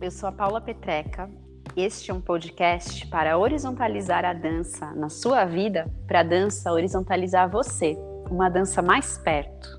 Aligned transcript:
Eu 0.00 0.10
sou 0.10 0.28
a 0.28 0.32
Paula 0.32 0.60
Petreca. 0.60 1.28
Este 1.76 2.10
é 2.10 2.14
um 2.14 2.20
podcast 2.20 3.06
para 3.08 3.36
horizontalizar 3.36 4.24
a 4.24 4.32
dança 4.32 4.92
na 4.94 5.08
sua 5.08 5.44
vida, 5.44 5.90
para 6.06 6.20
a 6.20 6.22
dança 6.22 6.72
horizontalizar 6.72 7.50
você, 7.50 7.96
uma 8.30 8.48
dança 8.48 8.80
mais 8.80 9.18
perto. 9.18 9.78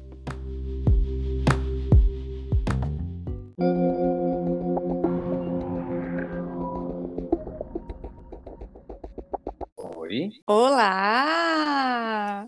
Oi. 9.77 10.31
Olá! 10.47 12.47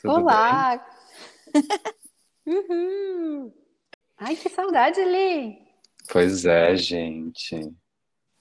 Tudo 0.00 0.14
Olá! 0.14 0.86
Uhul. 2.46 3.52
Ai, 4.18 4.36
que 4.36 4.48
saudade, 4.48 5.02
Li! 5.02 5.63
Pois 6.10 6.44
é, 6.44 6.76
gente. 6.76 7.72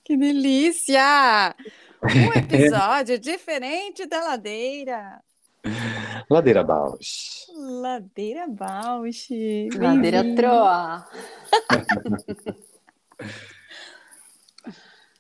Que 0.04 0.18
delícia! 0.18 1.56
Um 2.04 2.34
episódio 2.38 3.18
diferente 3.18 4.06
da 4.06 4.22
ladeira. 4.22 5.22
Ladeira 6.30 6.64
Bausch. 6.64 7.48
Ladeira 7.56 8.48
Bausch. 8.48 9.30
Ladeira. 9.78 10.36
Troa. 10.36 11.08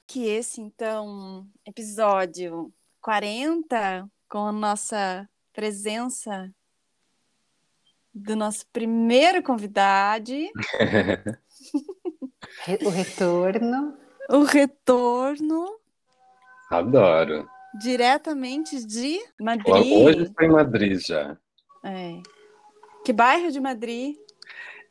Que 0.06 0.28
esse, 0.28 0.62
então, 0.62 1.48
episódio 1.66 2.72
40, 3.02 4.08
com 4.30 4.46
a 4.46 4.52
nossa 4.52 5.28
presença 5.52 6.54
do 8.14 8.36
nosso 8.36 8.64
primeiro 8.68 9.42
convidado, 9.42 10.32
O 12.84 12.90
retorno. 12.90 13.98
o 14.30 14.44
retorno 14.44 15.76
Adoro. 16.70 17.48
diretamente 17.80 18.86
de 18.86 19.20
Madrid. 19.40 19.94
Hoje 19.94 20.24
estou 20.24 20.46
em 20.46 20.52
Madrid 20.52 21.00
já. 21.00 21.38
É. 21.84 22.20
Que 23.04 23.12
bairro 23.12 23.52
de 23.52 23.60
Madrid? 23.60 24.16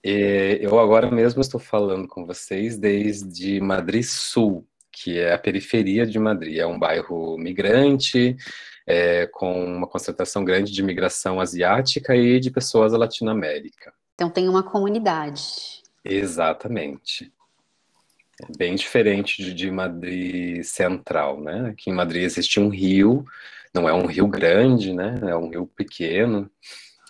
E 0.05 0.59
eu 0.61 0.79
agora 0.79 1.11
mesmo 1.11 1.41
estou 1.41 1.61
falando 1.61 2.09
com 2.09 2.27
vocês 2.27 2.77
desde 2.77 3.61
Madrid 3.61 4.03
Sul, 4.03 4.67
que 4.91 5.19
é 5.19 5.33
a 5.33 5.39
periferia 5.39 6.05
de 6.05 6.19
Madrid. 6.19 6.59
É 6.59 6.67
um 6.67 6.79
bairro 6.79 7.39
migrante, 7.39 8.37
é, 8.87 9.27
com 9.27 9.65
uma 9.65 9.87
concentração 9.87 10.45
grande 10.45 10.73
de 10.73 10.81
imigração 10.81 11.41
asiática 11.41 12.15
e 12.17 12.41
de 12.41 12.51
pessoas 12.51 12.93
da 12.93 12.99
Latinoamérica. 12.99 13.95
Então 14.15 14.29
tem 14.29 14.49
uma 14.49 14.63
comunidade. 14.63 15.43
Exatamente. 16.05 17.33
É 18.43 18.57
bem 18.57 18.75
diferente 18.75 19.43
de, 19.43 19.55
de 19.55 19.71
Madrid 19.71 20.63
Central, 20.65 21.41
né? 21.41 21.71
Aqui 21.71 21.91
em 21.91 21.95
Madrid 21.95 22.23
existe 22.25 22.59
um 22.59 22.69
rio, 22.69 23.25
não 23.75 23.89
é 23.89 23.93
um 23.93 24.07
rio 24.07 24.27
grande, 24.27 24.93
né? 24.93 25.19
É 25.23 25.37
um 25.37 25.49
rio 25.49 25.67
pequeno 25.67 26.51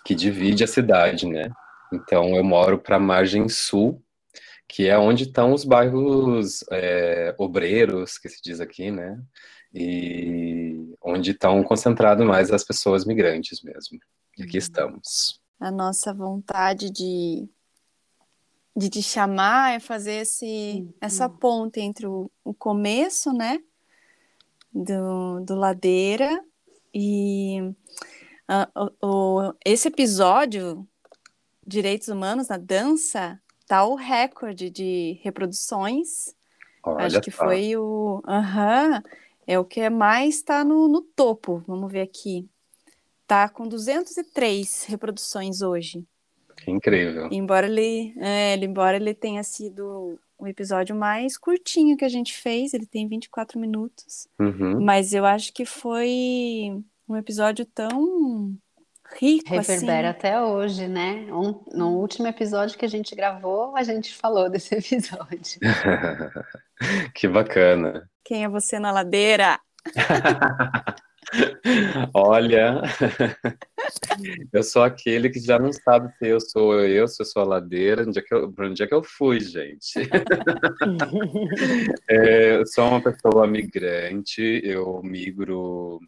que 0.05 0.13
divide 0.13 0.63
a 0.63 0.67
cidade, 0.67 1.27
né? 1.27 1.49
Então 1.91 2.35
eu 2.35 2.43
moro 2.43 2.79
para 2.79 2.97
a 2.97 2.99
margem 2.99 3.47
sul, 3.49 4.01
que 4.67 4.87
é 4.87 4.97
onde 4.97 5.23
estão 5.23 5.53
os 5.53 5.63
bairros 5.63 6.63
é, 6.71 7.35
obreiros, 7.37 8.17
que 8.17 8.29
se 8.29 8.41
diz 8.41 8.59
aqui, 8.59 8.91
né? 8.91 9.19
E 9.73 10.95
onde 11.01 11.31
estão 11.31 11.63
concentradas 11.63 12.25
mais 12.25 12.51
as 12.51 12.63
pessoas 12.63 13.05
migrantes 13.05 13.61
mesmo. 13.61 13.99
E 14.37 14.43
aqui 14.43 14.57
estamos. 14.57 15.41
A 15.59 15.71
nossa 15.71 16.13
vontade 16.13 16.89
de, 16.89 17.47
de 18.75 18.89
te 18.89 19.01
chamar 19.03 19.75
é 19.75 19.79
fazer 19.79 20.21
esse, 20.21 20.87
essa 20.99 21.29
ponte 21.29 21.79
entre 21.79 22.07
o, 22.07 22.29
o 22.43 22.53
começo, 22.53 23.31
né? 23.31 23.59
Do, 24.73 25.39
do 25.41 25.55
Ladeira 25.55 26.43
e 26.93 27.59
ah, 28.47 28.67
o, 29.01 29.07
o- 29.49 29.53
esse 29.63 29.87
episódio, 29.87 30.87
Direitos 31.65 32.07
Humanos 32.07 32.47
na 32.47 32.57
Dança, 32.57 33.39
tá 33.67 33.85
o 33.85 33.93
recorde 33.95 34.69
de 34.71 35.19
reproduções. 35.21 36.35
Olha 36.83 37.05
Acho 37.05 37.21
que 37.21 37.29
só. 37.31 37.45
foi 37.45 37.77
o. 37.77 38.21
Aham. 38.27 39.01
é 39.45 39.59
o 39.59 39.63
que 39.65 39.87
mais 39.91 40.35
está 40.35 40.63
no, 40.63 40.87
no 40.87 41.01
topo. 41.01 41.63
Vamos 41.67 41.91
ver 41.91 42.01
aqui. 42.01 42.49
Tá 43.27 43.47
com 43.47 43.67
203 43.67 44.85
reproduções 44.85 45.61
hoje. 45.61 46.03
Incrível. 46.67 47.29
Embora 47.31 47.67
ele, 47.67 48.13
é, 48.19 48.53
ele- 48.53 48.65
embora 48.65 48.95
ele 48.97 49.13
tenha 49.13 49.43
sido 49.43 50.19
o 50.37 50.47
episódio 50.47 50.95
mais 50.95 51.37
curtinho 51.37 51.95
que 51.97 52.03
a 52.05 52.09
gente 52.09 52.33
fez, 52.33 52.73
ele 52.73 52.85
tem 52.85 53.07
24 53.07 53.59
minutos. 53.59 54.27
Uhum. 54.39 54.81
Mas 54.83 55.13
eu 55.13 55.25
acho 55.25 55.53
que 55.53 55.65
foi 55.65 56.81
um 57.07 57.15
episódio 57.15 57.65
tão 57.65 58.53
rico 59.19 59.49
Reverbera 59.49 60.09
assim. 60.09 60.17
até 60.17 60.41
hoje, 60.41 60.87
né? 60.87 61.27
Um- 61.31 61.63
no 61.71 61.89
último 61.99 62.27
episódio 62.27 62.77
que 62.77 62.85
a 62.85 62.89
gente 62.89 63.15
gravou, 63.15 63.75
a 63.75 63.83
gente 63.83 64.13
falou 64.15 64.49
desse 64.49 64.75
episódio. 64.75 65.59
Que 67.15 67.27
bacana. 67.29 68.09
Quem 68.25 68.43
é 68.43 68.49
você 68.49 68.77
na 68.79 68.91
ladeira? 68.91 69.57
Olha, 72.13 72.81
eu 74.51 74.63
sou 74.63 74.83
aquele 74.83 75.29
que 75.29 75.39
já 75.39 75.57
não 75.57 75.71
sabe 75.71 76.11
se 76.17 76.27
eu 76.27 76.39
sou 76.39 76.79
eu, 76.79 77.07
se 77.07 77.21
eu 77.21 77.25
sou 77.25 77.41
a 77.41 77.45
ladeira, 77.45 78.03
onde 78.03 78.19
é 78.19 78.21
que 78.21 78.33
eu, 78.33 78.51
pra 78.51 78.67
onde 78.67 78.83
é 78.83 78.87
que 78.87 78.93
eu 78.93 79.03
fui, 79.03 79.39
gente. 79.39 79.93
É, 82.09 82.57
eu 82.57 82.65
sou 82.65 82.87
uma 82.87 83.01
pessoa 83.01 83.47
migrante, 83.47 84.61
eu 84.63 85.01
migro 85.03 85.99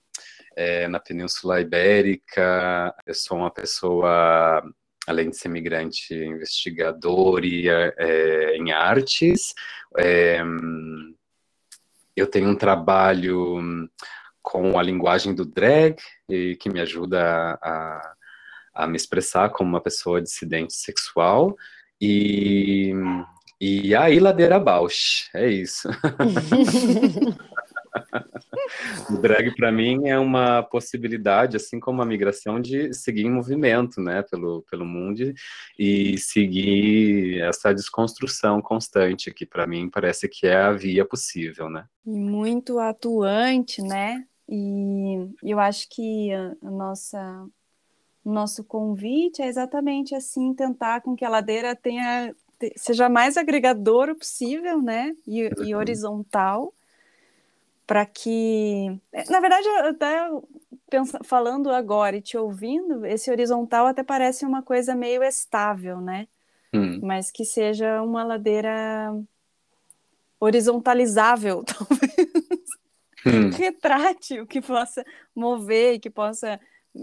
é, 0.56 0.88
na 0.88 1.00
Península 1.00 1.62
Ibérica, 1.62 2.94
eu 3.06 3.14
sou 3.14 3.38
uma 3.38 3.52
pessoa, 3.52 4.64
além 5.08 5.30
de 5.30 5.38
ser 5.38 5.50
migrante, 5.50 6.14
investigador 6.14 7.44
e, 7.44 7.68
é, 7.70 8.58
em 8.58 8.72
artes. 8.72 9.54
É, 9.98 10.42
eu 12.16 12.28
tenho 12.28 12.50
um 12.50 12.56
trabalho 12.56 13.90
com 14.46 14.78
a 14.78 14.84
linguagem 14.84 15.34
do 15.34 15.44
drag, 15.44 15.96
e 16.30 16.56
que 16.58 16.70
me 16.70 16.80
ajuda 16.80 17.58
a, 17.62 18.14
a 18.76 18.88
me 18.88 18.96
expressar 18.96 19.50
como 19.50 19.72
uma 19.72 19.82
pessoa 19.82 20.22
dissidente 20.22 20.76
sexual. 20.76 21.56
E, 22.00 22.94
e 23.60 23.96
aí, 23.96 24.20
Ladeira 24.20 24.60
Bausch, 24.60 25.30
é 25.34 25.50
isso. 25.50 25.90
O 29.10 29.18
drag, 29.18 29.56
para 29.56 29.72
mim, 29.72 30.08
é 30.08 30.18
uma 30.18 30.64
possibilidade, 30.64 31.56
assim 31.56 31.80
como 31.80 32.02
a 32.02 32.06
migração, 32.06 32.60
de 32.60 32.94
seguir 32.94 33.26
em 33.26 33.32
movimento, 33.32 34.02
né, 34.02 34.24
pelo, 34.24 34.64
pelo 34.70 34.86
mundo 34.86 35.34
e 35.78 36.18
seguir 36.18 37.42
essa 37.42 37.74
desconstrução 37.74 38.62
constante, 38.62 39.34
que 39.34 39.46
para 39.46 39.68
mim 39.68 39.90
parece 39.90 40.28
que 40.28 40.48
é 40.48 40.56
a 40.56 40.72
via 40.72 41.06
possível, 41.06 41.70
né? 41.70 41.86
E 42.06 42.18
muito 42.18 42.80
atuante, 42.80 43.82
né? 43.82 44.26
E 44.48 45.30
eu 45.44 45.60
acho 45.60 45.90
que 45.90 46.32
a, 46.32 46.56
a 46.64 46.72
nossa 46.72 47.48
o 48.24 48.32
nosso 48.32 48.64
convite 48.64 49.42
é 49.42 49.48
exatamente 49.48 50.16
assim 50.16 50.54
tentar 50.54 51.02
com 51.02 51.16
que 51.16 51.24
a 51.24 51.30
ladeira 51.30 51.76
tenha 51.76 52.36
te- 52.58 52.74
seja 52.76 53.08
mais 53.08 53.38
agregadora 53.38 54.16
possível, 54.16 54.82
né? 54.82 55.16
E, 55.28 55.50
e 55.64 55.76
horizontal 55.76 56.74
para 57.86 58.04
que, 58.06 59.00
na 59.30 59.40
verdade, 59.40 59.68
até 59.88 60.28
pensa, 60.90 61.20
falando 61.24 61.70
agora 61.70 62.18
e 62.18 62.22
te 62.22 62.36
ouvindo, 62.38 63.06
esse 63.06 63.30
horizontal 63.30 63.86
até 63.86 64.04
parece 64.04 64.44
uma 64.44 64.64
coisa 64.64 64.96
meio 64.96 65.24
estável, 65.24 66.02
né? 66.02 66.28
Hum, 66.74 67.00
Mas 67.04 67.30
que 67.30 67.46
seja 67.46 68.02
uma 68.02 68.24
ladeira 68.24 69.14
horizontalizável, 70.40 71.64
talvez. 71.66 72.05
Hum. 73.30 73.50
retrate, 73.50 74.40
o 74.40 74.48
que 74.48 74.62
possa 74.62 75.06
mover, 75.36 76.00
que 76.00 76.10
possa 76.10 76.60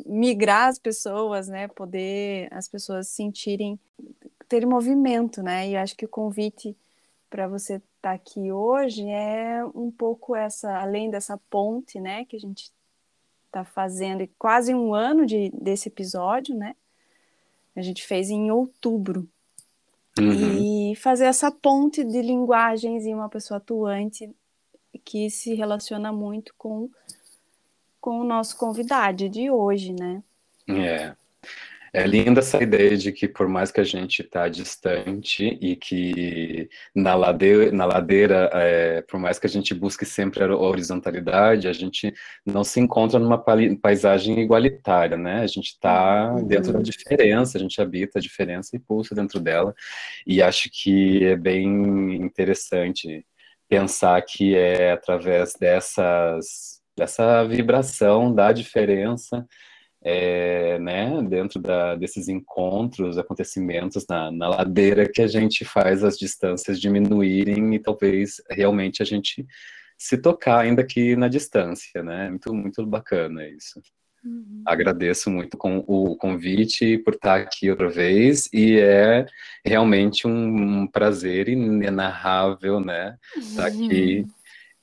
migrar 0.06 0.69
as 0.69 0.78
pessoas, 0.78 1.48
né? 1.48 1.69
Poder 1.69 2.48
as 2.50 2.69
pessoas 2.69 3.08
sentirem 3.08 3.78
ter 4.48 4.66
movimento, 4.66 5.42
né? 5.42 5.69
E 5.69 5.76
acho 5.76 5.96
que 5.96 6.04
o 6.04 6.08
convite 6.08 6.76
para 7.28 7.46
você 7.48 7.74
estar 7.74 7.86
tá 8.00 8.12
aqui 8.12 8.52
hoje 8.52 9.08
é 9.08 9.64
um 9.74 9.90
pouco 9.90 10.34
essa, 10.34 10.78
além 10.78 11.10
dessa 11.10 11.38
ponte, 11.50 12.00
né? 12.00 12.25
Que 12.25 12.36
a 12.36 12.40
gente 12.40 12.70
está 13.46 13.64
fazendo 13.64 14.26
quase 14.38 14.75
um 14.75 14.94
ano 14.94 15.26
de, 15.26 15.50
desse 15.50 15.88
episódio, 15.88 16.54
né? 16.54 16.75
A 17.76 17.82
gente 17.82 18.02
fez 18.02 18.30
em 18.30 18.50
outubro. 18.50 19.28
Uhum. 20.18 20.90
E 20.92 20.96
fazer 20.96 21.25
essa 21.25 21.50
ponte 21.50 22.04
de 22.04 22.20
linguagens 22.20 23.06
e 23.06 23.14
uma 23.14 23.30
pessoa 23.30 23.56
atuante 23.56 24.30
que 24.98 25.30
se 25.30 25.54
relaciona 25.54 26.12
muito 26.12 26.54
com, 26.56 26.90
com 28.00 28.20
o 28.20 28.24
nosso 28.24 28.56
convidado 28.56 29.28
de 29.28 29.50
hoje, 29.50 29.92
né? 29.92 30.22
É. 30.68 31.14
É 31.94 32.06
linda 32.06 32.40
essa 32.40 32.62
ideia 32.62 32.96
de 32.96 33.12
que 33.12 33.28
por 33.28 33.46
mais 33.46 33.70
que 33.70 33.78
a 33.78 33.84
gente 33.84 34.22
está 34.22 34.48
distante 34.48 35.58
e 35.60 35.76
que 35.76 36.66
na 36.94 37.14
ladeira, 37.14 37.70
na 37.70 37.84
ladeira 37.84 38.48
é, 38.54 39.02
por 39.02 39.20
mais 39.20 39.38
que 39.38 39.46
a 39.46 39.50
gente 39.50 39.74
busque 39.74 40.06
sempre 40.06 40.42
a 40.42 40.56
horizontalidade, 40.56 41.68
a 41.68 41.72
gente 41.74 42.14
não 42.46 42.64
se 42.64 42.80
encontra 42.80 43.18
numa 43.18 43.36
paisagem 43.36 44.40
igualitária, 44.40 45.18
né? 45.18 45.42
A 45.42 45.46
gente 45.46 45.72
está 45.72 46.32
uhum. 46.32 46.46
dentro 46.46 46.72
da 46.72 46.80
diferença, 46.80 47.58
a 47.58 47.60
gente 47.60 47.78
habita 47.78 48.18
a 48.18 48.22
diferença 48.22 48.74
e 48.74 48.78
pulsa 48.78 49.14
dentro 49.14 49.38
dela. 49.38 49.74
E 50.26 50.40
acho 50.40 50.70
que 50.72 51.22
é 51.26 51.36
bem 51.36 52.14
interessante 52.22 53.22
pensar 53.72 54.20
que 54.20 54.54
é 54.54 54.92
através 54.92 55.54
dessas 55.54 56.82
dessa 56.94 57.42
vibração 57.44 58.34
da 58.34 58.52
diferença 58.52 59.46
é, 60.04 60.78
né, 60.78 61.22
dentro 61.22 61.58
da, 61.58 61.94
desses 61.94 62.28
encontros, 62.28 63.16
acontecimentos 63.16 64.04
na, 64.06 64.30
na, 64.30 64.48
ladeira, 64.48 65.08
que 65.08 65.22
a 65.22 65.26
gente 65.26 65.64
faz 65.64 66.04
as 66.04 66.19
distâncias 66.19 66.78
diminuírem 66.78 67.74
e 67.74 67.78
talvez 67.78 68.42
realmente 68.50 69.00
a 69.00 69.06
gente 69.06 69.46
se 69.96 70.18
tocar, 70.18 70.58
ainda 70.58 70.84
que 70.84 71.16
na 71.16 71.28
distância, 71.28 72.02
né? 72.02 72.28
Muito, 72.28 72.52
muito 72.52 72.84
bacana 72.84 73.48
isso. 73.48 73.80
Uhum. 74.24 74.62
Agradeço 74.64 75.30
muito 75.30 75.56
com 75.56 75.84
o 75.86 76.16
convite 76.16 76.98
por 76.98 77.14
estar 77.14 77.40
aqui 77.40 77.70
outra 77.70 77.88
vez 77.88 78.48
e 78.52 78.78
é 78.78 79.26
realmente 79.64 80.26
um, 80.26 80.86
prazer 80.86 81.48
inenarrável, 81.48 82.80
né? 82.80 83.16
Estar 83.36 83.66
aqui. 83.66 84.26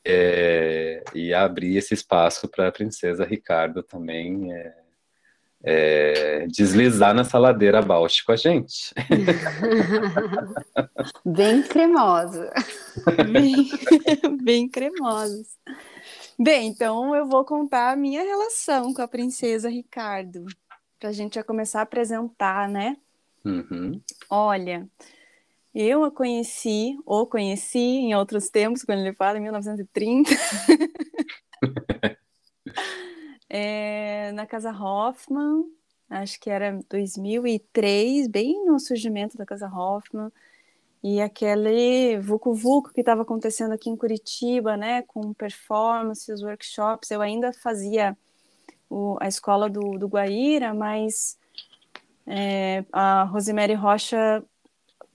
É, 0.06 1.03
e 1.13 1.33
abrir 1.33 1.77
esse 1.77 1.94
espaço 1.94 2.47
para 2.47 2.69
a 2.69 2.71
princesa 2.71 3.25
Ricardo 3.25 3.83
também 3.83 4.53
é, 4.53 4.74
é, 5.63 6.47
deslizar 6.47 7.13
nessa 7.13 7.38
ladeira 7.38 7.81
báltica 7.81 8.27
com 8.27 8.31
a 8.31 8.35
gente. 8.35 8.94
Bem 11.25 11.62
cremosa. 11.63 12.51
Bem, 13.31 13.69
bem 14.42 14.69
cremosos. 14.69 15.47
Bem, 16.41 16.68
então 16.69 17.13
eu 17.13 17.27
vou 17.27 17.44
contar 17.44 17.91
a 17.91 17.95
minha 17.97 18.24
relação 18.24 18.94
com 18.94 19.01
a 19.01 19.07
princesa 19.09 19.68
Ricardo, 19.69 20.45
para 20.97 21.09
a 21.09 21.12
gente 21.12 21.36
já 21.36 21.44
começar 21.44 21.80
a 21.80 21.83
apresentar, 21.83 22.69
né? 22.69 22.95
Uhum. 23.44 24.01
Olha, 24.30 24.88
eu 25.75 26.01
a 26.06 26.09
conheci, 26.09 26.97
ou 27.06 27.27
conheci 27.27 27.77
em 27.77 28.15
outros 28.15 28.50
tempos, 28.50 28.83
quando 28.83 29.00
ele 29.00 29.13
fala, 29.13 29.38
em 29.38 29.41
1930. 29.41 30.30
é, 33.50 34.31
na 34.31 34.45
Casa 34.45 34.71
Hoffman, 34.71 35.65
acho 36.09 36.39
que 36.39 36.50
era 36.50 36.80
2003, 36.89 38.30
bem 38.30 38.65
no 38.65 38.80
surgimento 38.80 39.38
da 39.38 39.45
Casa 39.45 39.68
Hoffman, 39.68 40.31
e 41.04 41.22
aquele 41.22 42.19
Vucu 42.19 42.54
Vucu 42.54 42.94
que 42.94 43.00
estava 43.00 43.22
acontecendo 43.22 43.74
aqui 43.74 43.90
em 43.90 43.96
Curitiba, 43.96 44.75
né, 44.75 45.01
com 45.04 45.34
performances, 45.34 46.42
workshops, 46.42 47.10
eu 47.12 47.22
ainda 47.22 47.54
fazia 47.54 48.18
o, 48.90 49.18
a 49.22 49.28
escola 49.28 49.69
do, 49.69 49.98
do 49.98 50.07
Guaíra, 50.07 50.74
mas 50.74 51.38
é, 52.28 52.84
a 52.92 53.24
Rosemary 53.24 53.74
Rocha 53.74 54.44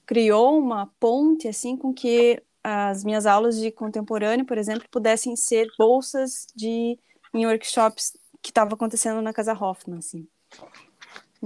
criou 0.07 0.59
uma 0.59 0.91
ponte 0.99 1.49
assim 1.49 1.77
com 1.77 1.93
que 1.93 2.43
as 2.63 3.05
minhas 3.05 3.27
aulas 3.27 3.61
de 3.61 3.71
contemporâneo, 3.71 4.47
por 4.47 4.57
exemplo, 4.57 4.89
pudessem 4.91 5.37
ser 5.37 5.69
bolsas 5.79 6.47
de 6.57 6.99
em 7.35 7.47
workshops 7.47 8.17
que 8.41 8.51
estava 8.51 8.75
acontecendo 8.75 9.21
na 9.21 9.33
Casa 9.33 9.53
Hoffman, 9.53 9.99
assim. 9.99 10.27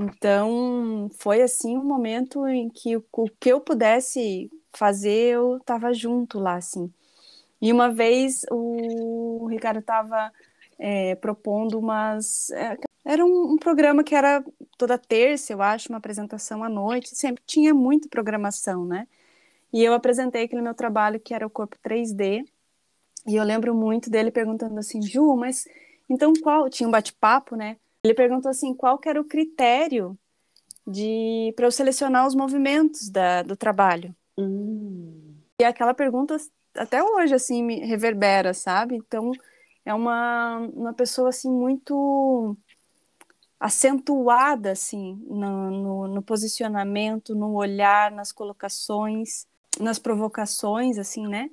Então, 0.01 1.11
foi 1.19 1.43
assim 1.43 1.77
um 1.77 1.83
momento 1.83 2.47
em 2.47 2.71
que 2.71 2.97
o, 2.97 3.03
que 3.41 3.49
eu 3.51 3.61
pudesse 3.61 4.49
fazer, 4.73 5.35
eu 5.35 5.57
estava 5.57 5.93
junto 5.93 6.39
lá, 6.39 6.55
assim. 6.55 6.93
E 7.61 7.73
uma 7.73 7.91
vez 7.91 8.47
o 8.49 9.49
Ricardo 9.51 9.81
estava 9.81 10.33
é, 10.79 11.17
propondo 11.17 11.79
umas. 11.81 12.51
É, 12.51 12.79
era 13.05 13.25
um, 13.25 13.55
um, 13.55 13.57
programa 13.57 14.05
que 14.05 14.15
era 14.15 14.45
toda 14.77 14.97
terça, 14.97 15.53
eu 15.53 15.61
acho, 15.61 15.89
uma 15.89 15.99
apresentação 15.99 16.63
à 16.63 16.69
noite, 16.69 17.17
sempre 17.17 17.43
tinha 17.45 17.75
muita 17.75 18.09
programação, 18.09 18.85
né? 18.85 19.09
E 19.73 19.83
eu 19.85 19.95
apresentei 19.95 20.45
aquele 20.45 20.63
meu 20.63 20.75
trabalho 20.75 21.19
que 21.21 21.35
era 21.35 21.47
o 21.47 21.51
corpo 21.51 21.77
3D, 21.83 22.45
e 23.27 23.37
eu 23.37 23.45
lembro 23.45 23.75
muito 23.75 24.11
dele 24.11 24.31
perguntando 24.31 24.79
assim, 24.79 25.03
Ju, 25.03 25.37
mas 25.37 25.67
então, 26.09 26.33
qual 26.43 26.71
tinha 26.71 26.89
um 26.89 26.93
bate-papo, 26.93 27.57
né? 27.57 27.77
Ele 28.09 28.15
perguntou 28.15 28.51
assim, 28.51 28.73
qual 28.73 28.99
era 29.05 29.21
o 29.21 29.25
critério 29.25 30.19
de 30.87 31.53
para 31.55 31.67
eu 31.67 31.71
selecionar 31.71 32.27
os 32.27 32.35
movimentos 32.35 33.11
da, 33.11 33.43
do 33.43 33.55
trabalho. 33.55 34.17
Hum. 34.39 35.35
E 35.61 35.65
aquela 35.65 35.93
pergunta 35.93 36.35
até 36.75 37.03
hoje 37.03 37.35
assim 37.35 37.63
me 37.63 37.81
reverbera, 37.81 38.55
sabe? 38.55 38.97
Então, 38.97 39.31
é 39.85 39.93
uma 39.93 40.57
uma 40.73 40.95
pessoa 40.95 41.29
assim 41.29 41.51
muito 41.51 42.57
acentuada 43.61 44.71
assim 44.71 45.23
no, 45.29 45.71
no, 45.71 46.09
no 46.09 46.23
posicionamento, 46.23 47.35
no 47.35 47.53
olhar, 47.53 48.11
nas 48.11 48.33
colocações, 48.33 49.47
nas 49.79 49.99
provocações, 49.99 50.97
assim, 50.97 51.27
né? 51.27 51.51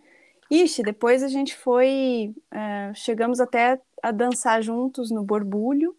Ixi, 0.50 0.84
depois 0.84 1.22
a 1.22 1.28
gente 1.28 1.54
foi, 1.58 2.34
é, 2.52 2.94
chegamos 2.94 3.42
até 3.42 3.82
a 4.02 4.12
dançar 4.12 4.62
juntos 4.62 5.10
no 5.12 5.24
Borbulho, 5.24 5.98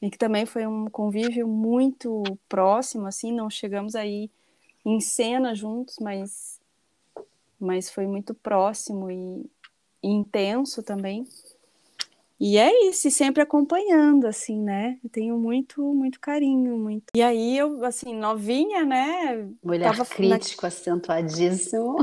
e 0.00 0.10
que 0.10 0.18
também 0.18 0.46
foi 0.46 0.66
um 0.66 0.86
convívio 0.86 1.46
muito 1.48 2.38
próximo, 2.48 3.06
assim, 3.06 3.32
não 3.32 3.50
chegamos 3.50 3.94
aí 3.94 4.30
em 4.84 5.00
cena 5.00 5.54
juntos, 5.54 5.96
mas, 6.00 6.60
mas 7.60 7.90
foi 7.90 8.06
muito 8.06 8.32
próximo 8.34 9.10
e, 9.10 9.44
e 10.02 10.08
intenso 10.08 10.82
também. 10.82 11.26
E 12.40 12.56
é 12.56 12.88
isso, 12.88 13.08
e 13.08 13.10
sempre 13.10 13.42
acompanhando, 13.42 14.24
assim, 14.26 14.62
né? 14.62 14.96
Eu 15.02 15.10
tenho 15.10 15.36
muito, 15.36 15.82
muito 15.92 16.20
carinho, 16.20 16.78
muito. 16.78 17.06
E 17.12 17.20
aí 17.20 17.58
eu, 17.58 17.84
assim, 17.84 18.14
novinha, 18.14 18.84
né? 18.84 19.48
Olhar 19.64 19.90
tava 19.90 20.04
crítico, 20.06 20.62
na... 20.62 20.68
acentuadíssimo. 20.68 21.96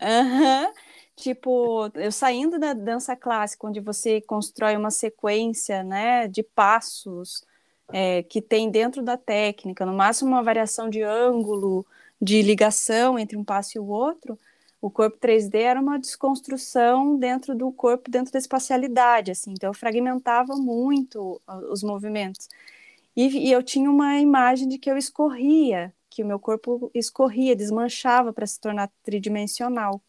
Aham. 0.00 0.66
Uhum. 0.66 0.72
Tipo, 1.16 1.90
eu 1.94 2.10
saindo 2.10 2.58
da 2.58 2.72
dança 2.74 3.14
clássica, 3.16 3.66
onde 3.66 3.80
você 3.80 4.20
constrói 4.20 4.76
uma 4.76 4.90
sequência, 4.90 5.82
né, 5.84 6.26
de 6.28 6.42
passos 6.42 7.44
é, 7.92 8.22
que 8.24 8.42
tem 8.42 8.70
dentro 8.70 9.02
da 9.02 9.16
técnica, 9.16 9.86
no 9.86 9.92
máximo 9.94 10.30
uma 10.30 10.42
variação 10.42 10.90
de 10.90 11.02
ângulo, 11.02 11.86
de 12.20 12.42
ligação 12.42 13.18
entre 13.18 13.36
um 13.36 13.44
passo 13.44 13.78
e 13.78 13.80
o 13.80 13.86
outro, 13.86 14.38
o 14.80 14.90
corpo 14.90 15.16
3D 15.18 15.60
era 15.62 15.80
uma 15.80 15.98
desconstrução 15.98 17.16
dentro 17.16 17.54
do 17.54 17.72
corpo, 17.72 18.10
dentro 18.10 18.32
da 18.32 18.38
espacialidade, 18.38 19.30
assim, 19.30 19.52
então 19.52 19.70
eu 19.70 19.74
fragmentava 19.74 20.56
muito 20.56 21.40
os 21.70 21.82
movimentos. 21.82 22.48
E, 23.16 23.48
e 23.48 23.52
eu 23.52 23.62
tinha 23.62 23.90
uma 23.90 24.18
imagem 24.18 24.68
de 24.68 24.78
que 24.78 24.90
eu 24.90 24.96
escorria, 24.96 25.94
que 26.10 26.22
o 26.22 26.26
meu 26.26 26.38
corpo 26.38 26.90
escorria, 26.94 27.56
desmanchava 27.56 28.32
para 28.32 28.46
se 28.46 28.60
tornar 28.60 28.90
tridimensional. 29.02 30.02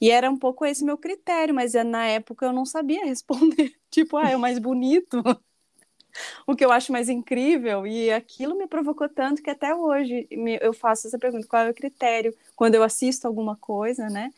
E 0.00 0.10
era 0.10 0.30
um 0.30 0.36
pouco 0.36 0.64
esse 0.64 0.84
meu 0.84 0.96
critério, 0.96 1.54
mas 1.54 1.74
eh, 1.74 1.84
na 1.84 2.06
época 2.06 2.46
eu 2.46 2.52
não 2.52 2.64
sabia 2.64 3.04
responder. 3.06 3.74
tipo, 3.90 4.16
ah, 4.16 4.30
é 4.30 4.36
o 4.36 4.40
mais 4.40 4.58
bonito. 4.58 5.22
o 6.46 6.54
que 6.54 6.64
eu 6.64 6.72
acho 6.72 6.92
mais 6.92 7.08
incrível. 7.08 7.86
E 7.86 8.10
aquilo 8.10 8.56
me 8.56 8.66
provocou 8.66 9.08
tanto 9.08 9.42
que 9.42 9.50
até 9.50 9.74
hoje 9.74 10.26
eu 10.60 10.72
faço 10.72 11.06
essa 11.06 11.18
pergunta: 11.18 11.46
qual 11.46 11.62
é 11.62 11.70
o 11.70 11.74
critério? 11.74 12.34
Quando 12.56 12.74
eu 12.74 12.82
assisto 12.82 13.26
alguma 13.26 13.56
coisa, 13.56 14.08
né? 14.08 14.32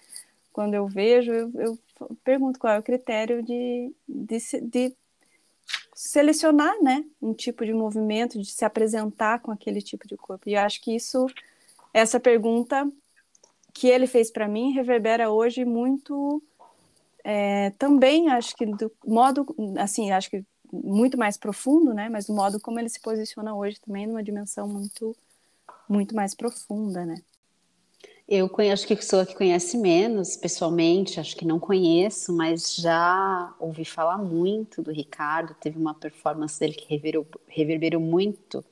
Quando 0.52 0.74
eu 0.74 0.86
vejo, 0.86 1.32
eu, 1.32 1.52
eu 1.54 1.78
pergunto 2.24 2.58
qual 2.58 2.74
é 2.74 2.78
o 2.78 2.82
critério 2.82 3.42
de, 3.42 3.94
de, 4.08 4.38
de 4.62 4.96
selecionar, 5.94 6.74
né? 6.82 7.04
Um 7.20 7.32
tipo 7.32 7.64
de 7.64 7.72
movimento, 7.72 8.38
de 8.38 8.50
se 8.50 8.64
apresentar 8.64 9.40
com 9.40 9.52
aquele 9.52 9.80
tipo 9.80 10.08
de 10.08 10.16
corpo. 10.16 10.48
E 10.48 10.54
eu 10.54 10.60
acho 10.60 10.80
que 10.80 10.94
isso, 10.94 11.26
essa 11.92 12.18
pergunta 12.18 12.90
que 13.72 13.88
ele 13.88 14.06
fez 14.06 14.30
para 14.30 14.48
mim 14.48 14.72
reverbera 14.72 15.30
hoje 15.30 15.64
muito 15.64 16.42
é, 17.24 17.70
também 17.70 18.28
acho 18.30 18.56
que 18.56 18.66
do 18.66 18.90
modo, 19.06 19.46
assim, 19.78 20.10
acho 20.10 20.30
que 20.30 20.44
muito 20.72 21.18
mais 21.18 21.36
profundo, 21.36 21.92
né? 21.92 22.08
Mas 22.08 22.26
do 22.26 22.34
modo 22.34 22.60
como 22.60 22.78
ele 22.78 22.88
se 22.88 23.00
posiciona 23.00 23.54
hoje 23.54 23.80
também 23.80 24.06
numa 24.06 24.22
dimensão 24.22 24.68
muito, 24.68 25.16
muito 25.88 26.14
mais 26.14 26.34
profunda, 26.34 27.04
né? 27.04 27.16
Eu 28.28 28.48
conheço, 28.48 28.84
acho 28.84 28.86
que 28.86 29.04
sou 29.04 29.18
a 29.18 29.26
que 29.26 29.34
conhece 29.34 29.76
menos 29.76 30.36
pessoalmente, 30.36 31.18
acho 31.18 31.36
que 31.36 31.44
não 31.44 31.58
conheço, 31.58 32.32
mas 32.32 32.76
já 32.76 33.52
ouvi 33.58 33.84
falar 33.84 34.18
muito 34.18 34.80
do 34.82 34.92
Ricardo. 34.92 35.52
Teve 35.54 35.76
uma 35.76 35.94
performance 35.94 36.58
dele 36.60 36.74
que 36.74 36.88
reverberou, 36.88 37.26
reverberou 37.48 38.00
muito 38.00 38.64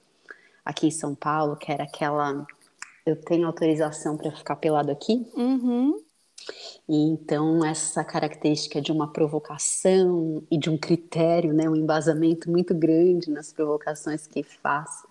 aqui 0.65 0.87
em 0.87 0.93
São 0.93 1.13
Paulo, 1.13 1.57
que 1.57 1.73
era 1.73 1.83
aquela 1.83 2.47
Eu 3.09 3.17
tenho 3.17 3.47
autorização 3.47 4.17
para 4.17 4.31
ficar 4.31 4.57
pelado 4.57 4.91
aqui. 4.91 5.27
Uhum. 5.35 5.99
E 6.89 6.97
então 6.97 7.65
essa 7.65 8.05
característica 8.05 8.81
de 8.81 8.93
uma 8.93 9.13
provocação 9.13 10.43
e 10.51 10.59
de 10.59 10.71
um 10.71 10.77
critério, 10.77 11.53
né, 11.53 11.69
um 11.69 11.77
embasamento 11.77 12.51
muito 12.51 12.75
grande 12.75 13.31
nas 13.31 13.53
provocações 13.53 14.27
que 14.27 14.43
faz, 14.43 15.03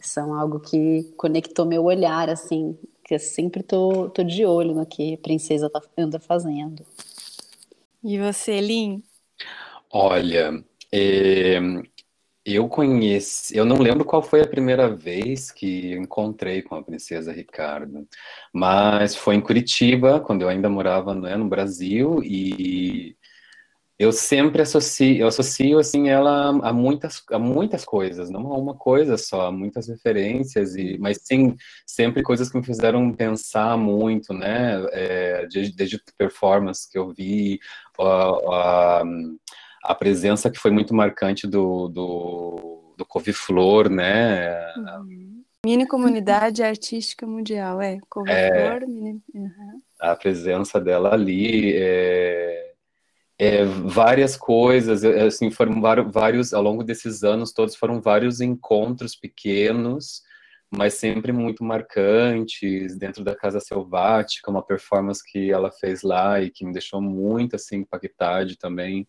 são 0.00 0.34
algo 0.34 0.60
que 0.60 1.12
conectou 1.16 1.64
meu 1.64 1.84
olhar 1.84 2.28
assim 2.28 2.76
que 3.04 3.14
eu 3.14 3.18
sempre 3.18 3.62
tô, 3.62 4.08
tô 4.10 4.22
de 4.22 4.44
olho 4.46 4.74
no 4.74 4.86
que 4.86 5.14
a 5.14 5.18
princesa 5.18 5.68
tá, 5.68 5.80
anda 5.96 6.18
fazendo. 6.18 6.84
E 8.02 8.18
você, 8.18 8.60
Lin? 8.60 9.02
Olha, 9.90 10.64
é, 10.90 11.58
eu 12.44 12.68
conheci, 12.68 13.56
eu 13.56 13.64
não 13.64 13.78
lembro 13.78 14.04
qual 14.04 14.22
foi 14.22 14.42
a 14.42 14.46
primeira 14.46 14.88
vez 14.94 15.50
que 15.50 15.94
encontrei 15.94 16.62
com 16.62 16.74
a 16.76 16.82
princesa 16.82 17.32
Ricardo, 17.32 18.06
mas 18.52 19.16
foi 19.16 19.34
em 19.36 19.40
Curitiba, 19.40 20.20
quando 20.20 20.42
eu 20.42 20.48
ainda 20.48 20.68
morava 20.68 21.14
né, 21.14 21.36
no 21.36 21.48
Brasil, 21.48 22.22
e 22.22 23.16
eu 23.98 24.12
sempre 24.12 24.60
associo, 24.62 25.16
eu 25.16 25.28
associo 25.28 25.78
assim 25.78 26.08
ela 26.08 26.48
a 26.48 26.72
muitas, 26.72 27.22
a 27.30 27.38
muitas 27.38 27.84
coisas, 27.84 28.28
não 28.28 28.52
a 28.52 28.58
uma 28.58 28.74
coisa 28.74 29.16
só, 29.16 29.46
a 29.46 29.52
muitas 29.52 29.88
referências 29.88 30.74
e, 30.74 30.98
mas 30.98 31.20
sim 31.22 31.56
sempre 31.86 32.22
coisas 32.22 32.50
que 32.50 32.58
me 32.58 32.64
fizeram 32.64 33.12
pensar 33.12 33.76
muito, 33.78 34.34
né? 34.34 34.84
É, 34.92 35.46
desde, 35.46 35.76
desde 35.76 36.00
performance 36.18 36.90
que 36.90 36.98
eu 36.98 37.12
vi, 37.14 37.60
a, 37.98 39.00
a, 39.00 39.04
a, 39.84 39.94
presença 39.94 40.50
que 40.50 40.58
foi 40.58 40.70
muito 40.70 40.94
marcante 40.94 41.46
do 41.46 41.88
do, 41.88 42.94
do 42.96 43.04
Couve-Flor, 43.04 43.88
né? 43.88 44.74
Uhum. 44.76 45.44
Mini 45.64 45.86
comunidade 45.86 46.62
artística 46.62 47.26
mundial, 47.26 47.80
é 47.80 47.98
Couve-Flor, 48.08 48.82
é, 48.82 48.86
mini... 48.86 49.22
uhum. 49.34 49.80
a 50.00 50.14
presença 50.14 50.80
dela 50.80 51.12
ali. 51.12 51.72
É, 51.74 52.74
é, 53.38 53.64
várias 53.64 54.36
coisas, 54.36 55.04
assim, 55.04 55.50
foram 55.50 55.80
vários, 56.10 56.54
ao 56.54 56.62
longo 56.62 56.84
desses 56.84 57.24
anos 57.24 57.52
todos, 57.52 57.74
foram 57.74 58.00
vários 58.00 58.40
encontros 58.40 59.16
pequenos, 59.16 60.22
mas 60.70 60.94
sempre 60.94 61.32
muito 61.32 61.64
marcantes, 61.64 62.96
dentro 62.96 63.24
da 63.24 63.34
Casa 63.34 63.58
Selvática, 63.58 64.50
uma 64.50 64.62
performance 64.62 65.22
que 65.24 65.50
ela 65.50 65.70
fez 65.70 66.02
lá 66.02 66.40
e 66.40 66.50
que 66.50 66.64
me 66.64 66.72
deixou 66.72 67.00
muito, 67.00 67.56
assim, 67.56 67.78
impactado 67.78 68.56
também 68.56 69.06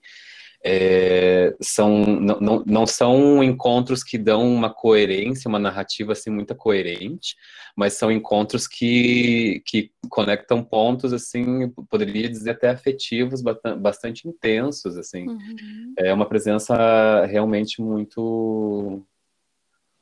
é, 0.68 1.56
são, 1.62 2.00
não, 2.00 2.40
não, 2.40 2.64
não, 2.66 2.88
são 2.88 3.44
encontros 3.44 4.04
que 4.04 4.18
dão 4.18 4.52
uma 4.52 4.74
coerência, 4.74 5.48
uma 5.48 5.60
narrativa 5.60 6.14
assim 6.14 6.32
muito 6.32 6.56
coerente, 6.56 7.36
mas 7.78 7.94
são 7.94 8.12
encontros 8.12 8.68
que, 8.68 9.62
que 9.64 9.92
conectam 10.10 10.64
pontos 10.64 11.14
assim, 11.14 11.70
poderia 11.88 12.28
dizer 12.28 12.52
até 12.52 12.70
afetivos, 12.70 13.44
bastante 13.80 14.28
intensos 14.28 14.98
assim. 14.98 15.28
Uhum. 15.28 15.94
É 16.00 16.12
uma 16.12 16.28
presença 16.28 17.26
realmente 17.28 17.80
muito 17.80 19.06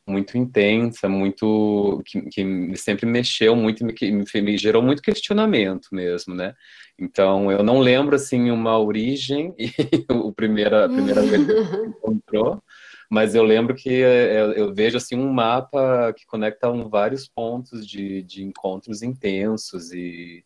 muito 0.07 0.37
intensa, 0.37 1.07
muito 1.07 2.01
que, 2.05 2.21
que 2.23 2.75
sempre 2.75 3.05
mexeu 3.05 3.55
muito, 3.55 3.85
que 3.93 4.11
me, 4.11 4.25
me 4.41 4.57
gerou 4.57 4.81
muito 4.81 5.01
questionamento 5.01 5.87
mesmo, 5.91 6.35
né? 6.35 6.53
Então 6.99 7.51
eu 7.51 7.63
não 7.63 7.79
lembro 7.79 8.15
assim 8.15 8.51
uma 8.51 8.77
origem 8.77 9.53
e 9.57 9.73
o 10.11 10.31
primeira 10.33 10.85
a 10.85 10.89
primeira 10.89 11.21
vez 11.21 11.45
que 11.45 11.87
encontrou, 11.87 12.61
mas 13.09 13.35
eu 13.35 13.43
lembro 13.43 13.75
que 13.75 13.89
é, 13.89 14.35
é, 14.35 14.59
eu 14.59 14.73
vejo 14.73 14.97
assim 14.97 15.15
um 15.15 15.31
mapa 15.31 16.13
que 16.17 16.25
conecta 16.25 16.71
vários 16.89 17.27
pontos 17.27 17.87
de, 17.87 18.23
de 18.23 18.43
encontros 18.43 19.01
intensos 19.01 19.91
e 19.91 20.43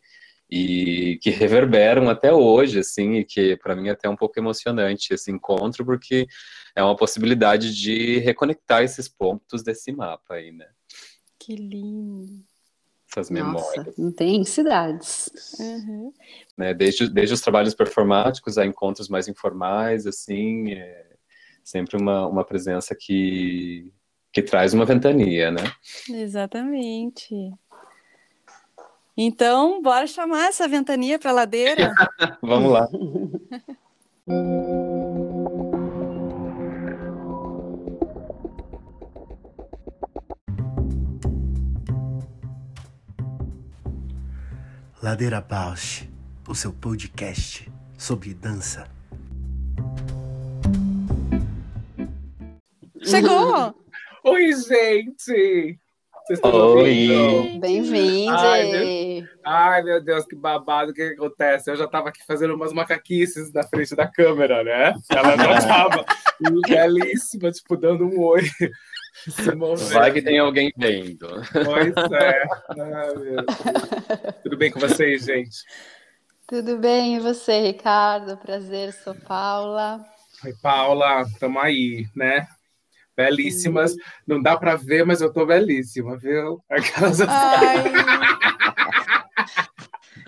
e 0.49 1.19
que 1.21 1.29
reverberam 1.29 2.09
até 2.09 2.33
hoje, 2.33 2.79
assim, 2.79 3.15
e 3.15 3.25
que 3.25 3.57
para 3.57 3.75
mim 3.75 3.89
é 3.89 3.91
até 3.91 4.07
um 4.07 4.15
pouco 4.15 4.39
emocionante 4.39 5.13
esse 5.13 5.31
encontro, 5.31 5.85
porque 5.85 6.27
é 6.75 6.83
uma 6.83 6.95
possibilidade 6.95 7.75
de 7.75 8.19
reconectar 8.19 8.83
esses 8.83 9.09
pontos 9.09 9.63
desse 9.63 9.91
mapa 9.91 10.35
aí, 10.35 10.51
né? 10.51 10.67
Que 11.39 11.55
lindo! 11.55 12.45
Essas 13.09 13.29
memórias. 13.29 13.85
Nossa, 13.85 14.01
intensidades. 14.01 15.29
Uhum. 15.59 16.13
Né, 16.57 16.73
desde, 16.73 17.09
desde 17.09 17.33
os 17.33 17.41
trabalhos 17.41 17.73
performáticos 17.73 18.57
a 18.57 18.65
encontros 18.65 19.07
mais 19.07 19.27
informais, 19.27 20.05
assim, 20.05 20.73
é 20.73 21.07
sempre 21.63 21.97
uma, 21.97 22.27
uma 22.27 22.45
presença 22.45 22.95
que, 22.99 23.91
que 24.31 24.41
traz 24.41 24.73
uma 24.73 24.85
ventania, 24.85 25.51
né? 25.51 25.63
Exatamente. 26.09 27.33
Então, 29.19 29.81
bora 29.81 30.05
chamar 30.05 30.49
essa 30.49 30.67
ventania 30.67 31.17
para 31.17 31.31
a 31.31 31.33
ladeira? 31.33 31.91
Vamos 32.39 32.71
lá. 32.71 32.87
Ladeira 45.01 45.41
Bausch, 45.41 46.07
o 46.47 46.53
seu 46.53 46.71
podcast 46.71 47.67
sobre 47.97 48.35
dança. 48.35 48.87
Chegou! 53.01 53.73
Oi, 54.23 54.53
gente! 54.53 55.79
Vocês 56.27 56.39
estão 56.39 56.75
Oi! 56.75 57.57
Bem-vindo! 57.57 58.35
Ai, 58.35 59.25
Ai, 59.45 59.81
meu 59.81 60.03
Deus, 60.03 60.25
que 60.25 60.35
babado, 60.35 60.91
o 60.91 60.93
que, 60.93 61.07
que, 61.07 61.13
acontece? 61.13 61.71
Eu 61.71 61.77
já 61.77 61.85
estava 61.85 62.09
aqui 62.09 62.19
fazendo 62.25 62.53
umas 62.53 62.73
macaquices 62.73 63.53
na 63.53 63.63
frente 63.63 63.95
da 63.95 64.05
câmera, 64.05 64.61
né? 64.61 64.93
Ela 65.09 65.37
já 65.37 65.53
estava 65.57 66.05
belíssima, 66.67 67.49
tipo, 67.49 67.77
dando 67.77 68.03
um 68.03 68.19
oi. 68.19 68.43
Vai 69.93 70.11
que 70.11 70.21
tem 70.21 70.37
alguém 70.37 70.69
vendo. 70.75 71.29
Pois 71.63 71.95
é. 72.11 72.43
Ai, 72.71 74.33
Tudo 74.43 74.57
bem 74.57 74.69
com 74.69 74.81
vocês, 74.81 75.23
gente? 75.23 75.59
Tudo 76.45 76.77
bem, 76.77 77.15
e 77.15 77.19
você, 77.21 77.61
Ricardo? 77.61 78.35
Prazer, 78.35 78.91
sou 78.91 79.15
Paula. 79.15 80.05
Oi, 80.43 80.53
Paula, 80.61 81.21
estamos 81.21 81.63
aí, 81.63 82.05
né? 82.13 82.45
Belíssimas. 83.17 83.91
Sim. 83.91 83.99
Não 84.27 84.41
dá 84.41 84.55
para 84.55 84.75
ver, 84.75 85.03
mas 85.05 85.19
eu 85.19 85.33
tô 85.33 85.45
belíssima, 85.45 86.15
viu? 86.17 86.63
Aquelas... 86.69 87.19
Ai. 87.21 87.83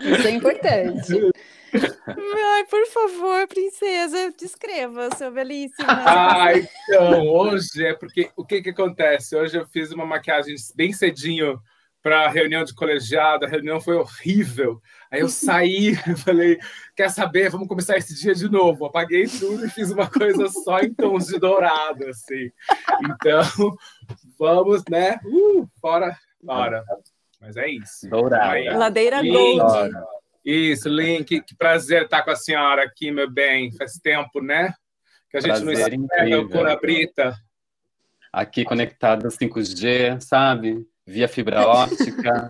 Isso 0.00 0.26
é 0.26 0.30
importante. 0.32 1.30
Ai, 1.72 2.64
por 2.64 2.84
favor, 2.86 3.46
princesa, 3.46 4.32
descreva, 4.36 5.08
seu 5.16 5.30
belíssima. 5.30 5.86
Ah, 6.04 6.52
então, 6.54 7.28
hoje 7.28 7.86
é 7.86 7.94
porque 7.94 8.30
o 8.34 8.44
que 8.44 8.60
que 8.60 8.70
acontece? 8.70 9.36
Hoje 9.36 9.56
eu 9.56 9.66
fiz 9.66 9.92
uma 9.92 10.04
maquiagem 10.04 10.54
bem 10.74 10.92
cedinho 10.92 11.60
para 12.02 12.26
a 12.26 12.28
reunião 12.28 12.64
de 12.64 12.74
colegiado, 12.74 13.44
a 13.44 13.48
reunião 13.48 13.80
foi 13.80 13.96
horrível. 13.96 14.80
Aí 15.10 15.20
eu 15.20 15.28
saí, 15.28 15.94
falei, 16.24 16.58
quer 16.96 17.10
saber, 17.10 17.50
vamos 17.50 17.68
começar 17.68 17.96
esse 17.96 18.14
dia 18.20 18.34
de 18.34 18.50
novo. 18.50 18.86
Apaguei 18.86 19.26
tudo 19.26 19.66
e 19.66 19.70
fiz 19.70 19.90
uma 19.90 20.08
coisa 20.08 20.48
só 20.48 20.80
em 20.80 20.94
tons 20.94 21.26
de 21.26 21.38
dourado, 21.38 22.06
assim. 22.06 22.50
Então, 23.04 23.76
vamos, 24.38 24.82
né? 24.90 25.18
Uh, 25.24 25.68
fora, 25.80 26.16
fora. 26.44 26.84
Mas 27.40 27.56
é 27.56 27.68
isso. 27.68 28.08
Dourado. 28.08 28.50
Aí, 28.50 28.68
Ladeira 28.70 29.22
Gold. 29.22 29.92
Isso, 30.44 30.88
Link, 30.88 31.42
que 31.42 31.54
prazer 31.54 32.04
estar 32.04 32.22
com 32.22 32.30
a 32.30 32.36
senhora 32.36 32.84
aqui, 32.84 33.10
meu 33.10 33.30
bem. 33.30 33.70
Faz 33.72 33.92
tempo, 34.02 34.40
né? 34.40 34.72
Que 35.30 35.36
a 35.36 35.40
gente 35.40 35.62
prazer 35.62 35.98
não 35.98 36.04
espera 36.04 36.40
o 36.40 36.48
Cora 36.48 36.76
Brita. 36.76 37.36
Aqui 38.32 38.64
conectado 38.64 39.28
5G, 39.28 40.20
sabe? 40.20 40.86
Via 41.10 41.28
fibra 41.28 41.66
óptica. 41.66 42.48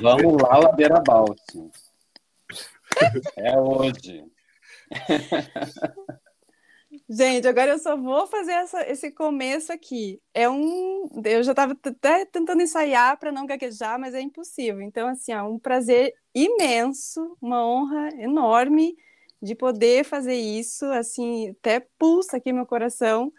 Vamos 0.00 0.42
lá, 0.42 0.58
Ladeira 0.58 1.00
Balt. 1.00 1.40
É 3.36 3.58
hoje. 3.58 4.24
Gente, 7.08 7.48
agora 7.48 7.72
eu 7.72 7.78
só 7.78 7.96
vou 7.96 8.26
fazer 8.26 8.52
essa, 8.52 8.88
esse 8.88 9.10
começo 9.10 9.72
aqui. 9.72 10.20
É 10.34 10.48
um, 10.48 11.08
eu 11.24 11.42
já 11.42 11.52
estava 11.52 11.72
até 11.72 12.24
tentando 12.26 12.62
ensaiar 12.62 13.18
para 13.18 13.32
não 13.32 13.46
gaguejar, 13.46 13.98
mas 13.98 14.14
é 14.14 14.20
impossível. 14.20 14.80
Então, 14.82 15.08
assim, 15.08 15.32
é 15.32 15.42
um 15.42 15.58
prazer 15.58 16.14
imenso, 16.34 17.36
uma 17.40 17.66
honra 17.66 18.10
enorme 18.18 18.96
de 19.42 19.54
poder 19.54 20.04
fazer 20.04 20.34
isso, 20.34 20.84
assim, 20.86 21.50
até 21.50 21.80
pulsa 21.98 22.36
aqui 22.36 22.52
meu 22.52 22.66
coração, 22.66 23.32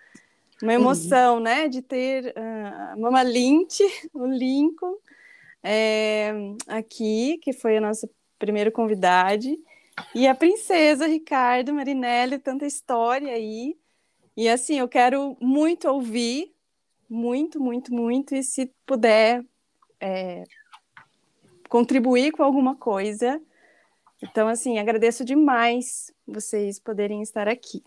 uma 0.62 0.74
emoção, 0.74 1.36
uhum. 1.36 1.42
né, 1.42 1.68
de 1.68 1.82
ter 1.82 2.34
uh, 2.38 2.92
a 2.92 2.96
Mama 2.98 3.24
Lint, 3.24 3.80
o 4.14 4.26
Lincoln, 4.28 4.96
é, 5.64 6.32
aqui, 6.68 7.38
que 7.42 7.54
foi 7.54 7.78
a 7.78 7.82
nossa 7.82 8.10
primeira 8.40 8.72
convidada, 8.72 9.46
e 10.16 10.28
a 10.28 10.34
princesa 10.34 11.06
Ricardo 11.06 11.74
Marinelli, 11.74 12.40
tanta 12.40 12.66
história 12.66 13.34
aí, 13.34 13.78
e 14.36 14.50
assim, 14.50 14.80
eu 14.80 14.88
quero 14.88 15.38
muito 15.40 15.88
ouvir, 15.88 16.54
muito, 17.10 17.60
muito, 17.60 17.94
muito, 17.94 18.34
e 18.34 18.42
se 18.42 18.72
puder 18.86 19.46
é, 20.00 20.44
contribuir 21.70 22.32
com 22.32 22.44
alguma 22.44 22.76
coisa, 22.76 23.42
então, 24.22 24.48
assim, 24.48 24.78
agradeço 24.78 25.26
demais 25.26 26.14
vocês 26.28 26.80
poderem 26.80 27.22
estar 27.24 27.48
aqui. 27.48 27.84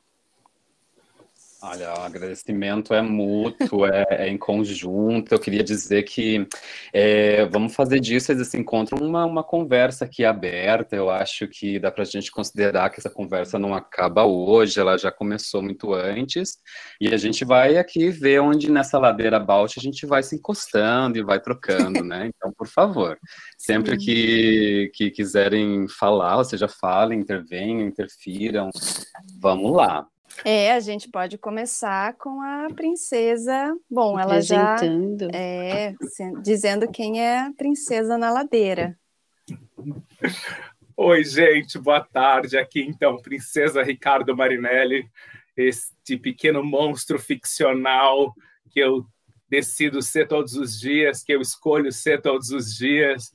Olha, 1.66 1.94
o 1.94 2.02
agradecimento 2.02 2.92
é 2.92 3.00
mútuo, 3.00 3.86
é, 3.86 4.04
é, 4.10 4.28
em 4.28 4.36
conjunto. 4.36 5.32
Eu 5.32 5.38
queria 5.38 5.64
dizer 5.64 6.02
que 6.02 6.46
é, 6.92 7.46
vamos 7.46 7.74
fazer 7.74 8.00
disso 8.00 8.32
esse 8.32 8.58
encontro 8.58 9.02
uma, 9.02 9.24
uma 9.24 9.42
conversa 9.42 10.04
aqui 10.04 10.26
aberta. 10.26 10.94
Eu 10.94 11.08
acho 11.08 11.48
que 11.48 11.78
dá 11.80 11.90
para 11.90 12.02
a 12.02 12.06
gente 12.06 12.30
considerar 12.30 12.90
que 12.90 13.00
essa 13.00 13.08
conversa 13.08 13.58
não 13.58 13.74
acaba 13.74 14.26
hoje, 14.26 14.78
ela 14.78 14.98
já 14.98 15.10
começou 15.10 15.62
muito 15.62 15.94
antes. 15.94 16.58
E 17.00 17.14
a 17.14 17.16
gente 17.16 17.46
vai 17.46 17.78
aqui 17.78 18.10
ver 18.10 18.42
onde 18.42 18.70
nessa 18.70 18.98
ladeira 18.98 19.40
baixa 19.40 19.80
a 19.80 19.82
gente 19.82 20.04
vai 20.04 20.22
se 20.22 20.36
encostando 20.36 21.16
e 21.16 21.24
vai 21.24 21.40
trocando, 21.40 22.04
né? 22.04 22.30
Então, 22.34 22.52
por 22.52 22.66
favor, 22.66 23.16
sempre 23.56 23.96
que, 23.96 24.90
que 24.92 25.10
quiserem 25.10 25.86
falar, 25.88 26.36
ou 26.38 26.44
seja, 26.44 26.68
falem, 26.68 27.20
intervenham, 27.20 27.80
interfiram, 27.86 28.70
vamos 29.40 29.72
lá. 29.72 30.06
É, 30.42 30.72
a 30.72 30.80
gente 30.80 31.10
pode 31.10 31.36
começar 31.36 32.14
com 32.14 32.40
a 32.40 32.68
princesa. 32.74 33.76
Bom, 33.90 34.18
ela 34.18 34.40
já 34.40 34.76
é 35.32 35.94
dizendo 36.42 36.90
quem 36.90 37.20
é 37.20 37.40
a 37.40 37.52
princesa 37.56 38.16
na 38.16 38.30
ladeira. 38.30 38.98
Oi, 40.96 41.24
gente, 41.24 41.78
boa 41.78 42.00
tarde. 42.00 42.56
Aqui 42.56 42.80
então, 42.80 43.16
Princesa 43.18 43.82
Ricardo 43.82 44.36
Marinelli, 44.36 45.06
este 45.56 46.16
pequeno 46.16 46.64
monstro 46.64 47.18
ficcional 47.18 48.32
que 48.70 48.80
eu 48.80 49.04
decido 49.48 50.00
ser 50.02 50.26
todos 50.26 50.54
os 50.54 50.78
dias, 50.78 51.22
que 51.22 51.32
eu 51.32 51.40
escolho 51.40 51.92
ser 51.92 52.22
todos 52.22 52.50
os 52.50 52.74
dias. 52.74 53.32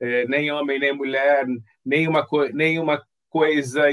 É, 0.00 0.26
nem 0.26 0.50
homem, 0.50 0.78
nem 0.78 0.94
mulher, 0.94 1.46
nenhuma, 1.84 2.26
nenhuma 2.54 3.06
coisa 3.30 3.84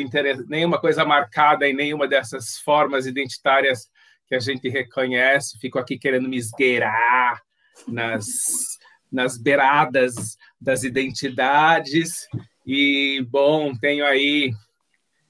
nenhuma 0.48 0.80
coisa 0.80 1.06
marcada 1.06 1.68
em 1.68 1.74
nenhuma 1.74 2.08
dessas 2.08 2.58
formas 2.58 3.06
identitárias 3.06 3.90
que 4.28 4.36
a 4.36 4.40
gente 4.40 4.68
reconhece. 4.68 5.58
Fico 5.60 5.80
aqui 5.80 5.98
querendo 5.98 6.28
me 6.28 6.38
esgueirar 6.38 7.42
nas, 7.88 8.78
nas 9.12 9.38
beiradas 9.38 10.38
das 10.60 10.84
identidades. 10.84 12.28
E, 12.66 13.26
bom, 13.30 13.74
tenho 13.76 14.06
aí 14.06 14.52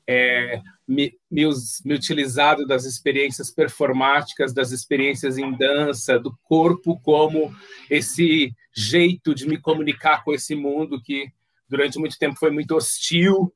é, 0.08 0.62
me, 0.88 1.14
me, 1.30 1.44
me, 1.86 1.94
utilizado 1.94 2.66
das 2.66 2.86
experiências 2.86 3.52
performáticas, 3.52 4.54
das 4.54 4.72
experiências 4.72 5.38
em 5.38 5.52
dança, 5.52 6.18
do 6.18 6.36
corpo 6.44 7.00
como 7.02 7.54
esse 7.90 8.56
jeito 8.74 9.36
de 9.36 9.48
me 9.48 9.58
comunicar 9.58 10.24
com 10.24 10.34
esse 10.34 10.56
mundo 10.56 11.02
que 11.02 11.32
durante 11.70 12.00
muito 12.00 12.18
tempo 12.18 12.38
foi 12.40 12.52
muito 12.52 12.76
hostil, 12.76 13.54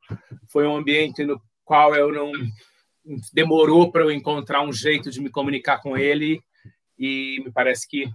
foi 0.48 0.68
um 0.68 0.75
ambiente 0.75 1.24
no 1.24 1.41
qual 1.63 1.96
eu 1.96 2.12
não 2.12 2.32
demorou 3.34 3.91
para 3.91 4.01
eu 4.01 4.12
encontrar 4.12 4.62
um 4.62 4.72
jeito 4.72 5.10
de 5.10 5.22
me 5.22 5.30
comunicar 5.30 5.82
com 5.82 5.98
ele 5.98 6.41
e 6.98 7.41
me 7.44 7.51
parece 7.51 7.88
que 7.88 8.10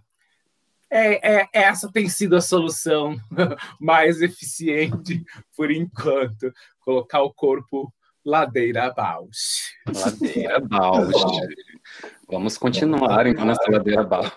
é, 0.90 1.40
é, 1.40 1.48
essa 1.52 1.90
tem 1.90 2.08
sido 2.08 2.36
a 2.36 2.40
solução 2.40 3.16
mais 3.80 4.22
eficiente 4.22 5.24
por 5.56 5.70
enquanto, 5.70 6.52
colocar 6.80 7.22
o 7.22 7.32
corpo 7.32 7.92
ladeira 8.24 8.84
abaixo. 8.84 9.74
Ladeira 9.86 10.56
abaixo. 10.58 11.26
Vamos 12.28 12.58
continuar 12.58 13.26
então 13.26 13.44
nessa 13.44 13.70
ladeira 13.70 14.02
abaixo. 14.02 14.34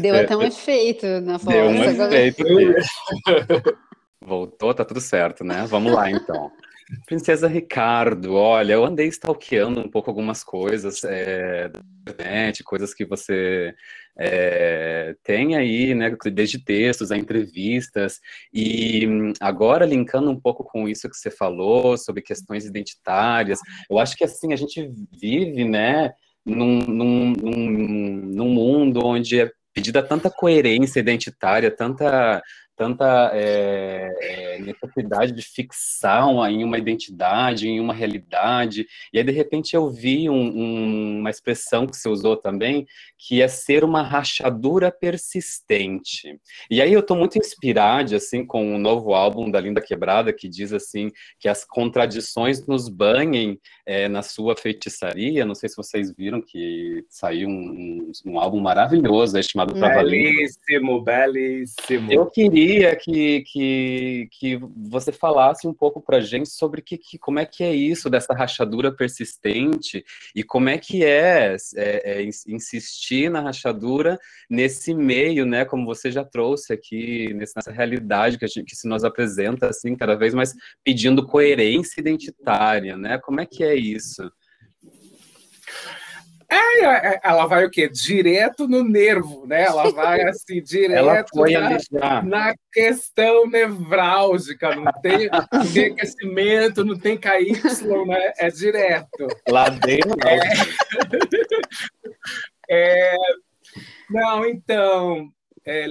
Deu 0.00 0.16
até 0.16 0.36
um 0.36 0.42
efeito 0.42 1.06
na 1.20 1.38
voz. 1.38 1.54
Deu 1.54 1.66
um 1.66 1.84
efeito. 1.84 2.44
Voltou, 4.24 4.72
tá 4.72 4.84
tudo 4.84 5.00
certo, 5.00 5.44
né? 5.44 5.66
Vamos 5.68 5.92
lá, 5.92 6.10
então. 6.10 6.50
Princesa 7.06 7.48
Ricardo, 7.48 8.34
olha, 8.34 8.74
eu 8.74 8.84
andei 8.84 9.06
stalkeando 9.08 9.80
um 9.80 9.88
pouco 9.88 10.10
algumas 10.10 10.44
coisas 10.44 11.02
é, 11.04 11.68
da 11.68 11.80
internet, 12.12 12.62
coisas 12.62 12.92
que 12.94 13.04
você 13.04 13.74
é, 14.18 15.14
tem 15.22 15.56
aí, 15.56 15.94
né, 15.94 16.14
desde 16.32 16.58
textos 16.58 17.10
a 17.10 17.16
entrevistas, 17.16 18.20
e 18.52 19.06
agora 19.40 19.86
linkando 19.86 20.30
um 20.30 20.38
pouco 20.38 20.62
com 20.62 20.88
isso 20.88 21.08
que 21.08 21.16
você 21.16 21.30
falou 21.30 21.96
sobre 21.96 22.22
questões 22.22 22.64
identitárias, 22.64 23.58
eu 23.90 23.98
acho 23.98 24.16
que 24.16 24.24
assim, 24.24 24.52
a 24.52 24.56
gente 24.56 24.90
vive, 25.12 25.64
né, 25.64 26.12
num, 26.44 26.78
num, 26.80 27.32
num, 27.32 27.66
num 28.26 28.48
mundo 28.48 29.04
onde 29.04 29.40
é 29.40 29.50
pedida 29.74 30.02
tanta 30.02 30.30
coerência 30.30 31.00
identitária, 31.00 31.70
tanta 31.70 32.40
tanta 32.76 33.30
é, 33.34 34.58
necessidade 34.60 35.32
de 35.32 35.42
fixar 35.42 36.24
em 36.50 36.64
uma 36.64 36.78
identidade, 36.78 37.68
em 37.68 37.80
uma 37.80 37.94
realidade. 37.94 38.86
E 39.12 39.18
aí, 39.18 39.24
de 39.24 39.32
repente, 39.32 39.74
eu 39.74 39.88
vi 39.88 40.28
um, 40.28 40.34
um, 40.34 41.18
uma 41.20 41.30
expressão 41.30 41.86
que 41.86 41.96
você 41.96 42.08
usou 42.08 42.36
também, 42.36 42.86
que 43.18 43.40
é 43.40 43.48
ser 43.48 43.84
uma 43.84 44.02
rachadura 44.02 44.90
persistente. 44.90 46.38
E 46.70 46.82
aí 46.82 46.92
eu 46.92 47.00
estou 47.00 47.16
muito 47.16 47.38
inspirado, 47.38 48.14
assim, 48.14 48.44
com 48.44 48.72
o 48.72 48.74
um 48.74 48.78
novo 48.78 49.14
álbum 49.14 49.50
da 49.50 49.60
Linda 49.60 49.80
Quebrada, 49.80 50.32
que 50.32 50.48
diz, 50.48 50.72
assim, 50.72 51.10
que 51.38 51.48
as 51.48 51.64
contradições 51.64 52.66
nos 52.66 52.88
banhem 52.88 53.58
é, 53.86 54.08
na 54.08 54.22
sua 54.22 54.56
feitiçaria. 54.56 55.44
Não 55.44 55.54
sei 55.54 55.68
se 55.68 55.76
vocês 55.76 56.12
viram 56.16 56.40
que 56.40 57.04
saiu 57.08 57.48
um, 57.48 58.10
um 58.26 58.38
álbum 58.38 58.60
maravilhoso, 58.60 59.38
é 59.38 59.42
chamado 59.42 59.74
Pra 59.74 59.94
Belíssimo, 59.94 61.02
belíssimo. 61.02 62.12
Eu 62.12 62.26
queria 62.26 62.63
queria 62.64 62.96
que, 62.96 63.42
que, 63.42 64.28
que 64.30 64.60
você 64.74 65.12
falasse 65.12 65.68
um 65.68 65.74
pouco 65.74 66.00
para 66.00 66.16
a 66.16 66.20
gente 66.20 66.48
sobre 66.48 66.80
que, 66.80 66.96
que, 66.96 67.18
como 67.18 67.38
é 67.38 67.44
que 67.44 67.62
é 67.62 67.74
isso 67.74 68.08
dessa 68.08 68.32
rachadura 68.32 68.90
persistente 68.90 70.04
e 70.34 70.42
como 70.42 70.70
é 70.70 70.78
que 70.78 71.04
é, 71.04 71.56
é, 71.76 72.22
é, 72.22 72.22
insistir 72.22 73.30
na 73.30 73.40
rachadura 73.40 74.18
nesse 74.48 74.94
meio, 74.94 75.44
né? 75.44 75.64
Como 75.64 75.84
você 75.84 76.10
já 76.10 76.24
trouxe 76.24 76.72
aqui 76.72 77.34
nessa 77.34 77.70
realidade 77.70 78.38
que, 78.38 78.46
gente, 78.46 78.64
que 78.64 78.76
se 78.76 78.88
nos 78.88 79.04
apresenta 79.04 79.68
assim 79.68 79.94
cada 79.94 80.14
vez 80.14 80.32
mais 80.32 80.54
pedindo 80.82 81.26
coerência 81.26 82.00
identitária, 82.00 82.96
né? 82.96 83.18
Como 83.18 83.40
é 83.40 83.46
que 83.46 83.62
é 83.62 83.74
isso? 83.74 84.30
É, 86.48 86.84
é, 86.84 87.20
ela 87.22 87.46
vai 87.46 87.64
o 87.64 87.70
quê? 87.70 87.88
Direto 87.88 88.66
no 88.68 88.82
nervo, 88.82 89.46
né? 89.46 89.64
Ela 89.64 89.90
vai 89.90 90.22
assim, 90.22 90.60
direto 90.64 91.30
na, 91.90 92.22
na, 92.22 92.54
questão 92.72 93.46
nevrálgica. 93.46 94.74
Não 94.74 94.90
tem, 95.00 95.28
aquecimento, 95.30 96.84
não 96.84 96.98
tem 96.98 97.16
KY, 97.16 97.52
né? 98.06 98.32
É 98.38 98.50
direto. 98.50 99.26
Ladeira. 99.48 100.10
É, 102.68 103.12
é, 103.14 103.16
não, 104.10 104.46
então, 104.46 105.28
é, 105.64 105.86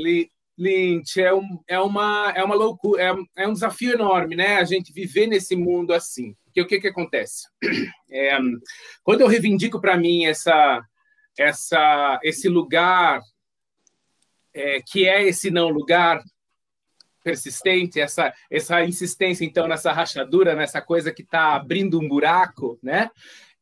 Lynch, 0.57 1.19
é, 1.19 1.33
um, 1.33 1.59
é, 1.67 1.79
uma, 1.79 2.31
é 2.35 2.43
uma 2.43 2.55
loucura, 2.55 3.01
é, 3.01 3.43
é 3.43 3.47
um 3.47 3.53
desafio 3.53 3.93
enorme, 3.93 4.35
né? 4.35 4.57
A 4.57 4.63
gente 4.63 4.93
viver 4.93 5.27
nesse 5.27 5.55
mundo 5.55 5.93
assim. 5.93 6.35
Porque 6.45 6.61
o 6.61 6.67
que, 6.67 6.79
que 6.79 6.87
acontece? 6.87 7.47
É, 8.15 8.37
quando 9.03 9.21
eu 9.21 9.27
reivindico 9.27 9.81
para 9.81 9.97
mim 9.97 10.25
essa, 10.25 10.85
essa, 11.35 12.19
esse 12.21 12.47
lugar 12.47 13.19
é, 14.53 14.79
que 14.85 15.09
é 15.09 15.23
esse 15.23 15.49
não 15.49 15.69
lugar 15.69 16.21
persistente, 17.23 17.99
essa, 17.99 18.31
essa 18.51 18.83
insistência, 18.83 19.43
então, 19.45 19.67
nessa 19.67 19.91
rachadura, 19.91 20.53
nessa 20.53 20.79
coisa 20.79 21.11
que 21.11 21.23
está 21.23 21.55
abrindo 21.55 21.99
um 21.99 22.07
buraco, 22.07 22.77
né? 22.83 23.09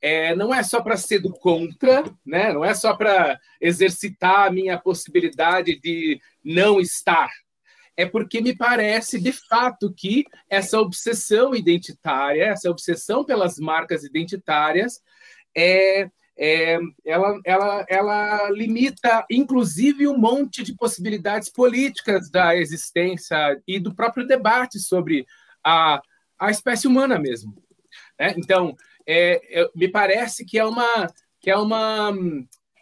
É, 0.02 0.36
não 0.36 0.54
é 0.54 0.64
só 0.64 0.82
para 0.82 0.98
ser 0.98 1.20
do 1.20 1.32
contra, 1.32 2.04
né? 2.26 2.52
não 2.52 2.66
é 2.66 2.74
só 2.74 2.96
para 2.96 3.40
exercitar 3.60 4.48
a 4.48 4.52
minha 4.52 4.80
possibilidade 4.80 5.80
de 5.80 6.20
não 6.44 6.80
estar, 6.80 7.30
é 7.96 8.06
porque 8.06 8.42
me 8.42 8.56
parece 8.56 9.20
de 9.20 9.32
fato 9.32 9.94
que 9.94 10.26
essa 10.50 10.80
obsessão 10.80 11.54
identitária, 11.54 12.46
essa 12.46 12.70
obsessão 12.70 13.24
pelas 13.24 13.60
marcas 13.60 14.04
identitárias, 14.04 15.00
é, 15.56 16.10
é, 16.38 16.80
ela, 17.06 17.40
ela, 17.46 17.86
ela 17.88 18.50
limita, 18.50 19.26
inclusive, 19.30 20.08
um 20.08 20.18
monte 20.18 20.64
de 20.64 20.76
possibilidades 20.76 21.50
políticas 21.50 22.32
da 22.32 22.56
existência 22.56 23.62
e 23.68 23.80
do 23.80 23.94
próprio 23.94 24.26
debate 24.26 24.80
sobre 24.80 25.26
a, 25.64 26.02
a 26.40 26.50
espécie 26.50 26.88
humana 26.88 27.20
mesmo. 27.20 27.54
Né? 28.20 28.34
Então, 28.38 28.76
é, 29.08 29.70
me 29.76 29.88
parece 29.88 30.46
que 30.46 30.58
é 30.58 30.66
uma. 30.66 31.08
Que 31.40 31.50
é 31.50 31.58
uma 31.58 32.14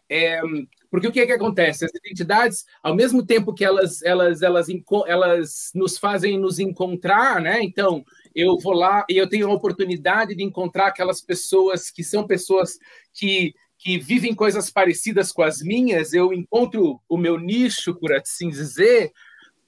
é, 0.10 0.41
porque 0.89 1.08
o 1.08 1.12
que, 1.12 1.19
é 1.19 1.25
que 1.25 1.32
acontece? 1.32 1.86
As 1.86 1.93
identidades, 1.93 2.65
ao 2.82 2.95
mesmo 2.95 3.23
tempo 3.23 3.53
que 3.53 3.63
elas, 3.63 4.01
elas, 4.01 4.41
elas, 4.41 4.67
elas 5.08 5.71
nos 5.75 5.97
fazem 5.97 6.38
nos 6.39 6.58
encontrar, 6.58 7.39
né? 7.39 7.62
Então, 7.62 8.03
eu 8.34 8.58
vou 8.58 8.73
lá 8.73 9.05
e 9.08 9.17
eu 9.17 9.29
tenho 9.29 9.47
a 9.49 9.53
oportunidade 9.53 10.36
de 10.36 10.43
encontrar 10.43 10.88
aquelas 10.88 11.21
pessoas 11.21 11.91
que 11.91 12.03
são 12.03 12.25
pessoas 12.25 12.79
que, 13.13 13.53
que 13.77 13.99
vivem 13.99 14.34
coisas 14.34 14.71
parecidas 14.71 15.32
com 15.32 15.43
as 15.43 15.62
minhas, 15.62 16.12
eu 16.13 16.34
encontro 16.34 16.99
o 17.08 17.17
meu 17.17 17.38
nicho, 17.38 17.93
por 17.93 18.12
assim 18.12 18.49
dizer, 18.49 19.12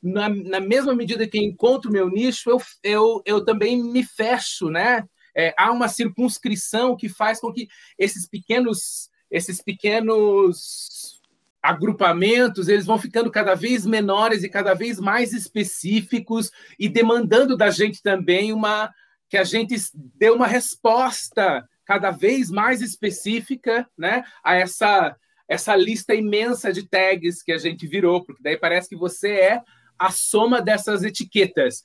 na, 0.02 0.28
na 0.28 0.60
mesma 0.60 0.96
medida 0.96 1.28
que 1.28 1.38
encontro 1.38 1.92
o 1.92 1.94
meu 1.94 2.10
nicho, 2.10 2.50
eu, 2.50 2.62
eu, 2.84 3.22
eu 3.26 3.46
também 3.46 3.82
me 3.82 4.04
fecho, 4.04 4.70
né? 4.70 5.06
É, 5.36 5.54
há 5.58 5.72
uma 5.72 5.88
circunscrição 5.88 6.96
que 6.96 7.08
faz 7.08 7.40
com 7.40 7.52
que 7.52 7.68
esses 7.98 8.28
pequenos 8.28 9.10
esses 9.30 9.62
pequenos 9.62 11.22
agrupamentos 11.62 12.68
eles 12.68 12.86
vão 12.86 12.98
ficando 12.98 13.32
cada 13.32 13.56
vez 13.56 13.86
menores 13.86 14.44
e 14.44 14.50
cada 14.50 14.74
vez 14.74 15.00
mais 15.00 15.32
específicos 15.32 16.52
e 16.78 16.90
demandando 16.90 17.56
da 17.56 17.70
gente 17.70 18.02
também 18.02 18.52
uma 18.52 18.94
que 19.30 19.38
a 19.38 19.44
gente 19.46 19.76
dê 19.94 20.30
uma 20.30 20.48
resposta 20.48 21.66
cada 21.86 22.12
vez 22.12 22.50
mais 22.50 22.82
específica, 22.82 23.88
né, 23.98 24.24
a 24.44 24.56
essa 24.56 25.16
essa 25.48 25.76
lista 25.76 26.16
imensa 26.16 26.72
de 26.72 26.88
tags 26.88 27.44
que 27.44 27.52
a 27.52 27.58
gente 27.58 27.86
virou, 27.86 28.24
porque 28.24 28.42
daí 28.42 28.58
parece 28.58 28.88
que 28.88 28.96
você 28.96 29.32
é 29.34 29.62
a 30.00 30.10
soma 30.10 30.62
dessas 30.62 31.04
etiquetas. 31.04 31.84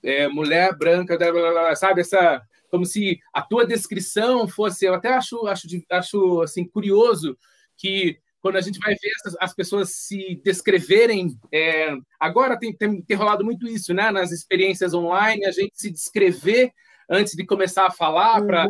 É, 0.00 0.28
mulher 0.28 0.72
branca, 0.76 1.18
blá, 1.18 1.32
blá, 1.32 1.50
blá, 1.50 1.74
sabe? 1.74 2.02
Essa, 2.02 2.40
como 2.74 2.84
se 2.84 3.20
a 3.32 3.40
tua 3.40 3.64
descrição 3.64 4.48
fosse. 4.48 4.84
Eu 4.84 4.94
até 4.94 5.14
acho, 5.14 5.46
acho, 5.46 5.68
acho 5.88 6.42
assim, 6.42 6.64
curioso 6.64 7.38
que 7.76 8.18
quando 8.40 8.56
a 8.56 8.60
gente 8.60 8.80
vai 8.80 8.96
ver 8.96 9.12
as, 9.24 9.36
as 9.38 9.54
pessoas 9.54 9.90
se 9.92 10.40
descreverem. 10.44 11.38
É, 11.52 11.94
agora 12.18 12.58
tem, 12.58 12.76
tem, 12.76 13.00
tem, 13.00 13.16
rolado 13.16 13.44
muito 13.44 13.68
isso, 13.68 13.94
né? 13.94 14.10
Nas 14.10 14.32
experiências 14.32 14.92
online, 14.92 15.46
a 15.46 15.52
gente 15.52 15.70
se 15.76 15.88
descrever 15.88 16.72
antes 17.08 17.34
de 17.34 17.46
começar 17.46 17.86
a 17.86 17.92
falar 17.92 18.40
uhum. 18.40 18.48
para 18.48 18.66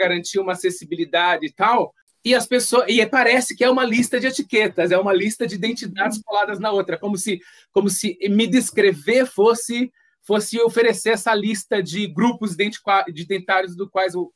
garantir 0.00 0.38
uma 0.38 0.52
acessibilidade 0.52 1.44
e 1.44 1.52
tal. 1.52 1.92
E 2.24 2.34
as 2.34 2.46
pessoas 2.46 2.86
e 2.88 3.04
parece 3.04 3.54
que 3.54 3.64
é 3.64 3.68
uma 3.68 3.84
lista 3.84 4.18
de 4.18 4.28
etiquetas, 4.28 4.92
é 4.92 4.96
uma 4.96 5.12
lista 5.12 5.46
de 5.46 5.56
identidades 5.56 6.22
coladas 6.22 6.58
na 6.58 6.72
outra, 6.72 6.98
como 6.98 7.18
se 7.18 7.38
como 7.70 7.90
se 7.90 8.16
me 8.30 8.46
descrever 8.46 9.26
fosse 9.26 9.92
fosse 10.26 10.60
oferecer 10.60 11.10
essa 11.10 11.32
lista 11.34 11.80
de 11.82 12.06
grupos 12.08 12.56
identitários 13.06 13.76
do 13.76 13.88
quais 13.88 14.14
eu, 14.14 14.32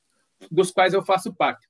dos 0.50 0.70
quais 0.70 0.94
eu 0.94 1.05
faço 1.05 1.35
parte. 1.35 1.68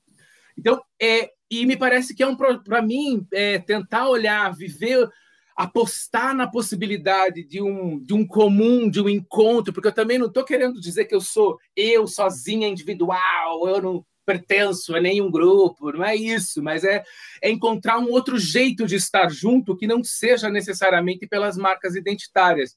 Então, 0.57 0.83
é, 1.01 1.31
e 1.51 1.65
me 1.65 1.77
parece 1.77 2.15
que 2.15 2.23
é 2.23 2.27
um 2.27 2.37
para 2.37 2.83
mim 2.83 3.27
é, 3.33 3.59
tentar 3.59 4.09
olhar, 4.09 4.55
viver, 4.55 5.09
apostar 5.57 6.35
na 6.35 6.47
possibilidade 6.47 7.43
de 7.45 7.63
um 7.63 7.99
de 7.99 8.13
um 8.13 8.27
comum, 8.27 8.91
de 8.91 9.01
um 9.01 9.09
encontro, 9.09 9.73
porque 9.73 9.89
eu 9.89 9.93
também 9.93 10.19
não 10.19 10.27
estou 10.27 10.45
querendo 10.45 10.79
dizer 10.81 11.07
que 11.07 11.15
eu 11.15 11.21
sou 11.21 11.59
eu 11.75 12.07
sozinha, 12.07 12.69
individual, 12.69 13.67
eu 13.69 13.81
não 13.81 14.07
pertenço 14.27 14.95
a 14.95 15.01
nenhum 15.01 15.31
grupo, 15.31 15.93
não 15.93 16.05
é 16.05 16.15
isso, 16.15 16.63
mas 16.63 16.85
é, 16.85 17.03
é 17.43 17.51
encontrar 17.51 17.99
um 17.99 18.11
outro 18.11 18.39
jeito 18.39 18.87
de 18.87 18.97
estar 18.97 19.29
junto 19.31 19.77
que 19.77 19.87
não 19.87 20.05
seja 20.05 20.49
necessariamente 20.49 21.27
pelas 21.27 21.57
marcas 21.57 21.97
identitárias. 21.97 22.77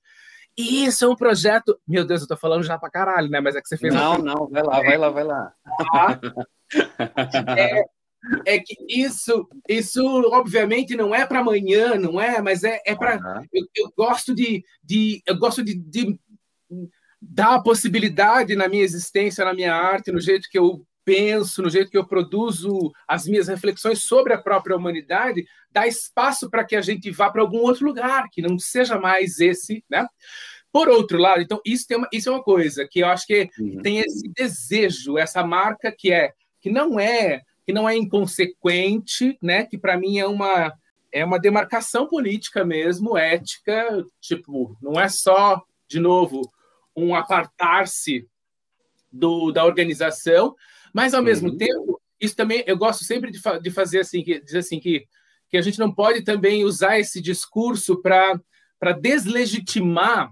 Isso 0.57 1.05
é 1.05 1.07
um 1.07 1.15
projeto. 1.15 1.79
Meu 1.87 2.05
Deus, 2.05 2.21
eu 2.21 2.27
tô 2.27 2.37
falando 2.37 2.63
já 2.63 2.77
pra 2.77 2.89
caralho, 2.89 3.29
né? 3.29 3.39
Mas 3.39 3.55
é 3.55 3.61
que 3.61 3.67
você 3.67 3.77
fez. 3.77 3.93
Não, 3.93 4.17
uma... 4.17 4.19
não, 4.19 4.47
vai 4.47 4.63
lá, 4.63 4.81
vai 4.81 4.97
lá, 4.97 5.09
vai 5.09 5.23
lá. 5.23 5.53
Ah, 5.93 6.19
é, 7.57 7.83
é 8.45 8.59
que 8.59 8.75
isso, 8.87 9.47
isso 9.67 10.03
obviamente 10.31 10.95
não 10.95 11.13
é 11.13 11.25
para 11.25 11.39
amanhã, 11.39 11.95
não 11.95 12.21
é? 12.21 12.41
Mas 12.41 12.63
é, 12.63 12.81
é 12.85 12.95
para. 12.95 13.15
Uhum. 13.15 13.45
Eu, 13.51 13.65
eu, 13.75 13.93
gosto 13.97 14.33
de, 14.33 14.63
de 14.83 15.21
eu 15.25 15.37
gosto 15.37 15.63
de, 15.63 15.75
de 15.75 16.19
dar 17.21 17.55
a 17.55 17.61
possibilidade 17.61 18.55
na 18.55 18.67
minha 18.67 18.83
existência, 18.83 19.45
na 19.45 19.53
minha 19.53 19.73
arte, 19.73 20.11
no 20.11 20.19
jeito 20.19 20.47
que 20.49 20.57
eu 20.57 20.85
penso, 21.05 21.61
no 21.61 21.69
jeito 21.69 21.91
que 21.91 21.97
eu 21.97 22.05
produzo 22.05 22.91
as 23.07 23.27
minhas 23.27 23.47
reflexões 23.47 24.03
sobre 24.03 24.33
a 24.33 24.37
própria 24.37 24.75
humanidade, 24.75 25.45
dá 25.71 25.87
espaço 25.87 26.49
para 26.49 26.63
que 26.63 26.75
a 26.75 26.81
gente 26.81 27.11
vá 27.11 27.29
para 27.29 27.41
algum 27.41 27.59
outro 27.59 27.85
lugar, 27.85 28.29
que 28.31 28.41
não 28.41 28.57
seja 28.57 28.99
mais 28.99 29.39
esse, 29.39 29.83
né? 29.89 30.07
Por 30.71 30.89
outro 30.89 31.19
lado, 31.19 31.41
então, 31.41 31.61
isso, 31.63 31.87
tem 31.87 31.97
uma, 31.97 32.07
isso 32.11 32.29
é 32.29 32.31
uma 32.31 32.43
coisa 32.43 32.87
que 32.89 33.01
eu 33.01 33.07
acho 33.07 33.27
que 33.27 33.49
uhum. 33.59 33.81
tem 33.81 33.99
esse 33.99 34.27
desejo, 34.35 35.17
essa 35.17 35.43
marca 35.45 35.91
que 35.91 36.11
é 36.11 36.31
que 36.59 36.69
não 36.69 36.99
é 36.99 37.41
que 37.65 37.71
não 37.71 37.87
é 37.87 37.95
inconsequente, 37.95 39.37
né? 39.41 39.65
Que 39.65 39.77
para 39.77 39.97
mim 39.97 40.17
é 40.17 40.25
uma 40.25 40.73
é 41.11 41.23
uma 41.23 41.39
demarcação 41.39 42.07
política 42.07 42.65
mesmo, 42.65 43.15
ética, 43.15 44.03
tipo, 44.19 44.75
não 44.81 44.99
é 44.99 45.07
só 45.07 45.61
de 45.87 45.99
novo 45.99 46.41
um 46.95 47.13
apartar-se 47.13 48.27
do, 49.11 49.51
da 49.51 49.63
organização, 49.63 50.55
mas, 50.93 51.13
ao 51.13 51.23
mesmo 51.23 51.49
uhum. 51.49 51.57
tempo, 51.57 52.01
isso 52.21 52.35
também 52.35 52.63
eu 52.67 52.77
gosto 52.77 53.03
sempre 53.03 53.31
de, 53.31 53.39
fa 53.39 53.57
de 53.57 53.71
fazer 53.71 53.99
assim, 53.99 54.23
que, 54.23 54.39
dizer 54.39 54.59
assim 54.59 54.79
que, 54.79 55.05
que 55.49 55.57
a 55.57 55.61
gente 55.61 55.79
não 55.79 55.93
pode 55.93 56.23
também 56.23 56.63
usar 56.63 56.99
esse 56.99 57.21
discurso 57.21 58.01
para 58.01 58.91
deslegitimar 59.01 60.31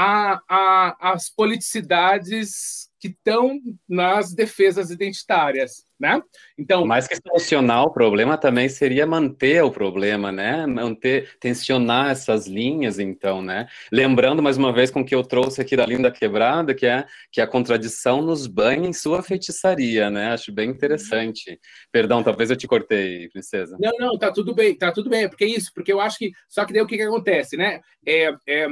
a, 0.00 0.40
a, 0.48 1.12
as 1.12 1.28
politicidades 1.28 2.88
que 3.00 3.08
estão 3.08 3.60
nas 3.88 4.32
defesas 4.32 4.92
identitárias 4.92 5.88
né? 5.98 6.22
Então, 6.56 6.86
mais 6.86 7.08
que 7.08 7.16
solucionar 7.16 7.82
o 7.82 7.90
problema 7.90 8.38
também 8.38 8.68
seria 8.68 9.06
manter 9.06 9.62
o 9.64 9.70
problema, 9.70 10.30
né? 10.30 10.64
Manter, 10.64 11.36
tensionar 11.40 12.10
essas 12.10 12.46
linhas, 12.46 13.00
então, 13.00 13.42
né? 13.42 13.66
Lembrando 13.90 14.42
mais 14.42 14.56
uma 14.56 14.72
vez 14.72 14.90
com 14.90 15.04
que 15.04 15.14
eu 15.14 15.24
trouxe 15.24 15.60
aqui 15.60 15.76
da 15.76 15.84
linda 15.84 16.10
quebrada, 16.10 16.74
que 16.74 16.86
é 16.86 17.04
que 17.32 17.40
a 17.40 17.46
contradição 17.46 18.22
nos 18.22 18.46
banha 18.46 18.88
em 18.88 18.92
sua 18.92 19.22
feitiçaria, 19.22 20.08
né? 20.08 20.32
Acho 20.32 20.52
bem 20.52 20.70
interessante. 20.70 21.58
Perdão, 21.90 22.22
talvez 22.22 22.50
eu 22.50 22.56
te 22.56 22.68
cortei, 22.68 23.28
princesa. 23.30 23.76
Não, 23.80 23.92
não, 23.98 24.18
tá 24.18 24.30
tudo 24.30 24.54
bem, 24.54 24.76
tá 24.76 24.92
tudo 24.92 25.10
bem, 25.10 25.28
porque 25.28 25.44
é 25.44 25.48
isso, 25.48 25.72
porque 25.74 25.92
eu 25.92 26.00
acho 26.00 26.18
que 26.18 26.30
só 26.48 26.64
que 26.64 26.72
daí 26.72 26.82
o 26.82 26.86
que, 26.86 26.96
que 26.96 27.02
acontece, 27.02 27.56
né? 27.56 27.80
É, 28.06 28.32
é 28.46 28.68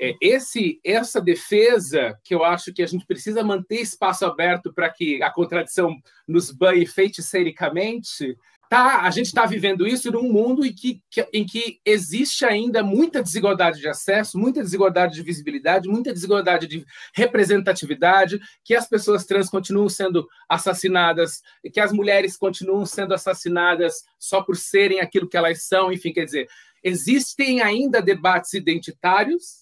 é, 0.00 0.16
esse, 0.18 0.80
essa 0.82 1.20
defesa 1.20 2.18
que 2.24 2.34
eu 2.34 2.42
acho 2.42 2.72
que 2.72 2.82
a 2.82 2.86
gente 2.86 3.04
precisa 3.04 3.44
manter 3.44 3.82
espaço 3.82 4.24
aberto 4.24 4.72
para 4.72 4.88
que 4.88 5.22
a 5.22 5.30
contradição 5.30 5.94
nos 6.26 6.50
banhe 6.50 6.86
feiticeiricamente, 6.86 8.34
tá, 8.70 9.02
a 9.02 9.10
gente 9.10 9.26
está 9.26 9.44
vivendo 9.44 9.86
isso 9.86 10.10
num 10.10 10.32
mundo 10.32 10.64
em 10.64 10.72
que, 10.72 11.02
que, 11.10 11.28
em 11.34 11.44
que 11.44 11.80
existe 11.84 12.46
ainda 12.46 12.82
muita 12.82 13.22
desigualdade 13.22 13.78
de 13.78 13.88
acesso, 13.88 14.38
muita 14.38 14.62
desigualdade 14.62 15.12
de 15.16 15.22
visibilidade, 15.22 15.86
muita 15.86 16.14
desigualdade 16.14 16.66
de 16.66 16.82
representatividade, 17.14 18.40
que 18.64 18.74
as 18.74 18.88
pessoas 18.88 19.26
trans 19.26 19.50
continuam 19.50 19.90
sendo 19.90 20.26
assassinadas, 20.48 21.42
que 21.74 21.80
as 21.80 21.92
mulheres 21.92 22.38
continuam 22.38 22.86
sendo 22.86 23.12
assassinadas 23.12 24.02
só 24.18 24.40
por 24.40 24.56
serem 24.56 25.00
aquilo 25.00 25.28
que 25.28 25.36
elas 25.36 25.64
são, 25.64 25.92
enfim, 25.92 26.10
quer 26.10 26.24
dizer, 26.24 26.48
existem 26.82 27.60
ainda 27.60 28.00
debates 28.00 28.54
identitários 28.54 29.60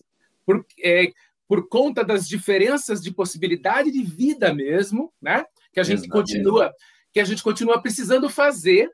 por, 0.48 0.64
é, 0.82 1.12
por 1.46 1.68
conta 1.68 2.02
das 2.02 2.26
diferenças 2.26 3.02
de 3.02 3.12
possibilidade 3.12 3.90
de 3.90 4.02
vida 4.02 4.54
mesmo, 4.54 5.12
né? 5.20 5.44
Que 5.70 5.78
a 5.78 5.82
gente 5.82 6.04
Exatamente. 6.04 6.26
continua 6.26 6.74
que 7.12 7.20
a 7.20 7.24
gente 7.24 7.42
continua 7.42 7.80
precisando 7.80 8.28
fazer 8.30 8.90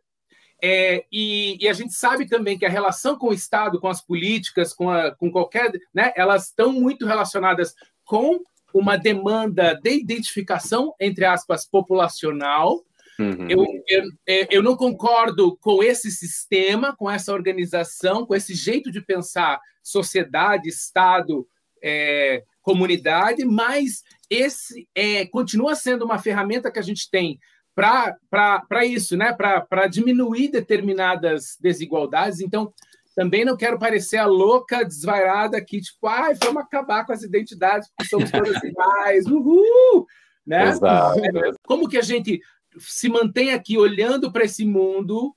é, 0.62 1.04
e, 1.12 1.58
e, 1.60 1.68
a 1.68 1.72
gente 1.72 1.92
sabe 1.92 2.26
também 2.26 2.56
que 2.56 2.64
a 2.64 2.70
relação 2.70 3.18
com 3.18 3.28
o 3.28 3.34
Estado, 3.34 3.80
com 3.80 3.88
as 3.88 4.00
políticas, 4.00 4.72
com, 4.72 4.88
a, 4.88 5.14
com 5.14 5.30
qualquer, 5.30 5.70
né, 5.92 6.12
elas 6.16 6.46
estão 6.46 6.72
muito 6.72 7.06
relacionadas 7.06 7.74
com 8.04 8.40
uma 8.72 8.96
demanda 8.96 9.74
de 9.74 9.90
identificação, 9.90 10.94
entre 10.98 11.24
aspas, 11.24 11.66
populacional. 11.68 12.82
Uhum. 13.18 13.48
Eu, 13.48 13.64
eu, 13.88 14.02
é, 14.26 14.56
eu 14.56 14.62
não 14.62 14.76
concordo 14.76 15.56
com 15.58 15.82
esse 15.82 16.10
sistema, 16.10 16.94
com 16.96 17.10
essa 17.10 17.32
organização, 17.32 18.26
com 18.26 18.34
esse 18.34 18.54
jeito 18.54 18.90
de 18.90 19.00
pensar 19.00 19.60
sociedade, 19.82 20.68
Estado, 20.68 21.46
é, 21.82 22.42
comunidade, 22.62 23.44
mas 23.44 24.02
esse 24.30 24.88
é, 24.94 25.26
continua 25.26 25.74
sendo 25.74 26.04
uma 26.04 26.18
ferramenta 26.18 26.70
que 26.70 26.78
a 26.78 26.82
gente 26.82 27.10
tem 27.10 27.38
para 27.74 28.84
isso, 28.84 29.16
né? 29.16 29.32
para 29.32 29.86
diminuir 29.86 30.48
determinadas 30.50 31.56
desigualdades. 31.60 32.40
Então, 32.40 32.72
também 33.14 33.44
não 33.44 33.56
quero 33.56 33.78
parecer 33.78 34.16
a 34.16 34.26
louca 34.26 34.84
desvairada 34.84 35.56
aqui, 35.56 35.80
tipo, 35.80 36.06
ai, 36.06 36.34
vamos 36.42 36.62
acabar 36.62 37.04
com 37.04 37.12
as 37.12 37.22
identidades, 37.22 37.88
porque 37.88 38.08
somos 38.08 38.30
todas 38.30 38.56
iguais, 38.64 39.26
uhul! 39.26 40.06
Né? 40.46 40.68
Exato. 40.68 41.20
Como 41.66 41.88
que 41.88 41.96
a 41.96 42.02
gente 42.02 42.40
se 42.78 43.08
mantém 43.08 43.52
aqui 43.52 43.78
olhando 43.78 44.32
para 44.32 44.44
esse 44.44 44.64
mundo, 44.64 45.34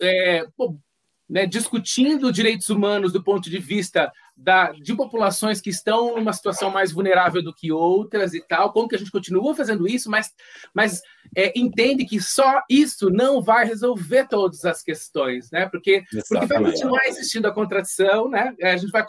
é, 0.00 0.46
pô, 0.56 0.78
né, 1.28 1.46
discutindo 1.46 2.32
direitos 2.32 2.68
humanos 2.68 3.12
do 3.12 3.22
ponto 3.22 3.48
de 3.48 3.58
vista 3.58 4.12
da, 4.36 4.72
de 4.72 4.94
populações 4.94 5.60
que 5.60 5.70
estão 5.70 6.16
numa 6.16 6.32
situação 6.32 6.70
mais 6.70 6.92
vulnerável 6.92 7.42
do 7.42 7.54
que 7.54 7.72
outras 7.72 8.34
e 8.34 8.42
tal, 8.46 8.72
como 8.72 8.86
que 8.88 8.96
a 8.96 8.98
gente 8.98 9.10
continua 9.10 9.54
fazendo 9.54 9.88
isso, 9.88 10.10
mas, 10.10 10.30
mas 10.74 11.00
é, 11.34 11.58
entende 11.58 12.04
que 12.04 12.20
só 12.20 12.62
isso 12.68 13.08
não 13.08 13.40
vai 13.40 13.64
resolver 13.64 14.26
todas 14.28 14.64
as 14.64 14.82
questões, 14.82 15.50
né? 15.50 15.66
Porque, 15.68 16.02
porque 16.28 16.46
vai 16.46 16.62
continuar 16.62 17.06
existindo 17.06 17.46
a 17.48 17.54
contradição, 17.54 18.28
né? 18.28 18.54
A 18.62 18.76
gente 18.76 18.90
vai. 18.90 19.04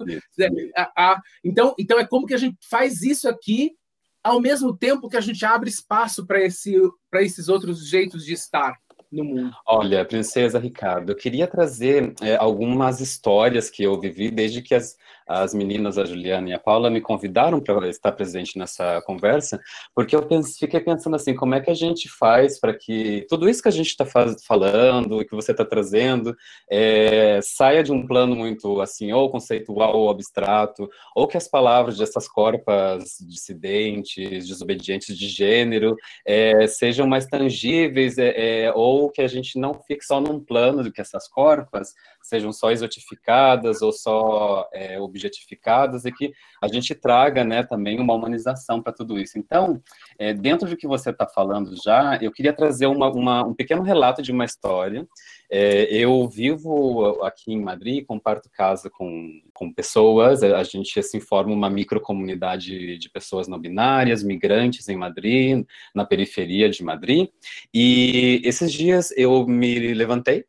A, 0.75 0.91
a, 0.95 1.21
então, 1.43 1.73
então 1.77 1.99
é 1.99 2.05
como 2.05 2.25
que 2.25 2.33
a 2.33 2.37
gente 2.37 2.57
faz 2.69 3.01
isso 3.01 3.27
aqui 3.27 3.75
ao 4.23 4.39
mesmo 4.39 4.75
tempo 4.75 5.09
que 5.09 5.17
a 5.17 5.21
gente 5.21 5.45
abre 5.45 5.69
espaço 5.69 6.25
para 6.25 6.41
esse, 6.41 6.75
esses 7.15 7.49
outros 7.49 7.87
jeitos 7.87 8.25
de 8.25 8.33
estar 8.33 8.77
no 9.11 9.23
mundo. 9.23 9.55
Olha, 9.67 10.03
Princesa 10.03 10.57
Ricardo, 10.57 11.11
eu 11.11 11.15
queria 11.15 11.45
trazer 11.45 12.13
é, 12.21 12.35
algumas 12.35 12.99
histórias 12.99 13.69
que 13.69 13.83
eu 13.83 13.99
vivi 13.99 14.31
desde 14.31 14.61
que 14.61 14.73
as, 14.73 14.95
as 15.27 15.53
meninas, 15.53 15.97
a 15.97 16.05
Juliana 16.05 16.49
e 16.49 16.53
a 16.53 16.59
Paula, 16.59 16.89
me 16.89 17.01
convidaram 17.01 17.59
para 17.59 17.87
estar 17.89 18.11
presente 18.11 18.57
nessa 18.57 19.01
conversa, 19.01 19.59
porque 19.95 20.15
eu 20.15 20.23
pense, 20.23 20.59
fiquei 20.59 20.79
pensando 20.79 21.15
assim, 21.15 21.33
como 21.35 21.55
é 21.55 21.61
que 21.61 21.69
a 21.69 21.75
gente 21.75 22.09
faz 22.09 22.59
para 22.59 22.73
que 22.73 23.25
tudo 23.29 23.49
isso 23.49 23.61
que 23.61 23.67
a 23.67 23.71
gente 23.71 23.87
está 23.87 24.05
falando, 24.05 25.25
que 25.25 25.35
você 25.35 25.51
está 25.51 25.65
trazendo, 25.65 26.35
é, 26.69 27.39
saia 27.41 27.83
de 27.83 27.91
um 27.91 28.05
plano 28.05 28.35
muito 28.35 28.81
assim, 28.81 29.11
ou 29.11 29.29
conceitual 29.29 29.95
ou 29.97 30.09
abstrato, 30.09 30.89
ou 31.15 31.27
que 31.27 31.37
as 31.37 31.47
palavras 31.47 31.97
dessas 31.97 32.27
corpas 32.27 33.17
dissidentes, 33.21 34.47
desobedientes 34.47 35.17
de 35.17 35.27
gênero, 35.27 35.95
é, 36.25 36.67
sejam 36.67 37.07
mais 37.07 37.25
tangíveis, 37.25 38.17
é, 38.17 38.65
é, 38.65 38.73
ou 38.73 39.09
que 39.09 39.21
a 39.21 39.27
gente 39.27 39.57
não 39.57 39.73
fique 39.73 40.05
só 40.05 40.19
num 40.19 40.39
plano 40.39 40.83
do 40.83 40.91
que 40.91 41.01
essas 41.01 41.27
corpas 41.27 41.93
sejam 42.21 42.53
só 42.53 42.71
exotificadas 42.71 43.81
ou 43.81 43.91
só 43.91 44.67
é, 44.73 44.99
objetificadas 45.13 46.05
e 46.05 46.11
que 46.11 46.33
a 46.61 46.67
gente 46.67 46.95
traga 46.95 47.43
né, 47.43 47.63
também 47.63 47.99
uma 47.99 48.13
humanização 48.13 48.81
para 48.81 48.91
tudo 48.91 49.19
isso. 49.19 49.37
Então, 49.37 49.81
é, 50.17 50.33
dentro 50.33 50.67
do 50.67 50.75
que 50.75 50.87
você 50.87 51.11
está 51.11 51.27
falando 51.27 51.75
já, 51.81 52.17
eu 52.21 52.31
queria 52.31 52.53
trazer 52.53 52.87
uma, 52.87 53.09
uma, 53.11 53.45
um 53.45 53.53
pequeno 53.53 53.83
relato 53.83 54.21
de 54.21 54.31
uma 54.31 54.45
história. 54.45 55.07
É, 55.51 55.83
eu 55.93 56.27
vivo 56.27 57.23
aqui 57.23 57.53
em 57.53 57.61
Madrid, 57.61 58.05
comparto 58.05 58.49
casa 58.49 58.89
com, 58.89 59.39
com 59.53 59.71
pessoas, 59.71 60.41
a 60.41 60.63
gente 60.63 60.99
assim, 60.99 61.19
forma 61.19 61.53
uma 61.53 61.69
microcomunidade 61.69 62.97
de 62.97 63.09
pessoas 63.09 63.47
não 63.47 63.59
binárias, 63.59 64.23
migrantes 64.23 64.89
em 64.89 64.97
Madrid, 64.97 65.63
na 65.93 66.05
periferia 66.05 66.69
de 66.69 66.83
Madrid, 66.83 67.29
e 67.71 68.41
esses 68.43 68.73
dias 68.73 69.13
eu 69.15 69.45
me 69.45 69.93
levantei 69.93 70.45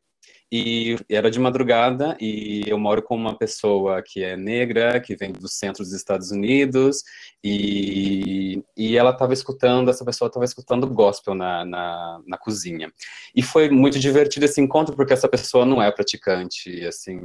e 0.57 0.97
era 1.09 1.33
de 1.33 1.41
madrugada 1.41 2.17
e 2.21 2.63
eu 2.69 2.79
moro 2.79 3.03
com 3.03 3.17
uma 3.17 3.37
pessoa 3.37 4.01
que 4.01 4.23
é 4.23 4.37
negra, 4.37 5.01
que 5.01 5.17
vem 5.17 5.33
do 5.33 5.49
centro 5.49 5.83
dos 5.83 5.93
Estados 5.93 6.31
Unidos, 6.31 7.03
e, 7.43 8.63
e 8.77 8.97
ela 8.97 9.11
estava 9.11 9.33
escutando, 9.33 9.91
essa 9.91 10.05
pessoa 10.05 10.29
estava 10.29 10.45
escutando 10.45 10.87
gospel 10.87 11.35
na, 11.35 11.65
na, 11.65 12.21
na, 12.25 12.39
cozinha. 12.39 12.91
E 13.35 13.43
foi 13.43 13.69
muito 13.69 13.99
divertido 13.99 14.47
esse 14.47 14.61
encontro, 14.61 14.95
porque 14.95 15.13
essa 15.13 15.29
pessoa 15.29 15.67
não 15.67 15.83
é 15.83 15.91
praticante, 15.91 16.87
assim, 16.87 17.21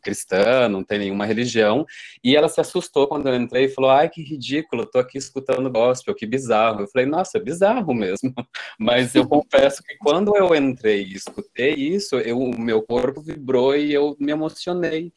cristã, 0.00 0.68
não 0.68 0.84
tem 0.84 1.00
nenhuma 1.00 1.26
religião, 1.26 1.84
e 2.22 2.36
ela 2.36 2.48
se 2.48 2.60
assustou 2.60 3.08
quando 3.08 3.28
eu 3.28 3.34
entrei 3.34 3.64
e 3.64 3.68
falou, 3.70 3.90
ai, 3.90 4.08
que 4.08 4.22
ridículo, 4.22 4.86
tô 4.86 5.00
aqui 5.00 5.18
escutando 5.18 5.68
gospel, 5.68 6.14
que 6.14 6.26
bizarro. 6.26 6.82
Eu 6.82 6.88
falei, 6.88 7.06
nossa, 7.06 7.38
é 7.38 7.40
bizarro 7.40 7.92
mesmo. 7.92 8.32
Mas 8.78 9.16
eu 9.16 9.26
confesso 9.26 9.82
que 9.82 9.96
quando 9.96 10.36
eu 10.36 10.54
entrei 10.54 11.02
e 11.02 11.14
escutei 11.14 11.74
isso, 11.74 12.16
eu 12.20 12.51
meu 12.58 12.82
corpo 12.82 13.20
vibrou 13.22 13.76
e 13.76 13.92
eu 13.92 14.16
me 14.20 14.32
emocionei. 14.32 15.12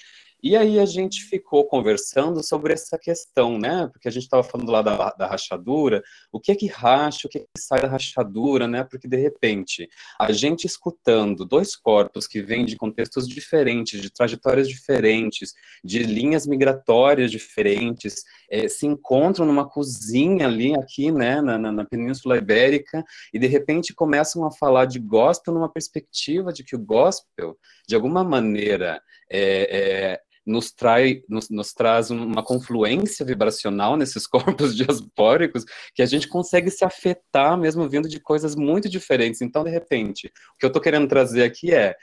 E 0.45 0.55
aí 0.55 0.77
a 0.77 0.85
gente 0.85 1.23
ficou 1.23 1.65
conversando 1.65 2.43
sobre 2.43 2.71
essa 2.71 2.99
questão, 2.99 3.57
né? 3.57 3.89
Porque 3.91 4.07
a 4.07 4.11
gente 4.11 4.25
estava 4.25 4.43
falando 4.43 4.71
lá 4.71 4.83
da, 4.83 5.09
da, 5.09 5.25
rachadura, 5.25 6.03
o 6.31 6.39
que 6.39 6.51
é 6.51 6.55
que 6.55 6.67
racha, 6.67 7.25
o 7.25 7.29
que 7.31 7.39
é 7.39 7.41
que 7.41 7.47
sai 7.57 7.81
da 7.81 7.87
rachadura, 7.87 8.67
né? 8.67 8.83
Porque 8.83 9.07
de 9.07 9.17
repente, 9.17 9.89
a 10.19 10.31
gente 10.31 10.67
escutando 10.67 11.45
dois 11.45 11.75
corpos 11.75 12.27
que 12.27 12.43
vêm 12.43 12.63
de 12.63 12.75
contextos 12.75 13.27
diferentes, 13.27 13.99
de 13.99 14.11
trajetórias 14.11 14.69
diferentes, 14.69 15.55
de 15.83 16.03
linhas 16.03 16.45
migratórias 16.45 17.31
diferentes, 17.31 18.23
é, 18.47 18.67
se 18.67 18.85
encontram 18.85 19.47
numa 19.47 19.67
cozinha 19.67 20.45
ali, 20.45 20.75
aqui, 20.75 21.11
né, 21.11 21.41
na, 21.41 21.57
na, 21.57 21.71
na 21.71 21.85
Península 21.85 22.37
Ibérica, 22.37 23.03
e 23.33 23.39
de 23.39 23.47
repente 23.47 23.95
começam 23.95 24.45
a 24.45 24.51
falar 24.51 24.85
de 24.85 24.99
gospel 24.99 25.55
numa 25.55 25.73
perspectiva 25.73 26.53
de 26.53 26.63
que 26.63 26.75
o 26.75 26.79
gospel, 26.79 27.57
de 27.87 27.95
alguma 27.95 28.23
maneira, 28.23 29.01
é, 29.27 30.19
é 30.21 30.25
nos, 30.45 30.71
trai, 30.71 31.21
nos, 31.27 31.49
nos 31.49 31.73
traz 31.73 32.11
uma 32.11 32.43
confluência 32.43 33.25
vibracional 33.25 33.97
nesses 33.97 34.27
corpos 34.27 34.75
diaspóricos 34.75 35.65
que 35.93 36.01
a 36.01 36.05
gente 36.05 36.27
consegue 36.27 36.69
se 36.69 36.85
afetar 36.85 37.57
mesmo 37.57 37.87
vindo 37.89 38.07
de 38.07 38.19
coisas 38.19 38.55
muito 38.55 38.89
diferentes. 38.89 39.41
Então, 39.41 39.63
de 39.63 39.69
repente, 39.69 40.27
o 40.27 40.57
que 40.59 40.65
eu 40.65 40.67
estou 40.67 40.81
querendo 40.81 41.07
trazer 41.07 41.43
aqui 41.43 41.73
é 41.73 41.95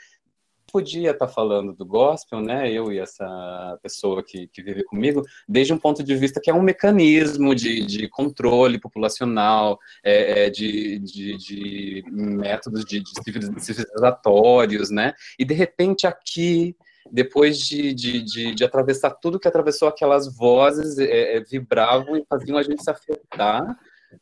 podia 0.73 1.11
estar 1.11 1.27
tá 1.27 1.33
falando 1.33 1.75
do 1.75 1.85
gospel, 1.85 2.41
né, 2.41 2.73
eu 2.73 2.91
e 2.91 2.99
essa 2.99 3.79
pessoa 3.83 4.23
que, 4.25 4.49
que 4.49 4.63
vive 4.63 4.83
comigo, 4.85 5.23
desde 5.47 5.73
um 5.75 5.79
ponto 5.79 6.03
de 6.03 6.17
vista 6.17 6.41
que 6.43 6.51
é 6.51 6.55
um 6.55 6.63
mecanismo 6.63 7.55
de, 7.55 7.85
de 7.85 8.09
controle 8.09 8.81
populacional, 8.81 9.79
é, 10.03 10.47
é 10.47 10.51
de, 10.51 10.99
de, 11.01 11.37
de, 11.37 12.05
métodos 12.11 12.87
de, 12.87 13.01
de 13.01 13.11
civilizatórios, 13.59 14.91
né, 14.91 15.13
e 15.39 15.45
de 15.45 15.53
repente 15.53 16.07
aqui 16.07 16.75
depois 17.11 17.59
de, 17.59 17.93
de, 17.93 18.23
de, 18.23 18.55
de, 18.55 18.65
atravessar 18.65 19.11
tudo 19.11 19.39
que 19.39 19.49
atravessou, 19.49 19.89
aquelas 19.89 20.35
vozes 20.37 20.99
é, 20.99 21.37
é, 21.37 21.41
vibravam 21.41 22.17
e 22.17 22.25
faziam 22.29 22.57
a 22.57 22.63
gente 22.63 22.83
se 22.83 22.91
afetar 22.91 23.77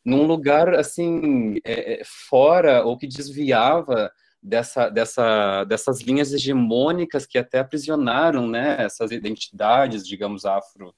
num 0.05 0.23
lugar 0.25 0.73
assim 0.73 1.57
é, 1.63 1.93
é, 1.93 2.01
fora 2.05 2.83
ou 2.83 2.97
que 2.97 3.07
desviava 3.07 4.11
dessa, 4.41 4.89
dessa, 4.89 5.63
dessas 5.65 6.01
linhas 6.01 6.33
hegemônicas 6.33 7.25
que 7.25 7.37
até 7.37 7.59
aprisionaram 7.59 8.47
né, 8.47 8.77
essas 8.79 9.11
identidades, 9.11 10.07
digamos, 10.07 10.45
afro 10.45 10.93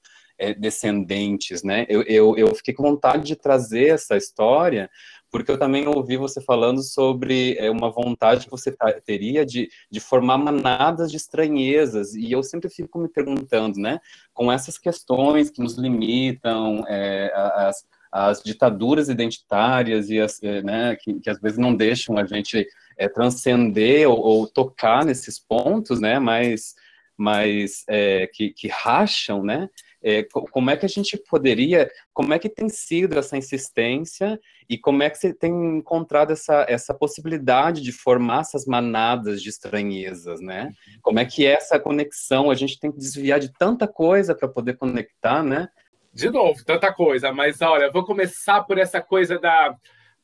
descendentes, 0.58 1.62
né? 1.62 1.86
Eu, 1.88 2.02
eu, 2.02 2.36
eu 2.36 2.52
fiquei 2.56 2.74
com 2.74 2.82
vontade 2.82 3.22
de 3.22 3.36
trazer 3.36 3.90
essa 3.90 4.16
história 4.16 4.90
porque 5.34 5.50
eu 5.50 5.58
também 5.58 5.88
ouvi 5.88 6.16
você 6.16 6.40
falando 6.40 6.80
sobre 6.80 7.56
é, 7.58 7.68
uma 7.68 7.90
vontade 7.90 8.44
que 8.44 8.50
você 8.52 8.72
teria 9.04 9.44
de, 9.44 9.68
de 9.90 9.98
formar 9.98 10.38
manadas 10.38 11.10
de 11.10 11.16
estranhezas, 11.16 12.14
e 12.14 12.30
eu 12.30 12.40
sempre 12.40 12.70
fico 12.70 13.00
me 13.00 13.08
perguntando, 13.08 13.80
né, 13.80 13.98
com 14.32 14.52
essas 14.52 14.78
questões 14.78 15.50
que 15.50 15.60
nos 15.60 15.76
limitam, 15.76 16.84
é, 16.86 17.32
as, 17.34 17.84
as 18.12 18.42
ditaduras 18.44 19.08
identitárias 19.08 20.08
e 20.08 20.20
as, 20.20 20.40
é, 20.40 20.62
né, 20.62 20.94
que, 20.94 21.14
que, 21.14 21.28
às 21.28 21.40
vezes 21.40 21.58
não 21.58 21.74
deixam 21.74 22.16
a 22.16 22.24
gente 22.24 22.64
é, 22.96 23.08
transcender 23.08 24.08
ou, 24.08 24.20
ou, 24.20 24.46
tocar 24.46 25.04
nesses 25.04 25.36
pontos, 25.36 25.98
né, 26.00 26.20
mas, 26.20 26.76
mas 27.16 27.82
é, 27.88 28.28
que, 28.32 28.50
que 28.50 28.68
racham, 28.68 29.42
né, 29.42 29.68
é, 30.06 30.22
como 30.22 30.70
é 30.70 30.76
que 30.76 30.84
a 30.84 30.88
gente 30.88 31.16
poderia, 31.16 31.90
como 32.12 32.34
é 32.34 32.38
que 32.38 32.50
tem 32.50 32.68
sido 32.68 33.18
essa 33.18 33.38
insistência 33.38 34.38
e 34.68 34.76
como 34.76 35.02
é 35.02 35.08
que 35.08 35.16
você 35.16 35.32
tem 35.32 35.78
encontrado 35.78 36.30
essa, 36.30 36.66
essa 36.68 36.92
possibilidade 36.92 37.80
de 37.80 37.90
formar 37.90 38.42
essas 38.42 38.66
manadas 38.66 39.42
de 39.42 39.48
estranhezas, 39.48 40.42
né? 40.42 40.70
Como 41.00 41.18
é 41.18 41.24
que 41.24 41.46
é 41.46 41.52
essa 41.52 41.80
conexão? 41.80 42.50
A 42.50 42.54
gente 42.54 42.78
tem 42.78 42.92
que 42.92 42.98
desviar 42.98 43.40
de 43.40 43.50
tanta 43.54 43.88
coisa 43.88 44.34
para 44.34 44.46
poder 44.46 44.76
conectar, 44.76 45.42
né? 45.42 45.68
De 46.12 46.28
novo, 46.28 46.62
tanta 46.66 46.92
coisa, 46.92 47.32
mas 47.32 47.62
olha, 47.62 47.90
vou 47.90 48.04
começar 48.04 48.62
por 48.64 48.76
essa 48.76 49.00
coisa 49.00 49.38
da, 49.38 49.74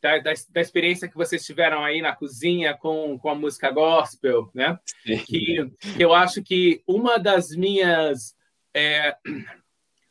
da, 0.02 0.18
da, 0.18 0.32
da, 0.50 0.60
experiência 0.60 1.08
que 1.08 1.16
vocês 1.16 1.42
tiveram 1.42 1.82
aí 1.82 2.02
na 2.02 2.14
cozinha 2.14 2.76
com, 2.76 3.18
com 3.18 3.30
a 3.30 3.34
música 3.34 3.70
gospel, 3.70 4.50
né? 4.54 4.78
Que, 5.06 5.16
que, 5.24 5.72
eu 5.98 6.12
acho 6.12 6.42
que 6.42 6.82
uma 6.86 7.18
das 7.18 7.50
minhas 7.50 8.38
é, 8.74 9.16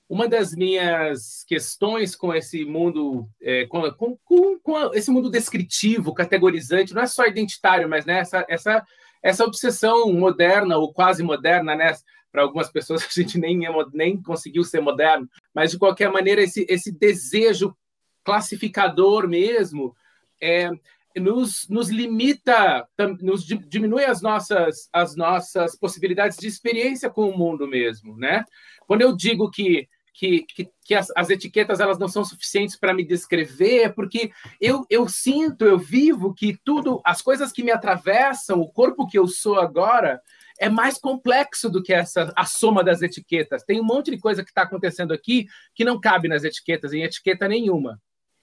uma 0.09 0.27
das 0.27 0.55
minhas 0.55 1.45
questões 1.47 2.15
com 2.15 2.33
esse 2.33 2.65
mundo, 2.65 3.29
é, 3.39 3.67
com, 3.67 3.91
com, 3.91 4.17
com, 4.57 4.91
esse 4.95 5.11
mundo 5.11 5.29
descritivo, 5.29 6.15
categorizante, 6.15 6.95
não 6.95 7.03
é 7.03 7.07
só 7.07 7.27
identitário, 7.27 7.87
mas 7.87 8.05
né, 8.05 8.17
essa, 8.17 8.43
essa, 8.49 8.83
essa 9.21 9.45
obsessão 9.45 10.11
moderna 10.11 10.77
ou 10.77 10.91
quase 10.91 11.21
moderna, 11.21 11.75
né? 11.75 11.93
Para 12.31 12.41
algumas 12.41 12.71
pessoas 12.71 13.03
a 13.05 13.21
gente 13.21 13.37
nem, 13.37 13.67
é 13.67 13.69
nem 13.93 14.19
conseguiu 14.19 14.63
ser 14.63 14.81
moderno, 14.81 15.29
mas 15.53 15.69
de 15.69 15.77
qualquer 15.77 16.11
maneira 16.11 16.41
esse, 16.41 16.65
esse 16.67 16.91
desejo 16.91 17.75
classificador 18.23 19.27
mesmo 19.27 19.95
é, 20.41 20.71
nos, 21.15 21.67
nos 21.69 21.89
limita, 21.89 22.87
nos 23.21 23.45
diminui 23.45 24.05
as 24.05 24.23
nossas, 24.23 24.89
as 24.91 25.15
nossas 25.15 25.77
possibilidades 25.77 26.37
de 26.37 26.47
experiência 26.47 27.11
com 27.11 27.29
o 27.29 27.37
mundo 27.37 27.67
mesmo, 27.67 28.17
né? 28.17 28.43
Quando 28.87 29.03
eu 29.03 29.15
digo 29.15 29.51
que 29.51 29.87
que, 30.19 30.41
que, 30.41 30.69
que 30.83 30.93
as, 30.93 31.07
as, 31.15 31.29
etiquetas 31.29 31.79
elas 31.79 31.97
não 31.97 32.09
são 32.09 32.25
suficientes 32.25 32.75
para 32.75 32.93
me 32.93 33.05
descrever, 33.05 33.93
porque 33.95 34.31
eu, 34.59 34.85
eu 34.89 35.07
sinto, 35.07 35.63
eu 35.63 35.79
vivo 35.79 36.33
que 36.33 36.59
tudo, 36.61 37.01
as 37.05 37.21
coisas 37.21 37.53
que 37.53 37.63
me 37.63 37.71
atravessam, 37.71 38.59
o 38.59 38.69
corpo 38.69 39.07
que 39.07 39.17
eu 39.17 39.25
sou 39.29 39.57
agora, 39.57 40.21
é 40.59 40.67
mais 40.67 40.97
complexo 40.97 41.69
do 41.69 41.81
que 41.81 41.93
essa 41.93 42.33
a 42.35 42.43
soma 42.43 42.83
das 42.83 43.01
etiquetas. 43.01 43.63
Tem 43.63 43.79
um 43.79 43.85
monte 43.85 44.11
de 44.11 44.19
coisa 44.19 44.43
que 44.43 44.49
está 44.49 44.63
acontecendo 44.63 45.13
aqui 45.13 45.47
que 45.73 45.85
não 45.85 45.97
cabe 45.97 46.27
nas 46.27 46.43
etiquetas, 46.43 46.91
em 46.91 47.03
etiqueta 47.03 47.47
nenhuma. 47.47 47.97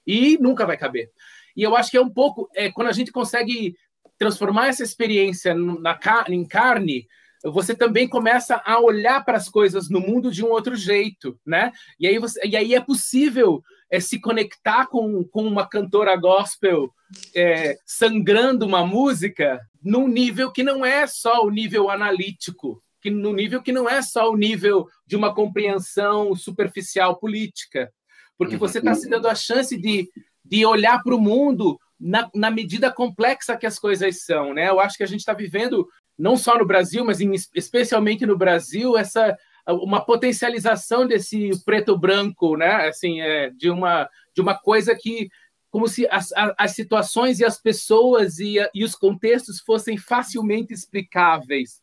E 0.06 0.38
nunca 0.38 0.64
vai 0.64 0.78
caber. 0.78 1.10
E 1.54 1.62
eu 1.62 1.76
acho 1.76 1.90
que 1.90 1.98
é 1.98 2.00
um 2.00 2.08
pouco, 2.08 2.48
é, 2.54 2.72
quando 2.72 2.88
a 2.88 2.92
gente 2.92 3.12
consegue 3.12 3.76
transformar 4.16 4.68
essa 4.68 4.82
experiência 4.82 5.54
na, 5.54 5.98
em 6.28 6.42
carne, 6.42 7.06
você 7.52 7.74
também 7.74 8.08
começa 8.08 8.62
a 8.64 8.80
olhar 8.80 9.24
para 9.24 9.36
as 9.36 9.48
coisas 9.48 9.88
no 9.88 10.00
mundo 10.00 10.30
de 10.30 10.44
um 10.44 10.48
outro 10.48 10.74
jeito, 10.74 11.38
né? 11.44 11.72
E 11.98 12.06
aí, 12.06 12.18
você, 12.18 12.40
e 12.46 12.56
aí 12.56 12.74
é 12.74 12.80
possível 12.80 13.62
é, 13.90 14.00
se 14.00 14.20
conectar 14.20 14.86
com, 14.86 15.24
com 15.24 15.44
uma 15.46 15.68
cantora 15.68 16.16
gospel 16.16 16.90
é, 17.34 17.76
sangrando 17.86 18.66
uma 18.66 18.84
música 18.84 19.60
num 19.82 20.08
nível 20.08 20.50
que 20.50 20.62
não 20.62 20.84
é 20.84 21.06
só 21.06 21.44
o 21.44 21.50
nível 21.50 21.90
analítico, 21.90 22.82
que 23.00 23.10
no 23.10 23.32
nível 23.32 23.62
que 23.62 23.72
não 23.72 23.88
é 23.88 24.02
só 24.02 24.30
o 24.30 24.36
nível 24.36 24.88
de 25.06 25.14
uma 25.14 25.34
compreensão 25.34 26.34
superficial 26.34 27.16
política, 27.18 27.92
porque 28.36 28.56
você 28.56 28.78
está 28.78 28.94
se 28.94 29.08
dando 29.08 29.28
a 29.28 29.34
chance 29.34 29.76
de, 29.76 30.08
de 30.44 30.66
olhar 30.66 31.02
para 31.02 31.14
o 31.14 31.20
mundo 31.20 31.78
na, 31.98 32.28
na, 32.34 32.50
medida 32.50 32.92
complexa 32.92 33.56
que 33.56 33.66
as 33.66 33.78
coisas 33.78 34.24
são, 34.24 34.52
né? 34.52 34.68
Eu 34.68 34.80
acho 34.80 34.96
que 34.96 35.04
a 35.04 35.06
gente 35.06 35.20
está 35.20 35.32
vivendo 35.32 35.88
não 36.18 36.36
só 36.36 36.58
no 36.58 36.66
Brasil, 36.66 37.04
mas 37.04 37.20
em, 37.20 37.32
especialmente 37.54 38.24
no 38.24 38.36
Brasil, 38.36 38.96
essa 38.96 39.36
uma 39.68 40.00
potencialização 40.00 41.06
desse 41.06 41.50
preto 41.64 41.98
branco, 41.98 42.56
né? 42.56 42.88
Assim, 42.88 43.20
é, 43.20 43.50
de 43.50 43.68
uma 43.68 44.08
de 44.34 44.40
uma 44.40 44.54
coisa 44.54 44.94
que 44.94 45.28
como 45.70 45.88
se 45.88 46.06
as, 46.08 46.32
as 46.56 46.70
situações 46.72 47.40
e 47.40 47.44
as 47.44 47.60
pessoas 47.60 48.38
e, 48.38 48.56
e 48.74 48.84
os 48.84 48.94
contextos 48.94 49.60
fossem 49.60 49.98
facilmente 49.98 50.72
explicáveis. 50.72 51.82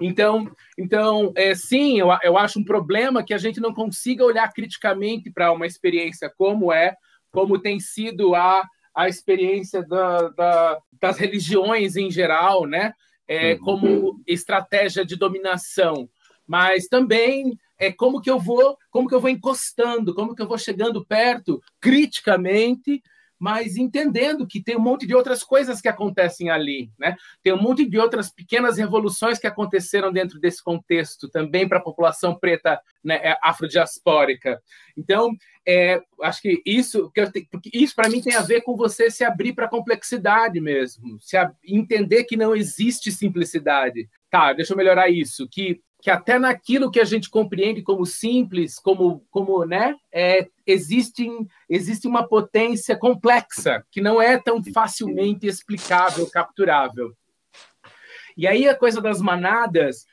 Então, 0.00 0.50
então 0.78 1.32
é, 1.36 1.54
sim, 1.54 1.98
eu, 1.98 2.08
eu 2.22 2.38
acho 2.38 2.58
um 2.58 2.64
problema 2.64 3.22
que 3.22 3.34
a 3.34 3.38
gente 3.38 3.60
não 3.60 3.74
consiga 3.74 4.24
olhar 4.24 4.50
criticamente 4.52 5.30
para 5.30 5.52
uma 5.52 5.66
experiência 5.66 6.32
como 6.34 6.72
é, 6.72 6.96
como 7.30 7.60
tem 7.60 7.78
sido 7.78 8.34
a, 8.34 8.66
a 8.94 9.08
experiência 9.08 9.82
da, 9.86 10.28
da, 10.30 10.78
das 11.00 11.18
religiões 11.18 11.96
em 11.96 12.10
geral, 12.10 12.66
né? 12.66 12.92
É, 13.30 13.52
uhum. 13.52 13.58
como 13.60 14.22
estratégia 14.26 15.06
de 15.06 15.14
dominação, 15.14 16.10
mas 16.44 16.88
também 16.88 17.56
é 17.78 17.92
como 17.92 18.20
que 18.20 18.28
eu 18.28 18.40
vou, 18.40 18.76
como 18.90 19.08
que 19.08 19.14
eu 19.14 19.20
vou 19.20 19.30
encostando, 19.30 20.12
como 20.12 20.34
que 20.34 20.42
eu 20.42 20.48
vou 20.48 20.58
chegando 20.58 21.06
perto 21.06 21.62
criticamente 21.80 23.00
mas 23.40 23.78
entendendo 23.78 24.46
que 24.46 24.62
tem 24.62 24.76
um 24.76 24.80
monte 24.80 25.06
de 25.06 25.14
outras 25.14 25.42
coisas 25.42 25.80
que 25.80 25.88
acontecem 25.88 26.50
ali, 26.50 26.92
né? 26.98 27.16
Tem 27.42 27.54
um 27.54 27.60
monte 27.60 27.88
de 27.88 27.98
outras 27.98 28.30
pequenas 28.30 28.76
revoluções 28.76 29.38
que 29.38 29.46
aconteceram 29.46 30.12
dentro 30.12 30.38
desse 30.38 30.62
contexto 30.62 31.26
também 31.26 31.66
para 31.66 31.78
a 31.78 31.82
população 31.82 32.38
preta 32.38 32.78
né, 33.02 33.14
é, 33.22 33.38
afrodiaspórica. 33.42 34.60
Então, 34.94 35.30
é, 35.66 36.02
acho 36.20 36.42
que 36.42 36.60
isso, 36.66 37.10
isso 37.72 37.96
para 37.96 38.10
mim 38.10 38.20
tem 38.20 38.34
a 38.34 38.42
ver 38.42 38.60
com 38.60 38.76
você 38.76 39.10
se 39.10 39.24
abrir 39.24 39.54
para 39.54 39.64
a 39.64 39.70
complexidade 39.70 40.60
mesmo, 40.60 41.18
se 41.18 41.34
a, 41.38 41.50
entender 41.64 42.24
que 42.24 42.36
não 42.36 42.54
existe 42.54 43.10
simplicidade. 43.10 44.06
Tá, 44.30 44.52
deixa 44.52 44.74
eu 44.74 44.76
melhorar 44.76 45.08
isso, 45.08 45.48
que 45.50 45.80
que 46.00 46.10
até 46.10 46.38
naquilo 46.38 46.90
que 46.90 47.00
a 47.00 47.04
gente 47.04 47.28
compreende 47.28 47.82
como 47.82 48.06
simples, 48.06 48.78
como, 48.78 49.24
como 49.30 49.64
né, 49.64 49.94
é, 50.12 50.48
existe, 50.66 51.28
existe 51.68 52.08
uma 52.08 52.26
potência 52.26 52.96
complexa 52.96 53.84
que 53.90 54.00
não 54.00 54.20
é 54.20 54.38
tão 54.38 54.62
facilmente 54.72 55.46
explicável, 55.46 56.28
capturável. 56.30 57.12
E 58.36 58.46
aí 58.46 58.68
a 58.68 58.74
coisa 58.74 59.00
das 59.00 59.20
manadas, 59.20 60.06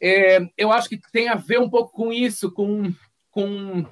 é, 0.00 0.40
eu 0.56 0.70
acho 0.70 0.88
que 0.88 1.00
tem 1.10 1.28
a 1.28 1.34
ver 1.34 1.58
um 1.58 1.70
pouco 1.70 1.92
com 1.92 2.12
isso, 2.12 2.52
com, 2.52 2.92
com 3.30 3.86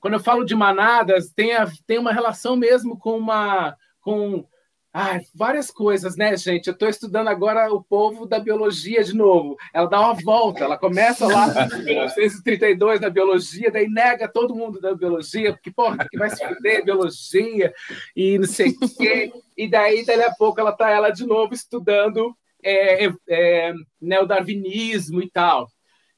quando 0.00 0.14
eu 0.14 0.20
falo 0.20 0.44
de 0.44 0.54
manadas, 0.54 1.30
tem, 1.30 1.54
a, 1.54 1.70
tem 1.86 1.98
uma 1.98 2.12
relação 2.12 2.56
mesmo 2.56 2.98
com 2.98 3.18
uma 3.18 3.76
com 4.00 4.46
Ai, 4.92 5.20
várias 5.32 5.70
coisas, 5.70 6.16
né, 6.16 6.36
gente? 6.36 6.66
Eu 6.66 6.72
estou 6.72 6.88
estudando 6.88 7.28
agora 7.28 7.72
o 7.72 7.80
povo 7.80 8.26
da 8.26 8.40
biologia 8.40 9.04
de 9.04 9.14
novo. 9.14 9.56
Ela 9.72 9.88
dá 9.88 10.00
uma 10.00 10.14
volta, 10.14 10.64
ela 10.64 10.76
começa 10.76 11.28
lá 11.28 11.46
em 11.78 11.84
1932 11.84 13.00
na 13.00 13.08
biologia, 13.08 13.70
daí 13.70 13.88
nega 13.88 14.26
todo 14.26 14.54
mundo 14.54 14.80
da 14.80 14.92
biologia, 14.92 15.52
porque, 15.52 15.70
porra, 15.70 16.08
que 16.10 16.18
vai 16.18 16.28
se 16.28 16.44
fuder 16.44 16.84
biologia 16.84 17.72
e 18.16 18.36
não 18.36 18.48
sei 18.48 18.70
o 18.70 18.96
quê. 18.96 19.32
E 19.56 19.70
daí, 19.70 20.04
dali 20.04 20.24
a 20.24 20.34
pouco, 20.34 20.58
ela 20.60 20.72
tá 20.72 20.90
ela 20.90 21.10
de 21.10 21.24
novo 21.24 21.54
estudando 21.54 22.36
é, 22.60 23.06
é, 23.06 23.12
é 23.28 23.72
neodarwinismo 24.00 25.22
e 25.22 25.30
tal. 25.30 25.68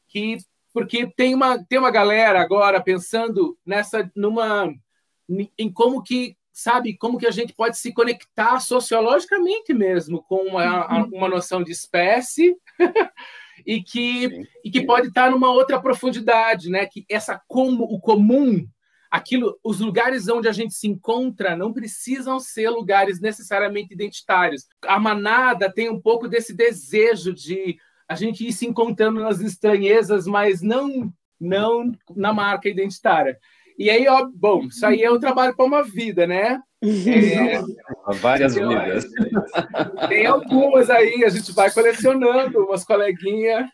Que, 0.09 0.39
porque 0.73 1.07
tem 1.15 1.35
uma, 1.35 1.63
tem 1.63 1.79
uma 1.79 1.91
galera 1.91 2.41
agora 2.41 2.83
pensando 2.83 3.55
nessa, 3.67 4.11
numa, 4.17 4.73
em 5.59 5.71
como 5.71 6.03
que 6.03 6.37
sabe, 6.53 6.97
como 6.97 7.19
que 7.19 7.27
a 7.27 7.31
gente 7.31 7.55
pode 7.55 7.79
se 7.79 7.93
conectar 7.93 8.61
sociologicamente 8.61 9.73
mesmo 9.73 10.23
com 10.23 10.49
uma, 10.49 11.01
uhum. 11.01 11.11
uma 11.13 11.29
noção 11.29 11.63
de 11.63 11.73
espécie 11.73 12.55
e 13.67 13.83
que, 13.83 14.47
e 14.65 14.71
que 14.71 14.85
pode 14.85 15.09
estar 15.09 15.31
numa 15.31 15.51
outra 15.51 15.81
profundidade, 15.81 16.69
né? 16.69 16.87
Que 16.87 17.05
essa 17.09 17.41
como 17.49 17.85
o 17.85 17.99
comum, 17.99 18.67
aquilo, 19.11 19.59
os 19.65 19.81
lugares 19.81 20.29
onde 20.29 20.49
a 20.49 20.53
gente 20.53 20.75
se 20.75 20.87
encontra 20.87 21.57
não 21.57 21.73
precisam 21.73 22.39
ser 22.39 22.69
lugares 22.69 23.21
necessariamente 23.21 23.95
identitários. 23.95 24.67
A 24.87 25.01
manada 25.01 25.73
tem 25.73 25.89
um 25.89 26.01
pouco 26.01 26.29
desse 26.29 26.55
desejo 26.55 27.33
de 27.33 27.79
a 28.07 28.15
gente 28.15 28.47
ir 28.47 28.53
se 28.53 28.67
encontrando 28.67 29.21
nas 29.21 29.41
estranhezas, 29.41 30.27
mas 30.27 30.61
não 30.61 31.13
não 31.41 31.91
na 32.15 32.33
marca 32.33 32.69
identitária. 32.69 33.37
E 33.83 33.91
aí, 33.91 34.07
ó, 34.07 34.29
bom, 34.33 34.67
isso 34.67 34.87
aí 34.87 35.03
é 35.03 35.11
um 35.11 35.19
trabalho 35.19 35.57
para 35.57 35.65
uma 35.65 35.83
vida, 35.83 36.25
né? 36.25 36.61
É, 36.81 37.61
Várias 38.15 38.55
vidas. 38.55 39.05
Tem 40.09 40.25
algumas 40.25 40.89
aí, 40.89 41.25
a 41.25 41.29
gente 41.29 41.51
vai 41.51 41.69
colecionando, 41.69 42.65
umas 42.65 42.85
coleguinhas. 42.85 43.67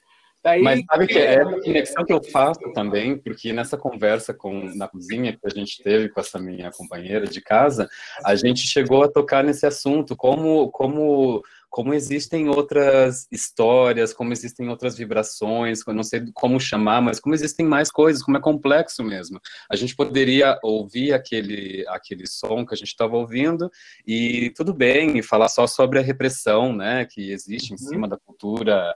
Daí, 0.42 0.62
Mas 0.62 0.82
sabe 0.86 1.08
que 1.08 1.18
é 1.18 1.42
a 1.42 1.44
conexão 1.44 2.06
que 2.06 2.12
eu 2.14 2.24
faço 2.24 2.72
também, 2.72 3.18
porque 3.18 3.52
nessa 3.52 3.76
conversa 3.76 4.32
com, 4.32 4.64
na 4.76 4.88
cozinha 4.88 5.32
que 5.32 5.46
a 5.46 5.50
gente 5.50 5.82
teve 5.82 6.08
com 6.08 6.20
essa 6.20 6.38
minha 6.38 6.70
companheira 6.70 7.26
de 7.26 7.42
casa, 7.42 7.86
a 8.24 8.34
gente 8.34 8.66
chegou 8.66 9.02
a 9.02 9.08
tocar 9.08 9.44
nesse 9.44 9.66
assunto, 9.66 10.16
como, 10.16 10.70
como 10.70 11.42
como 11.70 11.92
existem 11.94 12.48
outras 12.48 13.26
histórias, 13.30 14.12
como 14.12 14.32
existem 14.32 14.68
outras 14.68 14.96
vibrações, 14.96 15.80
eu 15.86 15.94
não 15.94 16.02
sei 16.02 16.22
como 16.34 16.58
chamar, 16.58 17.00
mas 17.00 17.20
como 17.20 17.34
existem 17.34 17.66
mais 17.66 17.90
coisas, 17.90 18.22
como 18.22 18.36
é 18.36 18.40
complexo 18.40 19.04
mesmo. 19.04 19.40
A 19.70 19.76
gente 19.76 19.94
poderia 19.94 20.58
ouvir 20.62 21.12
aquele, 21.12 21.84
aquele 21.88 22.26
som 22.26 22.64
que 22.64 22.74
a 22.74 22.76
gente 22.76 22.88
estava 22.88 23.16
ouvindo 23.16 23.70
e 24.06 24.50
tudo 24.56 24.72
bem, 24.72 25.18
e 25.18 25.22
falar 25.22 25.48
só 25.48 25.66
sobre 25.66 25.98
a 25.98 26.02
repressão, 26.02 26.74
né, 26.74 27.04
que 27.04 27.30
existe 27.30 27.70
em 27.70 27.72
uhum. 27.72 27.78
cima 27.78 28.08
da 28.08 28.16
cultura 28.16 28.94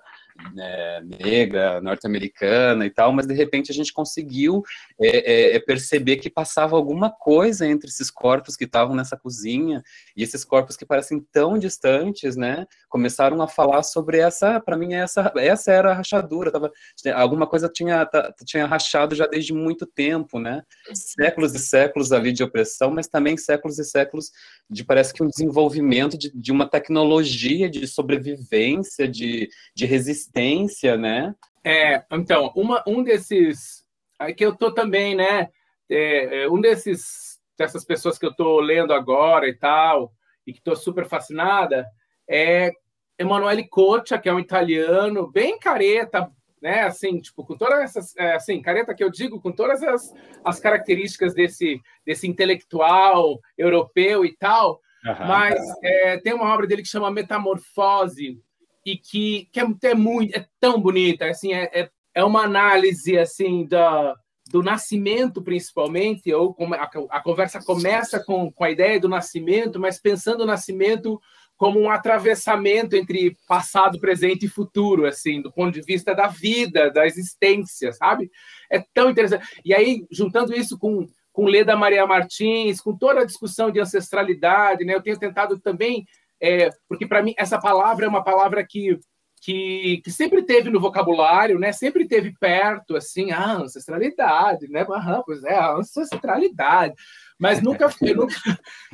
né, 0.54 1.00
negra, 1.20 1.80
norte-americana 1.80 2.84
e 2.84 2.90
tal, 2.90 3.12
mas 3.12 3.26
de 3.26 3.34
repente 3.34 3.70
a 3.70 3.74
gente 3.74 3.92
conseguiu 3.92 4.62
é, 5.00 5.08
é, 5.08 5.56
é, 5.56 5.60
perceber 5.60 6.16
que 6.16 6.28
passava 6.28 6.76
alguma 6.76 7.10
coisa 7.10 7.66
entre 7.66 7.88
esses 7.88 8.10
corpos 8.10 8.56
que 8.56 8.64
estavam 8.64 8.94
nessa 8.94 9.16
cozinha 9.16 9.82
e 10.16 10.22
esses 10.22 10.44
corpos 10.44 10.76
que 10.76 10.84
parecem 10.84 11.24
tão 11.32 11.58
distantes, 11.58 12.36
né? 12.36 12.66
Começaram 12.88 13.40
a 13.40 13.48
falar 13.48 13.82
sobre 13.82 14.18
essa, 14.18 14.60
para 14.60 14.76
mim 14.76 14.94
essa, 14.94 15.32
essa 15.36 15.72
era 15.72 15.92
a 15.92 15.94
rachadura, 15.94 16.50
tava, 16.50 16.72
alguma 17.14 17.46
coisa 17.46 17.68
tinha 17.68 18.08
tinha 18.44 18.66
rachado 18.66 19.14
já 19.14 19.26
desde 19.26 19.52
muito 19.52 19.86
tempo, 19.86 20.38
né? 20.38 20.62
Séculos 20.92 21.54
e 21.54 21.58
séculos 21.58 22.12
ali 22.12 22.32
de 22.32 22.42
opressão, 22.42 22.90
mas 22.90 23.06
também 23.06 23.36
séculos 23.36 23.78
e 23.78 23.84
séculos 23.84 24.30
de 24.68 24.84
parece 24.84 25.12
que 25.12 25.22
um 25.22 25.28
desenvolvimento 25.28 26.16
de, 26.18 26.30
de 26.34 26.50
uma 26.50 26.68
tecnologia 26.68 27.68
de 27.68 27.86
sobrevivência, 27.86 29.06
de, 29.06 29.48
de 29.74 29.86
resistência 29.86 30.31
existência, 30.32 30.96
né? 30.96 31.34
É, 31.64 32.02
então, 32.10 32.52
uma, 32.56 32.82
um 32.86 33.02
desses. 33.02 33.84
Aí 34.18 34.34
que 34.34 34.44
eu 34.44 34.54
tô 34.54 34.72
também, 34.72 35.14
né? 35.14 35.48
É, 35.88 36.42
é, 36.42 36.50
um 36.50 36.60
desses 36.60 37.40
dessas 37.56 37.84
pessoas 37.84 38.18
que 38.18 38.26
eu 38.26 38.34
tô 38.34 38.60
lendo 38.60 38.92
agora 38.92 39.46
e 39.46 39.54
tal, 39.54 40.12
e 40.46 40.52
que 40.52 40.62
tô 40.62 40.74
super 40.74 41.06
fascinada, 41.06 41.86
é 42.28 42.72
Emanuele 43.18 43.68
Cocha, 43.68 44.18
que 44.18 44.28
é 44.28 44.32
um 44.32 44.40
italiano, 44.40 45.30
bem 45.30 45.58
careta, 45.58 46.30
né? 46.60 46.82
Assim, 46.82 47.20
tipo, 47.20 47.44
com 47.44 47.56
todas 47.56 47.80
essas, 47.80 48.16
é, 48.16 48.34
assim, 48.34 48.60
careta 48.62 48.94
que 48.94 49.04
eu 49.04 49.10
digo, 49.10 49.40
com 49.40 49.52
todas 49.52 49.82
as, 49.82 50.12
as 50.44 50.58
características 50.58 51.34
desse, 51.34 51.80
desse 52.04 52.26
intelectual 52.26 53.38
europeu 53.56 54.24
e 54.24 54.34
tal, 54.36 54.80
uhum. 55.04 55.26
mas 55.26 55.60
é, 55.82 56.16
tem 56.18 56.32
uma 56.32 56.52
obra 56.52 56.66
dele 56.66 56.82
que 56.82 56.88
chama 56.88 57.10
Metamorfose, 57.10 58.40
e 58.84 58.96
que, 58.96 59.48
que 59.52 59.60
é, 59.60 59.66
é, 59.84 59.94
muito, 59.94 60.36
é 60.36 60.46
tão 60.60 60.80
bonita, 60.80 61.26
assim, 61.26 61.52
é, 61.52 61.70
é, 61.72 61.90
é 62.14 62.24
uma 62.24 62.42
análise 62.42 63.18
assim 63.18 63.66
da 63.66 64.14
do 64.50 64.62
nascimento, 64.62 65.40
principalmente, 65.40 66.30
ou 66.34 66.54
a, 66.74 67.16
a 67.16 67.22
conversa 67.22 67.62
começa 67.64 68.22
com, 68.22 68.52
com 68.52 68.64
a 68.64 68.70
ideia 68.70 69.00
do 69.00 69.08
nascimento, 69.08 69.80
mas 69.80 69.98
pensando 69.98 70.42
o 70.42 70.46
nascimento 70.46 71.18
como 71.56 71.80
um 71.80 71.88
atravessamento 71.88 72.96
entre 72.96 73.36
passado, 73.46 74.00
presente 74.00 74.46
e 74.46 74.48
futuro, 74.48 75.06
assim, 75.06 75.40
do 75.40 75.52
ponto 75.52 75.72
de 75.72 75.80
vista 75.80 76.12
da 76.14 76.26
vida, 76.26 76.90
da 76.90 77.06
existência, 77.06 77.92
sabe? 77.92 78.30
É 78.68 78.84
tão 78.92 79.10
interessante. 79.10 79.46
E 79.64 79.72
aí, 79.72 80.04
juntando 80.10 80.52
isso 80.52 80.76
com, 80.76 81.06
com 81.32 81.46
Leda 81.46 81.76
Maria 81.76 82.04
Martins, 82.04 82.80
com 82.80 82.96
toda 82.96 83.20
a 83.20 83.24
discussão 83.24 83.70
de 83.70 83.78
ancestralidade, 83.78 84.84
né? 84.84 84.94
Eu 84.94 85.02
tenho 85.02 85.18
tentado 85.18 85.56
também, 85.58 86.04
é, 86.42 86.70
porque 86.88 87.06
para 87.06 87.22
mim 87.22 87.34
essa 87.38 87.58
palavra 87.60 88.04
é 88.04 88.08
uma 88.08 88.24
palavra 88.24 88.66
que 88.68 88.98
que, 89.42 90.00
que, 90.04 90.10
sempre 90.10 90.44
teve 90.44 90.70
no 90.70 90.78
vocabulário, 90.78 91.58
né? 91.58 91.72
Sempre 91.72 92.06
teve 92.06 92.32
perto, 92.38 92.94
assim, 92.94 93.32
a 93.32 93.54
ancestralidade, 93.54 94.68
né? 94.68 94.86
Aham, 94.88 95.20
pois 95.26 95.42
é, 95.42 95.56
a 95.56 95.72
ancestralidade. 95.72 96.94
Mas 97.40 97.60
nunca, 97.60 97.88
eu 98.00 98.14
nunca, 98.14 98.34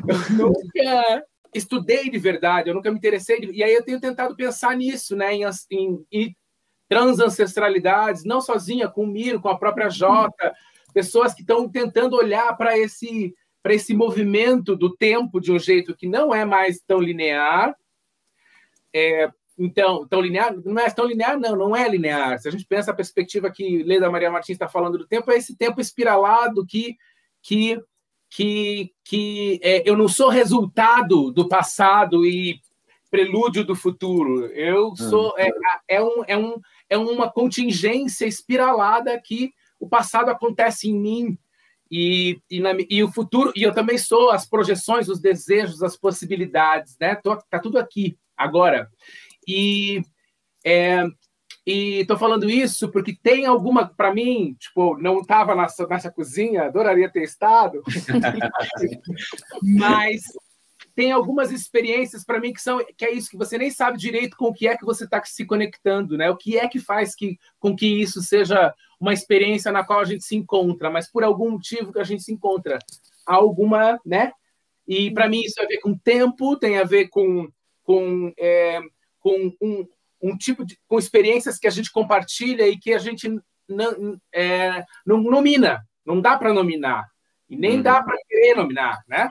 eu 0.09 0.31
nunca 0.35 1.25
estudei 1.55 2.09
de 2.09 2.19
verdade, 2.19 2.71
eu 2.71 2.75
nunca 2.75 2.91
me 2.91 2.97
interessei. 2.97 3.41
De, 3.41 3.53
e 3.53 3.63
aí 3.63 3.75
eu 3.75 3.85
tenho 3.85 4.01
tentado 4.01 4.35
pensar 4.35 4.75
nisso, 4.75 5.15
né? 5.15 5.35
Em, 5.35 5.45
em, 5.71 6.07
em 6.11 6.37
transancestralidades, 6.89 8.25
não 8.25 8.41
sozinha, 8.41 8.89
com 8.89 9.05
o 9.05 9.07
Miro, 9.07 9.43
com 9.43 9.51
a 9.51 9.59
própria 9.59 9.91
Jota, 9.91 10.55
pessoas 10.95 11.35
que 11.35 11.43
estão 11.43 11.69
tentando 11.69 12.17
olhar 12.17 12.57
para 12.57 12.79
esse 12.79 13.35
para 13.63 13.75
esse 13.75 13.95
movimento 13.95 14.77
do 14.77 14.95
tempo 14.95 15.41
de 15.41 15.53
um 15.53 15.59
jeito 15.59 15.97
que 15.97 16.09
não 16.09 16.35
é 16.35 16.45
mais 16.45 16.81
tão 16.81 17.01
linear, 17.01 17.75
é, 18.95 19.31
então, 19.59 20.07
tão 20.07 20.21
linear, 20.21 20.55
não 20.65 20.81
é 20.81 20.89
tão 20.89 21.05
linear, 21.05 21.39
não, 21.39 21.57
não 21.57 21.77
é 21.77 21.89
linear. 21.89 22.39
Se 22.39 22.49
a 22.49 22.51
gente 22.51 22.65
pensa 22.65 22.93
a 22.93 22.95
perspectiva 22.95 23.51
que 23.51 23.83
Leda 23.83 24.11
Maria 24.11 24.31
Martins 24.31 24.55
está 24.55 24.69
falando 24.69 24.97
do 24.97 25.07
tempo, 25.07 25.31
é 25.33 25.37
esse 25.37 25.57
tempo 25.57 25.81
espiralado 25.81 26.65
que, 26.65 26.97
que, 27.43 27.81
que, 28.31 28.93
que 29.05 29.61
é, 29.63 29.89
eu 29.89 29.97
não 29.97 30.07
sou 30.07 30.29
resultado 30.29 31.33
do 31.33 31.49
passado 31.49 32.25
e 32.25 32.61
prelúdio 33.11 33.65
do 33.65 33.75
futuro. 33.75 34.47
Eu 34.47 34.95
sou 34.95 35.35
é, 35.37 35.49
é, 35.89 36.03
um, 36.03 36.25
é, 36.27 36.37
um, 36.37 36.61
é 36.89 36.97
uma 36.97 37.31
contingência 37.31 38.27
espiralada 38.27 39.21
que 39.23 39.51
o 39.81 39.89
passado 39.89 40.31
acontece 40.31 40.89
em 40.89 40.99
mim 40.99 41.39
e, 41.91 42.41
e, 42.51 42.61
na, 42.61 42.71
e, 42.89 43.03
o 43.03 43.11
futuro 43.11 43.53
e 43.57 43.63
eu 43.63 43.73
também 43.73 43.97
sou 43.97 44.31
as 44.31 44.47
projeções, 44.47 45.09
os 45.09 45.21
desejos, 45.21 45.83
as 45.83 45.97
possibilidades, 45.97 46.97
né? 47.01 47.15
Tô, 47.15 47.37
tá 47.37 47.59
tudo 47.59 47.79
aqui 47.79 48.19
agora. 48.37 48.89
E 49.47 50.03
é, 50.65 51.05
e 51.71 52.05
tô 52.07 52.17
falando 52.17 52.49
isso 52.49 52.91
porque 52.91 53.15
tem 53.23 53.45
alguma, 53.45 53.87
para 53.87 54.13
mim, 54.13 54.57
tipo, 54.59 54.97
não 54.97 55.21
estava 55.21 55.55
nessa, 55.55 55.87
nessa 55.87 56.11
cozinha, 56.11 56.65
adoraria 56.65 57.11
ter 57.11 57.23
estado, 57.23 57.83
mas 59.63 60.23
tem 60.99 61.13
algumas 61.13 61.53
experiências 61.53 62.25
para 62.25 62.41
mim 62.41 62.53
que 62.53 62.61
são 62.61 62.85
que 62.97 63.05
é 63.05 63.13
isso 63.13 63.31
que 63.31 63.37
você 63.37 63.57
nem 63.57 63.71
sabe 63.71 63.97
direito 63.97 64.37
com 64.37 64.47
o 64.47 64.53
que 64.53 64.67
é 64.67 64.77
que 64.77 64.85
você 64.85 65.05
está 65.05 65.23
se 65.25 65.45
conectando, 65.47 66.19
né? 66.19 66.29
O 66.29 66.37
que 66.37 66.59
é 66.59 66.67
que 66.67 66.81
faz 66.81 67.15
que 67.15 67.39
com 67.61 67.77
que 67.77 67.87
isso 67.87 68.21
seja 68.21 68.75
uma 68.99 69.13
experiência 69.13 69.71
na 69.71 69.85
qual 69.85 70.01
a 70.01 70.05
gente 70.05 70.25
se 70.25 70.35
encontra, 70.35 70.91
mas 70.91 71.09
por 71.09 71.23
algum 71.23 71.53
motivo 71.53 71.93
que 71.93 72.01
a 72.01 72.05
gente 72.05 72.25
se 72.25 72.33
encontra, 72.33 72.81
alguma, 73.25 74.01
né? 74.05 74.33
E 74.89 75.13
para 75.13 75.29
mim 75.29 75.41
isso 75.43 75.55
tem 75.55 75.67
a 75.67 75.69
ver 75.69 75.79
com 75.79 75.97
tempo, 75.97 76.57
tem 76.57 76.79
a 76.79 76.83
ver 76.85 77.07
com 77.11 77.49
com 77.85 78.33
é, 78.37 78.81
com 79.21 79.53
um, 79.63 79.87
um 80.21 80.37
tipo 80.37 80.67
de 80.67 80.77
com 80.89 80.99
experiências 80.99 81.61
que 81.61 81.69
a 81.69 81.71
gente 81.71 81.93
compartilha 81.93 82.67
e 82.67 82.77
que 82.77 82.93
a 82.93 82.99
gente 82.99 83.29
não, 83.69 84.19
é, 84.35 84.85
não 85.07 85.23
nomina, 85.23 85.81
não 86.05 86.21
dá 86.21 86.37
para 86.37 86.53
nominar 86.53 87.07
e 87.49 87.57
nem 87.57 87.77
uhum. 87.77 87.83
dá 87.83 88.03
para 88.03 88.19
querer 88.29 88.57
nominar, 88.57 88.99
né? 89.07 89.31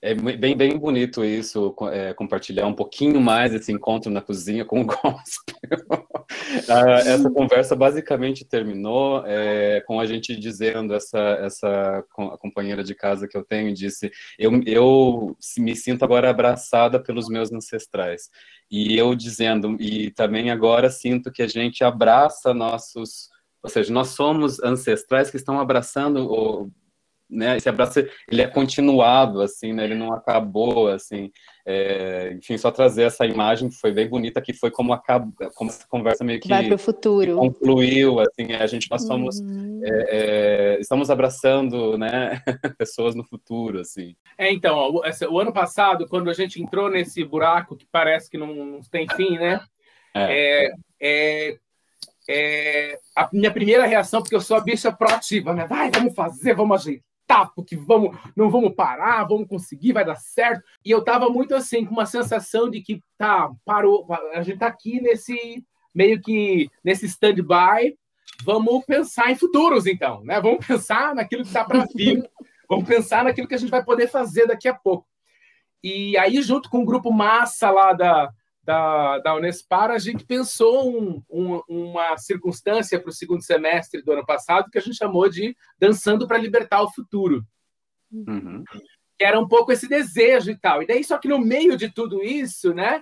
É 0.00 0.14
bem, 0.14 0.56
bem 0.56 0.78
bonito 0.78 1.24
isso, 1.24 1.74
é, 1.90 2.14
compartilhar 2.14 2.68
um 2.68 2.74
pouquinho 2.74 3.20
mais 3.20 3.52
esse 3.52 3.72
encontro 3.72 4.12
na 4.12 4.20
cozinha 4.20 4.64
com 4.64 4.82
o 4.82 4.86
gospel. 4.86 6.06
Ah, 6.68 6.98
essa 7.00 7.28
conversa 7.28 7.74
basicamente 7.74 8.44
terminou 8.44 9.24
é, 9.26 9.80
com 9.80 9.98
a 9.98 10.06
gente 10.06 10.38
dizendo, 10.38 10.94
essa, 10.94 11.18
essa 11.18 12.04
companheira 12.38 12.84
de 12.84 12.94
casa 12.94 13.26
que 13.26 13.36
eu 13.36 13.44
tenho 13.44 13.74
disse, 13.74 14.12
eu, 14.38 14.62
eu 14.66 15.36
me 15.58 15.74
sinto 15.74 16.04
agora 16.04 16.30
abraçada 16.30 17.02
pelos 17.02 17.28
meus 17.28 17.50
ancestrais. 17.52 18.30
E 18.70 18.96
eu 18.96 19.16
dizendo, 19.16 19.76
e 19.80 20.12
também 20.12 20.50
agora 20.52 20.90
sinto 20.90 21.32
que 21.32 21.42
a 21.42 21.48
gente 21.48 21.82
abraça 21.82 22.54
nossos, 22.54 23.30
ou 23.60 23.68
seja, 23.68 23.92
nós 23.92 24.08
somos 24.10 24.62
ancestrais 24.62 25.28
que 25.28 25.36
estão 25.36 25.58
abraçando 25.58 26.70
né, 27.28 27.56
esse 27.56 27.68
abraço 27.68 28.00
ele 28.30 28.42
é 28.42 28.46
continuado, 28.46 29.42
assim, 29.42 29.72
né, 29.72 29.84
ele 29.84 29.94
não 29.94 30.12
acabou, 30.12 30.88
assim, 30.88 31.30
é, 31.66 32.32
enfim, 32.36 32.56
só 32.56 32.70
trazer 32.70 33.02
essa 33.02 33.26
imagem 33.26 33.68
que 33.68 33.76
foi 33.76 33.92
bem 33.92 34.08
bonita, 34.08 34.40
que 34.40 34.54
foi 34.54 34.70
como 34.70 34.92
acabou, 34.92 35.32
como 35.54 35.70
essa 35.70 35.86
conversa 35.86 36.24
meio 36.24 36.40
que 36.40 36.48
vai 36.48 36.66
para 36.66 36.74
o 36.74 36.78
futuro, 36.78 37.36
concluiu, 37.36 38.20
assim, 38.20 38.52
a 38.54 38.66
gente 38.66 38.90
nós 38.90 39.06
somos, 39.06 39.40
uhum. 39.40 39.80
é, 39.84 40.06
é, 40.08 40.80
estamos 40.80 41.10
abraçando, 41.10 41.98
né, 41.98 42.42
pessoas 42.78 43.14
no 43.14 43.24
futuro, 43.24 43.80
assim. 43.80 44.16
É, 44.38 44.50
então, 44.50 44.76
o, 44.90 45.02
o, 45.30 45.38
ano 45.38 45.52
passado, 45.52 46.06
quando 46.08 46.30
a 46.30 46.34
gente 46.34 46.62
entrou 46.62 46.90
nesse 46.90 47.22
buraco 47.24 47.76
que 47.76 47.86
parece 47.90 48.30
que 48.30 48.38
não, 48.38 48.54
não 48.54 48.80
tem 48.90 49.06
fim, 49.14 49.38
né, 49.38 49.60
é, 50.14 50.72
é, 51.00 51.50
é 51.50 51.58
é, 52.30 52.98
a 53.16 53.26
minha 53.32 53.50
primeira 53.50 53.86
reação, 53.86 54.20
porque 54.20 54.36
eu 54.36 54.40
sou 54.42 54.58
a 54.58 54.60
bicha 54.60 54.92
proativa, 54.92 55.54
né? 55.54 55.66
Vai, 55.66 55.90
vamos 55.90 56.14
fazer, 56.14 56.54
vamos 56.54 56.78
ajeitar 56.82 57.07
tá, 57.28 57.44
porque 57.44 57.76
vamos, 57.76 58.16
não 58.34 58.50
vamos 58.50 58.74
parar, 58.74 59.22
vamos 59.24 59.46
conseguir, 59.46 59.92
vai 59.92 60.04
dar 60.04 60.16
certo. 60.16 60.64
E 60.82 60.90
eu 60.90 61.04
tava 61.04 61.28
muito 61.28 61.54
assim, 61.54 61.84
com 61.84 61.92
uma 61.92 62.06
sensação 62.06 62.70
de 62.70 62.80
que 62.80 63.02
tá, 63.18 63.50
parou, 63.66 64.08
a 64.32 64.42
gente 64.42 64.58
tá 64.58 64.66
aqui 64.66 64.98
nesse 65.00 65.62
meio 65.94 66.20
que 66.22 66.70
nesse 66.82 67.04
stand-by, 67.04 67.96
vamos 68.42 68.84
pensar 68.86 69.30
em 69.30 69.36
futuros 69.36 69.86
então, 69.86 70.24
né? 70.24 70.40
Vamos 70.40 70.66
pensar 70.66 71.14
naquilo 71.14 71.44
que 71.44 71.52
tá 71.52 71.64
para 71.64 71.84
vir, 71.94 72.26
vamos 72.68 72.88
pensar 72.88 73.24
naquilo 73.24 73.46
que 73.46 73.54
a 73.54 73.58
gente 73.58 73.70
vai 73.70 73.84
poder 73.84 74.08
fazer 74.08 74.46
daqui 74.46 74.66
a 74.66 74.74
pouco. 74.74 75.06
E 75.84 76.16
aí 76.16 76.40
junto 76.40 76.70
com 76.70 76.80
o 76.80 76.84
grupo 76.84 77.12
massa 77.12 77.70
lá 77.70 77.92
da 77.92 78.30
da, 78.68 79.18
da 79.20 79.34
Unespar, 79.34 79.90
a 79.90 79.98
gente 79.98 80.26
pensou 80.26 80.94
um, 80.94 81.22
um, 81.30 81.62
uma 81.66 82.18
circunstância 82.18 83.00
para 83.00 83.08
o 83.08 83.14
segundo 83.14 83.42
semestre 83.42 84.02
do 84.02 84.12
ano 84.12 84.26
passado 84.26 84.70
que 84.70 84.76
a 84.76 84.80
gente 84.82 84.98
chamou 84.98 85.26
de 85.26 85.56
Dançando 85.78 86.28
para 86.28 86.36
Libertar 86.36 86.82
o 86.82 86.92
Futuro. 86.92 87.42
Uhum. 88.12 88.62
Que 89.18 89.24
era 89.24 89.40
um 89.40 89.48
pouco 89.48 89.72
esse 89.72 89.88
desejo 89.88 90.50
e 90.50 90.54
tal. 90.54 90.82
E 90.82 90.86
daí, 90.86 91.02
só 91.02 91.16
que 91.16 91.28
no 91.28 91.38
meio 91.38 91.78
de 91.78 91.90
tudo 91.90 92.22
isso, 92.22 92.74
né, 92.74 93.00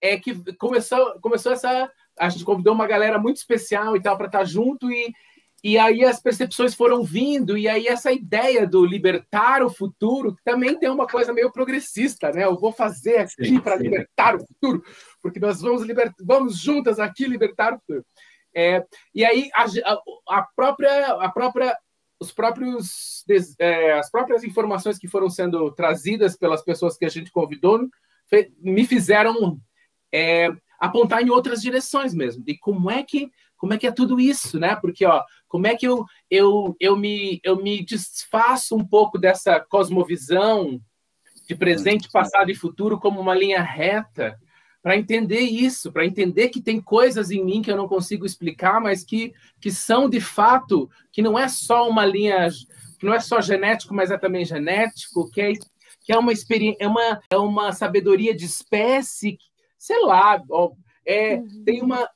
é 0.00 0.16
que 0.16 0.36
começou, 0.54 1.18
começou 1.20 1.50
essa. 1.50 1.90
A 2.16 2.28
gente 2.28 2.44
convidou 2.44 2.72
uma 2.72 2.86
galera 2.86 3.18
muito 3.18 3.38
especial 3.38 3.96
e 3.96 4.00
tal 4.00 4.16
para 4.16 4.26
estar 4.26 4.38
tá 4.38 4.44
junto 4.44 4.88
e, 4.88 5.12
e 5.62 5.76
aí 5.76 6.04
as 6.04 6.20
percepções 6.20 6.74
foram 6.74 7.02
vindo, 7.02 7.58
e 7.58 7.68
aí 7.68 7.88
essa 7.88 8.12
ideia 8.12 8.66
do 8.66 8.84
libertar 8.84 9.62
o 9.62 9.70
futuro 9.70 10.36
também 10.44 10.78
tem 10.78 10.88
uma 10.88 11.06
coisa 11.06 11.32
meio 11.32 11.50
progressista, 11.50 12.30
né? 12.30 12.44
Eu 12.44 12.56
vou 12.56 12.72
fazer 12.72 13.18
aqui 13.18 13.60
para 13.60 13.74
libertar 13.76 14.36
o 14.36 14.46
futuro, 14.46 14.84
porque 15.20 15.40
nós 15.40 15.60
vamos, 15.60 15.82
liber... 15.82 16.12
vamos 16.20 16.58
juntas 16.58 17.00
aqui 17.00 17.26
libertar 17.26 17.74
o 17.74 17.78
futuro. 17.80 18.06
É, 18.54 18.84
e 19.14 19.24
aí 19.24 19.50
a, 19.54 19.66
a, 20.28 20.42
própria, 20.54 21.06
a 21.14 21.28
própria, 21.28 21.76
os 22.20 22.32
próprios, 22.32 23.24
é, 23.58 23.92
as 23.92 24.10
próprias 24.10 24.44
informações 24.44 24.98
que 24.98 25.08
foram 25.08 25.28
sendo 25.28 25.72
trazidas 25.72 26.36
pelas 26.36 26.62
pessoas 26.62 26.96
que 26.96 27.04
a 27.04 27.10
gente 27.10 27.32
convidou 27.32 27.80
me 28.60 28.86
fizeram 28.86 29.60
é, 30.12 30.50
apontar 30.78 31.22
em 31.22 31.30
outras 31.30 31.60
direções 31.60 32.14
mesmo, 32.14 32.44
de 32.44 32.56
como 32.58 32.90
é 32.90 33.02
que 33.02 33.30
como 33.58 33.74
é 33.74 33.78
que 33.78 33.86
é 33.86 33.92
tudo 33.92 34.18
isso, 34.18 34.58
né? 34.58 34.76
Porque, 34.76 35.04
ó, 35.04 35.22
como 35.48 35.66
é 35.66 35.74
que 35.74 35.86
eu, 35.86 36.04
eu, 36.30 36.76
eu, 36.80 36.96
me, 36.96 37.40
eu 37.42 37.56
me 37.56 37.84
desfaço 37.84 38.76
um 38.76 38.86
pouco 38.86 39.18
dessa 39.18 39.60
cosmovisão 39.60 40.80
de 41.46 41.54
presente, 41.54 42.08
passado 42.10 42.50
e 42.50 42.54
futuro 42.54 42.98
como 42.98 43.20
uma 43.20 43.34
linha 43.34 43.60
reta 43.60 44.38
para 44.80 44.96
entender 44.96 45.40
isso, 45.40 45.92
para 45.92 46.06
entender 46.06 46.50
que 46.50 46.62
tem 46.62 46.80
coisas 46.80 47.30
em 47.30 47.44
mim 47.44 47.60
que 47.60 47.70
eu 47.70 47.76
não 47.76 47.88
consigo 47.88 48.24
explicar, 48.24 48.80
mas 48.80 49.02
que, 49.02 49.34
que 49.60 49.70
são 49.70 50.08
de 50.08 50.20
fato, 50.20 50.88
que 51.10 51.20
não 51.20 51.38
é 51.38 51.48
só 51.48 51.88
uma 51.88 52.06
linha, 52.06 52.48
que 52.98 53.04
não 53.04 53.12
é 53.12 53.20
só 53.20 53.40
genético, 53.40 53.92
mas 53.92 54.10
é 54.10 54.16
também 54.16 54.44
genético, 54.44 55.28
que 55.30 55.40
é, 55.40 55.52
que 56.02 56.12
é 56.12 56.18
uma 56.18 56.32
experiência, 56.32 56.78
é 56.80 56.86
uma, 56.86 57.20
é 57.28 57.36
uma 57.36 57.72
sabedoria 57.72 58.34
de 58.34 58.44
espécie, 58.44 59.36
sei 59.76 60.00
lá, 60.04 60.40
ó, 60.48 60.70
é, 61.04 61.36
uhum. 61.36 61.64
tem 61.64 61.82
uma 61.82 62.08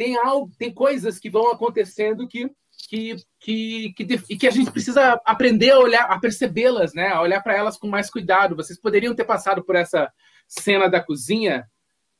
tem 0.00 0.16
algo, 0.16 0.50
tem 0.56 0.72
coisas 0.72 1.18
que 1.18 1.28
vão 1.28 1.52
acontecendo 1.52 2.26
que 2.26 2.50
que, 2.88 3.14
que, 3.38 3.92
que, 3.92 4.20
e 4.30 4.38
que 4.38 4.48
a 4.48 4.50
gente 4.50 4.70
precisa 4.70 5.20
aprender 5.26 5.72
a 5.72 5.78
olhar, 5.78 6.04
a 6.04 6.18
percebê-las, 6.18 6.94
né? 6.94 7.08
A 7.08 7.20
olhar 7.20 7.42
para 7.42 7.54
elas 7.54 7.76
com 7.76 7.86
mais 7.86 8.10
cuidado. 8.10 8.56
Vocês 8.56 8.80
poderiam 8.80 9.14
ter 9.14 9.24
passado 9.24 9.62
por 9.62 9.76
essa 9.76 10.10
cena 10.48 10.88
da 10.88 10.98
cozinha 10.98 11.66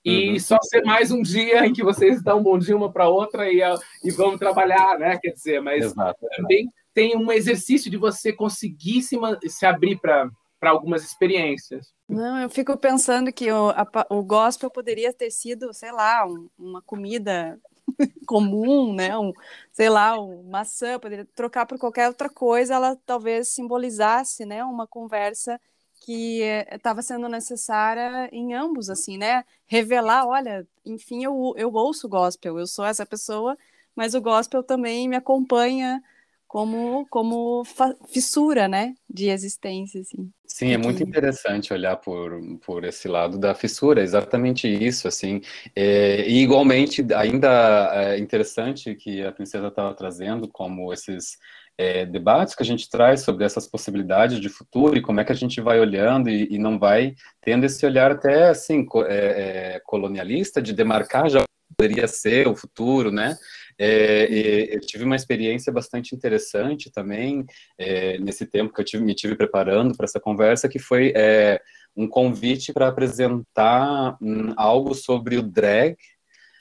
e 0.05 0.33
uhum. 0.33 0.39
só 0.39 0.59
ser 0.61 0.85
mais 0.85 1.11
um 1.11 1.23
dia 1.23 1.65
em 1.67 1.73
que 1.73 1.83
vocês 1.83 2.23
dão 2.23 2.41
um 2.41 2.43
bom 2.43 2.59
dia 2.59 2.77
uma 2.77 2.93
para 2.93 3.09
outra 3.09 3.51
e, 3.51 3.63
e 4.05 4.11
vão 4.11 4.37
trabalhar, 4.37 4.99
né? 4.99 5.19
Quer 5.19 5.31
dizer, 5.31 5.63
mas 5.63 5.87
Exato. 5.87 6.21
também 6.37 6.69
tem 6.93 7.17
um 7.17 7.33
exercício 7.33 7.91
de 7.91 7.97
você 7.97 8.31
conseguir 8.31 9.01
se, 9.01 9.17
se 9.49 9.65
abrir 9.65 9.99
para 9.99 10.31
algumas 10.63 11.03
experiências. 11.03 11.87
Não, 12.07 12.39
eu 12.39 12.51
fico 12.51 12.77
pensando 12.77 13.33
que 13.33 13.51
o, 13.51 13.71
a, 13.71 13.87
o 14.11 14.23
gospel 14.23 14.71
poderia 14.71 15.13
ter 15.13 15.31
sido, 15.31 15.73
sei 15.73 15.91
lá, 15.91 16.27
um, 16.27 16.51
uma 16.59 16.83
comida 16.83 17.59
comum, 18.27 18.95
né? 18.95 19.17
Um, 19.19 19.33
sei 19.73 19.89
lá, 19.89 20.19
um 20.21 20.43
maçã, 20.45 20.99
poderia 20.99 21.27
trocar 21.35 21.67
por 21.67 21.79
qualquer 21.79 22.09
outra 22.09 22.29
coisa, 22.29 22.75
ela 22.75 22.97
talvez 23.07 23.49
simbolizasse, 23.49 24.45
né, 24.47 24.65
uma 24.65 24.87
conversa 24.87 25.61
que 26.03 26.41
estava 26.71 27.03
sendo 27.03 27.29
necessária 27.29 28.29
em 28.33 28.55
ambos, 28.55 28.89
assim, 28.89 29.19
né? 29.19 29.45
Revelar, 29.67 30.27
olha, 30.27 30.67
enfim, 30.85 31.23
eu, 31.25 31.53
eu 31.57 31.73
ouço 31.75 32.09
gospel, 32.09 32.59
eu 32.59 32.67
sou 32.67 32.85
essa 32.87 33.05
pessoa, 33.05 33.57
mas 33.95 34.15
o 34.15 34.21
gospel 34.21 34.63
também 34.63 35.07
me 35.09 35.17
acompanha 35.17 36.03
como 36.51 37.07
como 37.09 37.63
fissura, 38.09 38.67
né, 38.67 38.95
de 39.09 39.29
existência, 39.29 40.01
assim. 40.01 40.29
Sim, 40.45 40.73
é 40.73 40.77
muito 40.77 41.01
interessante 41.01 41.73
olhar 41.73 41.97
por, 41.97 42.33
por 42.67 42.83
esse 42.85 43.07
lado 43.07 43.39
da 43.39 43.55
fissura, 43.55 44.03
exatamente 44.03 44.67
isso, 44.67 45.07
assim, 45.07 45.41
é, 45.77 46.29
e 46.29 46.43
igualmente 46.43 47.07
ainda 47.15 47.93
é 47.95 48.19
interessante 48.19 48.97
que 48.97 49.23
a 49.23 49.31
princesa 49.31 49.69
estava 49.69 49.95
trazendo 49.95 50.49
como 50.49 50.93
esses 50.93 51.39
é, 51.79 52.05
debates 52.05 52.57
que 52.57 52.65
a 52.65 52.67
gente 52.67 52.91
traz 52.91 53.21
sobre 53.21 53.45
essas 53.45 53.69
possibilidades 53.69 54.41
de 54.41 54.49
futuro 54.49 54.99
e 54.99 55.03
como 55.03 55.21
é 55.21 55.25
que 55.25 55.31
a 55.31 55.37
gente 55.37 55.61
vai 55.61 55.79
olhando 55.79 56.29
e, 56.29 56.49
e 56.51 56.59
não 56.59 56.81
vai 56.81 57.15
tendo 57.41 57.65
esse 57.65 57.87
olhar 57.87 58.11
até, 58.11 58.49
assim, 58.49 58.85
é, 59.07 59.77
é, 59.77 59.81
colonialista 59.85 60.61
de 60.61 60.73
demarcar 60.73 61.31
já 61.31 61.45
poderia 61.77 62.09
ser 62.09 62.49
o 62.49 62.57
futuro, 62.57 63.13
né, 63.13 63.37
é, 63.83 64.77
eu 64.77 64.81
tive 64.81 65.05
uma 65.05 65.17
experiência 65.17 65.73
bastante 65.73 66.15
interessante 66.15 66.91
também 66.91 67.47
é, 67.79 68.19
nesse 68.19 68.45
tempo 68.45 68.75
que 68.75 68.81
eu 68.83 68.85
tive, 68.85 69.03
me 69.03 69.15
tive 69.15 69.35
preparando 69.35 69.97
para 69.97 70.05
essa 70.05 70.21
conversa, 70.21 70.69
que 70.69 70.79
foi 70.79 71.15
é, 71.17 71.59
um 71.97 72.07
convite 72.07 72.75
para 72.75 72.89
apresentar 72.89 74.19
um, 74.21 74.53
algo 74.55 74.95
sobre 74.95 75.39
o 75.39 75.43
drag 75.43 75.97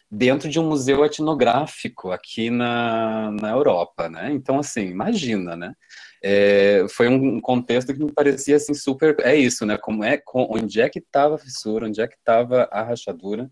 dentro 0.09 0.49
de 0.49 0.61
um 0.61 0.67
museu 0.67 1.03
etnográfico 1.03 2.09
aqui 2.09 2.49
na, 2.49 3.32
na 3.32 3.51
Europa, 3.51 4.07
né? 4.07 4.32
Então, 4.32 4.57
assim, 4.57 4.88
imagina, 4.88 5.57
né? 5.57 5.74
É, 6.24 6.86
foi 6.89 7.09
um 7.09 7.41
contexto 7.41 7.93
que 7.93 8.03
me 8.03 8.13
parecia 8.13 8.57
assim 8.57 8.74
super 8.74 9.15
é 9.22 9.38
isso 9.38 9.65
né 9.65 9.78
como 9.78 10.03
é 10.03 10.22
onde 10.36 10.82
é 10.82 10.89
que 10.89 10.99
estava 10.99 11.36
a 11.36 11.38
fissura 11.38 11.88
onde 11.88 12.01
é 12.01 12.07
que 12.09 12.15
estava 12.17 12.67
a 12.74 12.84
rachadura 12.84 13.49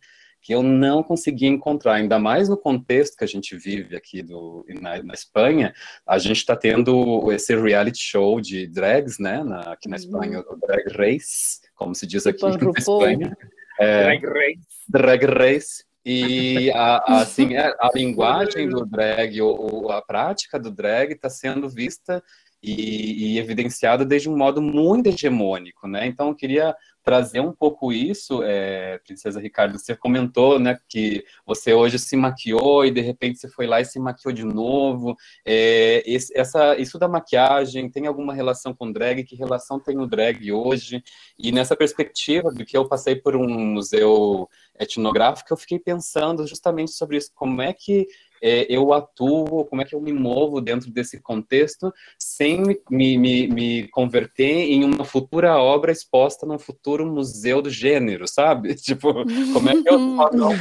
que 0.47 0.53
eu 0.53 0.63
não 0.63 1.03
conseguia 1.03 1.49
encontrar, 1.49 1.95
ainda 1.95 2.17
mais 2.17 2.47
no 2.47 2.55
contexto 2.55 3.17
que 3.17 3.23
a 3.25 3.27
gente 3.27 3.57
vive 3.57 3.97
aqui 3.97 4.23
do, 4.23 4.65
na, 4.79 5.03
na 5.03 5.13
Espanha, 5.13 5.73
a 6.07 6.17
gente 6.17 6.37
está 6.37 6.55
tendo 6.55 7.29
esse 7.33 7.53
reality 7.53 7.99
show 7.99 8.39
de 8.39 8.65
drags, 8.65 9.19
né, 9.19 9.43
na, 9.43 9.73
aqui 9.73 9.89
na 9.89 9.97
uhum. 9.97 10.01
Espanha, 10.01 10.39
o 10.39 10.55
Drag 10.55 10.87
Race, 10.95 11.59
como 11.75 11.93
se 11.93 12.07
diz 12.07 12.25
aqui 12.25 12.41
na 12.41 12.71
Espanha. 12.77 13.37
É, 13.77 14.03
drag 14.03 14.25
Race. 14.25 14.67
Drag 14.87 15.25
Race. 15.25 15.85
E 16.05 16.71
a, 16.71 16.95
a 16.95 17.21
assim, 17.23 17.57
a, 17.57 17.63
é, 17.63 17.75
a 17.81 17.89
linguagem 17.93 18.69
do 18.69 18.85
drag, 18.85 19.41
ou, 19.41 19.91
a 19.91 20.01
prática 20.01 20.57
do 20.57 20.71
drag 20.71 21.11
está 21.11 21.29
sendo 21.29 21.67
vista 21.67 22.23
e, 22.61 23.35
e, 23.35 23.39
evidenciada 23.39 24.05
desde 24.05 24.29
um 24.29 24.37
modo 24.37 24.61
muito 24.61 25.07
hegemônico, 25.07 25.87
né? 25.87 26.07
Então, 26.07 26.29
eu 26.29 26.35
queria 26.35 26.75
trazer 27.07 27.39
um 27.39 27.53
pouco 27.53 27.93
isso, 27.93 28.43
é, 28.43 28.97
Princesa 28.97 29.39
Ricardo, 29.39 29.79
você 29.79 29.95
comentou, 29.95 30.59
né, 30.59 30.77
que 30.89 31.23
você 31.45 31.73
hoje 31.73 31.97
se 31.97 32.17
maquiou 32.17 32.83
e 32.83 32.91
de 32.91 32.99
repente 32.99 33.39
você 33.39 33.47
foi 33.47 33.65
lá 33.65 33.79
e 33.79 33.85
se 33.85 33.97
maquiou 33.97 34.33
de 34.33 34.43
novo. 34.43 35.15
É, 35.45 36.03
esse, 36.05 36.37
essa, 36.37 36.75
isso 36.75 36.99
da 36.99 37.07
maquiagem 37.07 37.89
tem 37.89 38.07
alguma 38.07 38.33
relação 38.33 38.73
com 38.73 38.91
drag? 38.91 39.23
Que 39.23 39.37
relação 39.37 39.79
tem 39.79 39.97
o 39.97 40.05
drag 40.05 40.51
hoje? 40.51 41.01
E 41.39 41.49
nessa 41.49 41.77
perspectiva 41.77 42.51
do 42.51 42.65
que 42.65 42.75
eu 42.75 42.89
passei 42.89 43.15
por 43.15 43.37
um 43.37 43.47
museu 43.47 44.49
etnográfico, 44.77 45.53
eu 45.53 45.57
fiquei 45.57 45.79
pensando 45.79 46.45
justamente 46.45 46.91
sobre 46.91 47.15
isso, 47.15 47.31
como 47.33 47.61
é 47.61 47.71
que 47.71 48.05
é, 48.41 48.65
eu 48.69 48.93
atuo, 48.93 49.65
como 49.65 49.81
é 49.81 49.85
que 49.85 49.95
eu 49.95 50.01
me 50.01 50.13
movo 50.13 50.61
dentro 50.61 50.91
desse 50.91 51.19
contexto, 51.19 51.93
sem 52.17 52.63
me, 52.89 53.17
me, 53.17 53.47
me 53.47 53.87
converter 53.89 54.71
em 54.71 54.83
uma 54.83 55.05
futura 55.05 55.57
obra 55.57 55.91
exposta 55.91 56.45
num 56.45 56.59
futuro 56.59 57.05
museu 57.05 57.61
do 57.61 57.69
gênero, 57.69 58.27
sabe? 58.27 58.75
Tipo, 58.87 59.13
como 59.53 59.69
é 59.69 59.81
que 59.81 59.89
eu 59.89 59.97
não 60.33 60.51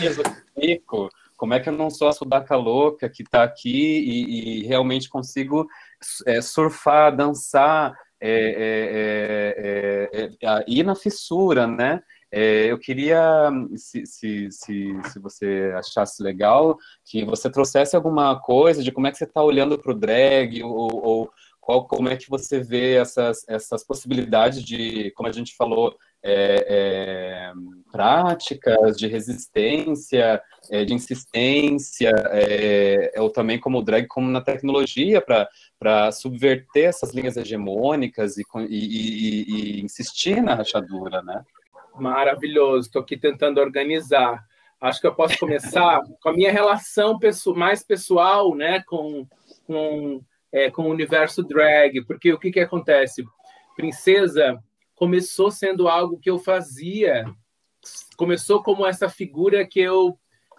fico? 0.58 1.08
Como 1.36 1.52
é 1.52 1.60
que 1.60 1.68
eu 1.68 1.72
não 1.72 1.90
sou 1.90 2.08
a 2.08 2.12
sudaca 2.12 2.56
louca 2.56 3.08
que 3.10 3.22
está 3.22 3.42
aqui 3.44 3.98
e, 3.98 4.60
e, 4.60 4.66
realmente 4.66 5.08
consigo 5.08 5.66
é, 6.26 6.40
surfar, 6.40 7.14
dançar, 7.14 7.94
é, 8.18 8.30
é, 10.12 10.20
é, 10.22 10.30
é 10.42 10.64
ir 10.66 10.82
na 10.82 10.94
fissura, 10.94 11.66
né? 11.66 12.02
É, 12.30 12.70
eu 12.70 12.78
queria, 12.78 13.50
se, 13.76 14.04
se, 14.04 14.50
se, 14.50 15.00
se, 15.12 15.18
você 15.20 15.72
achasse 15.76 16.22
legal, 16.22 16.76
que 17.04 17.24
você 17.24 17.50
trouxesse 17.50 17.94
alguma 17.94 18.38
coisa 18.40 18.82
de 18.82 18.90
como 18.90 19.06
é 19.06 19.12
que 19.12 19.18
você 19.18 19.24
está 19.24 19.42
olhando 19.42 19.78
para 19.78 19.92
o 19.92 19.98
drag, 19.98 20.62
ou, 20.62 21.04
ou 21.04 21.30
qual, 21.60 21.86
como 21.86 22.08
é 22.08 22.16
que 22.16 22.28
você 22.28 22.60
vê 22.60 22.94
essas, 22.94 23.44
essas 23.48 23.84
possibilidades 23.84 24.62
de, 24.62 25.10
como 25.12 25.28
a 25.28 25.32
gente 25.32 25.54
falou, 25.56 25.96
é, 26.22 26.66
é, 26.68 27.52
práticas 27.90 28.96
de 28.96 29.06
resistência, 29.06 30.42
é, 30.70 30.84
de 30.84 30.94
insistência, 30.94 32.10
é, 32.32 33.12
ou 33.18 33.30
também 33.30 33.58
como 33.58 33.82
drag, 33.82 34.06
como 34.06 34.28
na 34.28 34.40
tecnologia, 34.40 35.20
para 35.78 36.12
subverter 36.12 36.84
essas 36.84 37.12
linhas 37.12 37.36
hegemônicas 37.36 38.36
e, 38.36 38.42
e, 38.58 38.64
e, 38.68 39.78
e 39.78 39.84
insistir 39.84 40.42
na 40.42 40.54
rachadura, 40.54 41.22
né? 41.22 41.44
Maravilhoso, 41.98 42.86
estou 42.86 43.02
aqui 43.02 43.16
tentando 43.16 43.60
organizar. 43.60 44.44
Acho 44.80 45.00
que 45.00 45.06
eu 45.06 45.14
posso 45.14 45.38
começar 45.38 46.00
com 46.20 46.28
a 46.28 46.32
minha 46.32 46.52
relação 46.52 47.18
mais 47.54 47.82
pessoal 47.82 48.54
né, 48.54 48.82
com, 48.86 49.26
com, 49.66 50.22
é, 50.52 50.70
com 50.70 50.82
o 50.82 50.90
universo 50.90 51.42
drag, 51.42 52.04
porque 52.04 52.32
o 52.32 52.38
que, 52.38 52.50
que 52.50 52.60
acontece? 52.60 53.24
Princesa 53.74 54.62
começou 54.94 55.50
sendo 55.50 55.88
algo 55.88 56.18
que 56.18 56.30
eu 56.30 56.38
fazia, 56.38 57.24
começou 58.16 58.62
como 58.62 58.86
essa 58.86 59.08
figura 59.08 59.66
que 59.66 59.80
eu 59.80 60.18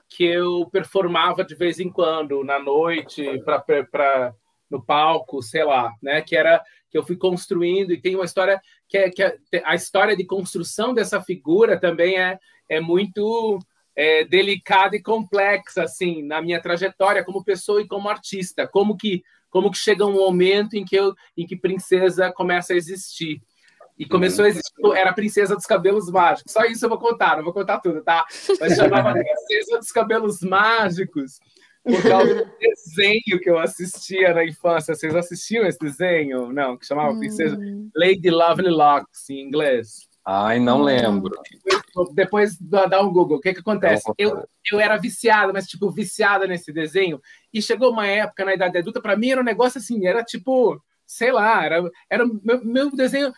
que 0.10 0.24
eu 0.24 0.66
performava 0.72 1.44
de 1.44 1.54
vez 1.54 1.82
em 1.82 1.90
quando 1.90 2.42
na 2.42 2.58
noite 2.58 3.44
para 3.44 4.34
no 4.70 4.84
palco, 4.84 5.42
sei 5.42 5.64
lá, 5.64 5.94
né? 6.02 6.22
Que 6.22 6.36
era 6.36 6.64
que 6.90 6.98
eu 6.98 7.04
fui 7.04 7.18
construindo 7.18 7.92
e 7.92 8.02
tem 8.02 8.16
uma 8.16 8.26
história 8.26 8.62
que 8.88 8.98
é, 8.98 9.10
que 9.10 9.22
é, 9.22 9.38
a 9.66 9.76
história 9.76 10.16
de 10.16 10.26
construção 10.26 10.94
dessa 10.94 11.22
figura 11.22 11.80
também 11.80 12.18
é, 12.18 12.40
é 12.70 12.80
muito 12.80 13.60
é, 13.96 14.24
delicada 14.24 14.96
e 14.96 15.02
complexa 15.02 15.84
assim 15.84 16.24
na 16.24 16.42
minha 16.42 16.62
trajetória 16.62 17.24
como 17.24 17.44
pessoa 17.44 17.82
e 17.82 17.88
como 17.88 18.10
artista 18.10 18.68
como 18.68 18.96
que 18.96 19.22
como 19.50 19.72
que 19.72 19.78
chega 19.78 20.06
um 20.06 20.14
momento 20.14 20.76
em 20.76 20.86
que 20.86 20.96
eu 20.96 21.14
em 21.36 21.46
que 21.46 21.58
princesa 21.58 22.32
começa 22.32 22.74
a 22.74 22.78
existir 22.78 23.42
e 23.98 24.06
começou 24.06 24.46
a 24.46 24.48
existir, 24.48 24.72
era 24.96 25.10
a 25.10 25.14
princesa 25.14 25.56
dos 25.56 25.66
cabelos 25.66 26.12
mágicos. 26.12 26.54
Só 26.54 26.64
isso 26.66 26.86
eu 26.86 26.90
vou 26.90 27.00
contar, 27.00 27.36
não 27.36 27.44
vou 27.44 27.52
contar 27.52 27.80
tudo, 27.80 28.04
tá? 28.04 28.28
Mas 28.60 28.76
chamava 28.76 29.12
princesa 29.18 29.80
dos 29.80 29.92
cabelos 29.92 30.42
mágicos 30.42 31.40
por 31.88 32.04
causa 32.04 32.36
do 32.36 32.52
desenho 32.60 33.40
que 33.42 33.50
eu 33.50 33.58
assistia 33.58 34.34
na 34.34 34.44
infância. 34.44 34.94
Vocês 34.94 35.16
assistiam 35.16 35.66
esse 35.66 35.80
desenho? 35.80 36.52
Não, 36.52 36.78
que 36.78 36.86
chamava 36.86 37.12
hum. 37.12 37.20
Princesa 37.20 37.58
Lady 37.96 38.30
Lovely 38.30 38.70
Locks, 38.70 39.30
em 39.30 39.40
inglês. 39.42 40.08
Ai, 40.26 40.60
não 40.60 40.82
lembro. 40.82 41.40
Depois, 41.64 42.14
depois 42.14 42.58
dá 42.60 43.02
um 43.02 43.14
Google. 43.14 43.38
O 43.38 43.40
que 43.40 43.54
que 43.54 43.62
acontece? 43.62 44.04
Eu, 44.18 44.44
eu 44.70 44.80
era 44.80 44.98
viciada, 44.98 45.54
mas 45.54 45.66
tipo, 45.66 45.90
viciada 45.90 46.46
nesse 46.46 46.74
desenho. 46.74 47.22
E 47.54 47.62
chegou 47.62 47.92
uma 47.92 48.06
época 48.06 48.44
na 48.44 48.54
idade 48.54 48.78
adulta, 48.78 49.02
para 49.02 49.16
mim 49.16 49.30
era 49.30 49.40
um 49.40 49.46
negócio 49.46 49.80
assim, 49.80 50.06
era 50.06 50.22
tipo, 50.22 50.78
sei 51.06 51.32
lá, 51.32 51.64
era, 51.64 51.90
era 52.10 52.26
meu, 52.44 52.66
meu 52.66 52.92
desenho. 52.92 53.32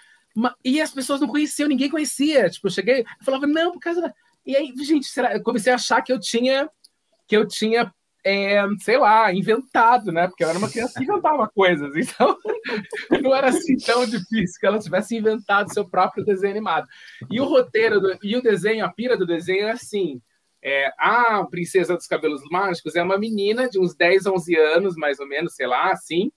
E 0.66 0.82
as 0.82 0.92
pessoas 0.92 1.22
não 1.22 1.28
conheciam, 1.28 1.70
ninguém 1.70 1.92
conhecia. 1.92 2.50
Tipo, 2.50 2.68
eu 2.68 2.72
cheguei, 2.72 3.02
eu 3.02 3.06
falava, 3.24 3.46
não, 3.46 3.72
por 3.72 3.80
causa. 3.80 4.02
Da... 4.02 4.14
E 4.44 4.56
aí, 4.56 4.74
gente, 4.84 5.06
será? 5.06 5.36
eu 5.36 5.44
comecei 5.44 5.72
a 5.72 5.76
achar 5.76 6.02
que 6.02 6.12
eu 6.12 6.20
tinha 6.20 6.68
que 7.28 7.38
eu 7.38 7.48
tinha 7.48 7.94
é, 8.26 8.62
sei 8.80 8.98
lá, 8.98 9.34
inventado, 9.34 10.12
né? 10.12 10.28
Porque 10.28 10.44
eu 10.44 10.50
era 10.50 10.58
uma 10.58 10.70
criança 10.70 10.94
que 10.98 11.04
inventava 11.04 11.48
coisas, 11.48 11.96
então 11.96 12.38
não 13.22 13.36
era 13.36 13.50
assim 13.50 13.78
tão 13.78 14.06
difícil 14.06 14.60
que 14.60 14.66
ela 14.66 14.80
tivesse 14.80 15.16
inventado 15.16 15.74
seu 15.74 15.88
próprio 15.88 16.26
desenho 16.26 16.52
animado. 16.52 16.88
E 17.30 17.40
o 17.40 17.46
roteiro 17.46 18.00
do, 18.00 18.18
e 18.22 18.36
o 18.36 18.42
desenho, 18.42 18.86
a 18.86 18.90
pira 18.90 19.18
do 19.18 19.26
desenho 19.26 19.68
é 19.68 19.72
assim: 19.72 20.22
é, 20.62 20.92
a 20.98 21.46
princesa 21.50 21.96
dos 21.96 22.08
cabelos 22.08 22.42
mágicos 22.52 22.96
é 22.96 23.02
uma 23.04 23.18
menina 23.18 23.70
de 23.70 23.80
uns 23.80 23.96
10, 23.96 24.26
11 24.26 24.56
anos, 24.58 24.96
mais 24.96 25.20
ou 25.20 25.28
menos, 25.28 25.56
sei 25.56 25.68
lá, 25.68 25.92
assim. 25.92 26.32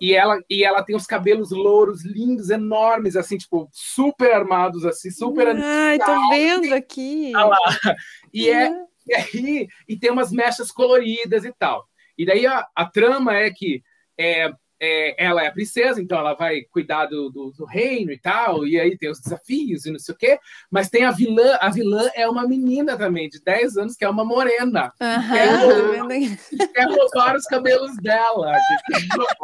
e 0.00 0.14
ela, 0.14 0.40
e 0.50 0.64
ela 0.64 0.82
tem 0.82 0.96
os 0.96 1.06
cabelos 1.06 1.52
louros, 1.52 2.04
lindos, 2.04 2.50
enormes, 2.50 3.16
assim, 3.16 3.38
tipo, 3.38 3.68
super 3.72 4.32
armados, 4.32 4.84
assim, 4.84 5.10
super. 5.12 5.46
Ai, 5.56 5.98
tô 5.98 6.28
vendo 6.30 6.74
aqui. 6.74 7.32
Olha 7.36 7.46
lá. 7.46 7.96
E, 8.34 8.50
é, 8.50 8.72
e 9.06 9.14
aí, 9.14 9.68
e 9.88 9.98
tem 9.98 10.10
umas 10.10 10.30
mechas 10.32 10.70
coloridas 10.70 11.44
e 11.44 11.52
tal. 11.52 11.86
E 12.16 12.26
daí 12.26 12.46
a, 12.46 12.66
a 12.74 12.84
trama 12.84 13.34
é 13.34 13.50
que 13.50 13.82
é, 14.18 14.52
é, 14.84 15.24
ela 15.24 15.44
é 15.44 15.46
a 15.46 15.52
princesa, 15.52 16.02
então 16.02 16.18
ela 16.18 16.34
vai 16.34 16.62
cuidar 16.62 17.06
do, 17.06 17.30
do, 17.30 17.52
do, 17.52 17.64
reino 17.64 18.10
e 18.10 18.18
tal, 18.18 18.66
e 18.66 18.80
aí 18.80 18.98
tem 18.98 19.08
os 19.08 19.20
desafios 19.20 19.86
e 19.86 19.92
não 19.92 19.98
sei 19.98 20.12
o 20.12 20.18
quê, 20.18 20.40
mas 20.68 20.90
tem 20.90 21.04
a 21.04 21.12
vilã, 21.12 21.56
a 21.60 21.70
vilã 21.70 22.10
é 22.16 22.28
uma 22.28 22.48
menina 22.48 22.98
também, 22.98 23.28
de 23.28 23.40
10 23.40 23.76
anos, 23.76 23.96
que 23.96 24.04
é 24.04 24.08
uma 24.08 24.24
morena. 24.24 24.92
Uhum, 25.00 26.08
quer, 26.08 26.66
quer 26.74 26.86
roubar 26.88 27.36
os 27.36 27.44
cabelos 27.44 27.96
dela. 27.98 28.56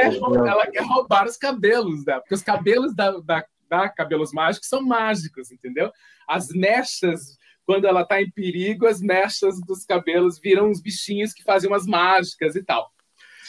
ela, 0.00 0.48
ela 0.48 0.66
quer 0.66 0.82
roubar 0.82 1.26
os 1.26 1.36
cabelos 1.36 2.04
dela, 2.04 2.20
porque 2.20 2.34
os 2.34 2.42
cabelos 2.42 2.92
da, 2.92 3.12
da, 3.20 3.44
da 3.70 3.88
Cabelos 3.88 4.32
Mágicos 4.32 4.68
são 4.68 4.82
mágicos, 4.82 5.52
entendeu? 5.52 5.92
As 6.26 6.48
mechas 6.48 7.38
quando 7.66 7.86
ela 7.86 8.02
está 8.02 8.20
em 8.20 8.30
perigo, 8.30 8.86
as 8.86 9.00
mechas 9.00 9.60
dos 9.66 9.84
cabelos 9.84 10.38
viram 10.38 10.68
uns 10.68 10.80
bichinhos 10.80 11.32
que 11.32 11.42
fazem 11.42 11.68
umas 11.68 11.86
mágicas 11.86 12.54
e 12.56 12.62
tal. 12.62 12.90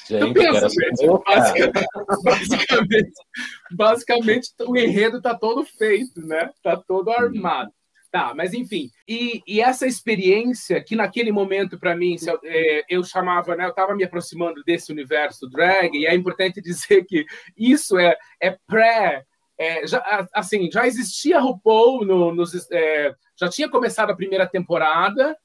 Gente, 0.07 0.33
pensa, 0.33 0.67
basicamente, 1.25 1.85
basicamente, 2.23 3.13
basicamente, 3.71 4.49
o 4.67 4.77
enredo 4.77 5.17
está 5.17 5.33
todo 5.33 5.65
feito, 5.65 6.21
né? 6.21 6.51
Está 6.55 6.77
todo 6.77 7.09
armado. 7.09 7.71
Tá, 8.11 8.33
mas 8.33 8.53
enfim. 8.53 8.89
E, 9.05 9.41
e 9.45 9.59
essa 9.59 9.85
experiência 9.85 10.81
que 10.81 10.95
naquele 10.95 11.33
momento, 11.33 11.77
para 11.77 11.97
mim, 11.97 12.15
eu, 12.25 12.39
é, 12.45 12.85
eu, 12.87 13.03
chamava, 13.03 13.57
né? 13.57 13.65
Eu 13.65 13.71
estava 13.71 13.93
me 13.93 14.05
aproximando 14.05 14.63
desse 14.63 14.89
universo 14.89 15.49
drag, 15.49 15.93
e 15.93 16.05
é 16.05 16.15
importante 16.15 16.61
dizer 16.63 17.03
que 17.03 17.25
isso 17.57 17.97
é, 17.97 18.15
é 18.39 18.57
pré. 18.67 19.25
É, 19.57 19.87
já, 19.87 20.27
assim, 20.33 20.69
já 20.69 20.85
existia 20.85 21.39
RuPaul 21.39 22.05
no, 22.05 22.33
nos, 22.33 22.69
é, 22.71 23.13
já 23.39 23.47
tinha 23.47 23.69
começado 23.69 24.09
a 24.09 24.15
primeira 24.15 24.45
temporada, 24.45 25.37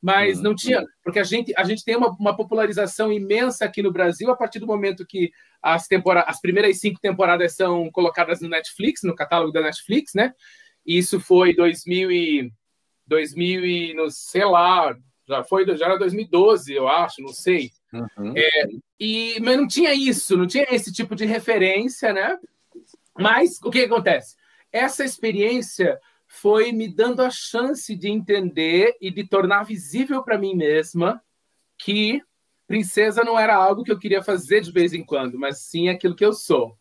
mas 0.00 0.38
uhum. 0.38 0.44
não 0.44 0.54
tinha, 0.54 0.84
porque 1.02 1.18
a 1.18 1.24
gente, 1.24 1.52
a 1.56 1.64
gente 1.64 1.84
tem 1.84 1.96
uma, 1.96 2.08
uma, 2.18 2.36
popularização 2.36 3.12
imensa 3.12 3.64
aqui 3.64 3.82
no 3.82 3.92
Brasil 3.92 4.30
a 4.30 4.36
partir 4.36 4.58
do 4.58 4.66
momento 4.66 5.06
que 5.06 5.30
as, 5.62 5.86
tempora 5.86 6.22
as 6.22 6.40
primeiras 6.40 6.78
cinco 6.78 7.00
temporadas 7.00 7.54
são 7.56 7.90
colocadas 7.90 8.40
no 8.40 8.48
Netflix, 8.48 9.02
no 9.02 9.14
catálogo 9.14 9.52
da 9.52 9.60
Netflix, 9.60 10.12
né? 10.14 10.32
Isso 10.86 11.20
foi 11.20 11.54
2000 11.54 12.10
e, 12.10 12.52
2000 13.06 13.66
e, 13.66 13.94
no, 13.94 14.10
sei 14.10 14.44
lá, 14.44 14.96
já 15.28 15.44
foi, 15.44 15.66
já 15.76 15.84
era 15.84 15.98
2012, 15.98 16.72
eu 16.72 16.88
acho, 16.88 17.20
não 17.20 17.32
sei. 17.34 17.70
Uhum. 17.92 18.34
É, 18.36 18.50
e, 18.98 19.38
mas 19.40 19.56
não 19.56 19.66
tinha 19.66 19.92
isso, 19.92 20.36
não 20.36 20.46
tinha 20.46 20.66
esse 20.70 20.92
tipo 20.92 21.14
de 21.14 21.26
referência, 21.26 22.12
né? 22.12 22.38
Mas 23.18 23.58
o 23.62 23.70
que, 23.70 23.80
que 23.80 23.92
acontece? 23.92 24.36
Essa 24.72 25.04
experiência 25.04 25.98
foi 26.26 26.72
me 26.72 26.86
dando 26.86 27.22
a 27.22 27.30
chance 27.30 27.94
de 27.96 28.08
entender 28.08 28.96
e 29.00 29.10
de 29.10 29.26
tornar 29.26 29.64
visível 29.64 30.22
para 30.22 30.38
mim 30.38 30.54
mesma 30.54 31.22
que 31.78 32.22
princesa 32.66 33.24
não 33.24 33.38
era 33.38 33.56
algo 33.56 33.82
que 33.82 33.90
eu 33.90 33.98
queria 33.98 34.22
fazer 34.22 34.60
de 34.60 34.70
vez 34.70 34.92
em 34.92 35.02
quando, 35.02 35.38
mas 35.38 35.60
sim 35.62 35.88
aquilo 35.88 36.14
que 36.14 36.24
eu 36.24 36.34
sou. 36.34 36.76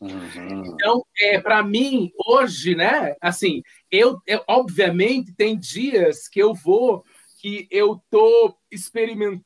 Uhum. 0.00 0.64
Então, 0.66 1.06
é, 1.20 1.38
para 1.40 1.62
mim, 1.62 2.10
hoje, 2.26 2.74
né? 2.74 3.14
Assim, 3.20 3.62
eu, 3.90 4.18
eu, 4.26 4.42
obviamente 4.48 5.32
tem 5.34 5.56
dias 5.56 6.26
que 6.26 6.40
eu 6.40 6.54
vou 6.54 7.04
que 7.38 7.66
eu 7.70 8.02
tô 8.10 8.56
experimentando 8.70 9.44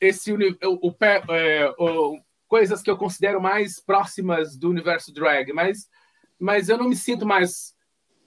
esse 0.00 0.32
o, 0.32 0.38
o, 0.62 0.94
é, 1.34 1.74
o, 1.78 2.18
coisas 2.54 2.82
que 2.82 2.88
eu 2.88 2.96
considero 2.96 3.42
mais 3.42 3.80
próximas 3.80 4.56
do 4.56 4.70
universo 4.70 5.12
drag, 5.12 5.52
mas, 5.52 5.88
mas 6.38 6.68
eu 6.68 6.78
não 6.78 6.88
me 6.88 6.94
sinto 6.94 7.26
mais 7.26 7.74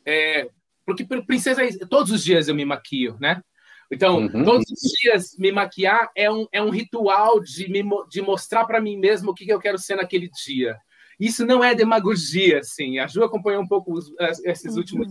é, 0.05 0.49
porque 0.85 1.05
princesa, 1.05 1.61
todos 1.89 2.11
os 2.11 2.21
dias 2.21 2.49
eu 2.49 2.53
me 2.53 2.65
maquio, 2.65 3.15
né? 3.21 3.41
Então, 3.89 4.17
uhum. 4.17 4.43
todos 4.43 4.65
os 4.69 4.91
dias 4.99 5.37
me 5.39 5.49
maquiar 5.49 6.11
é 6.13 6.29
um, 6.29 6.45
é 6.51 6.61
um 6.61 6.69
ritual 6.69 7.39
de, 7.39 7.69
me, 7.69 7.81
de 8.09 8.21
mostrar 8.21 8.65
para 8.65 8.81
mim 8.81 8.97
mesmo 8.97 9.31
o 9.31 9.33
que, 9.33 9.45
que 9.45 9.53
eu 9.53 9.61
quero 9.61 9.77
ser 9.77 9.95
naquele 9.95 10.29
dia. 10.45 10.75
Isso 11.17 11.45
não 11.45 11.63
é 11.63 11.73
demagogia, 11.73 12.59
assim. 12.59 12.99
A 12.99 13.07
Ju 13.07 13.23
acompanhou 13.23 13.63
um 13.63 13.67
pouco 13.67 13.93
os, 13.93 14.11
esses 14.43 14.73
uhum. 14.73 14.79
últimos 14.79 15.07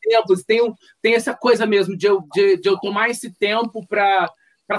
tempos. 0.00 0.44
Tem, 0.44 0.60
tem 1.02 1.14
essa 1.14 1.34
coisa 1.34 1.66
mesmo 1.66 1.96
de 1.96 2.06
eu, 2.06 2.24
de, 2.32 2.56
de 2.58 2.68
eu 2.68 2.78
tomar 2.78 3.10
esse 3.10 3.36
tempo 3.36 3.84
para 3.84 4.30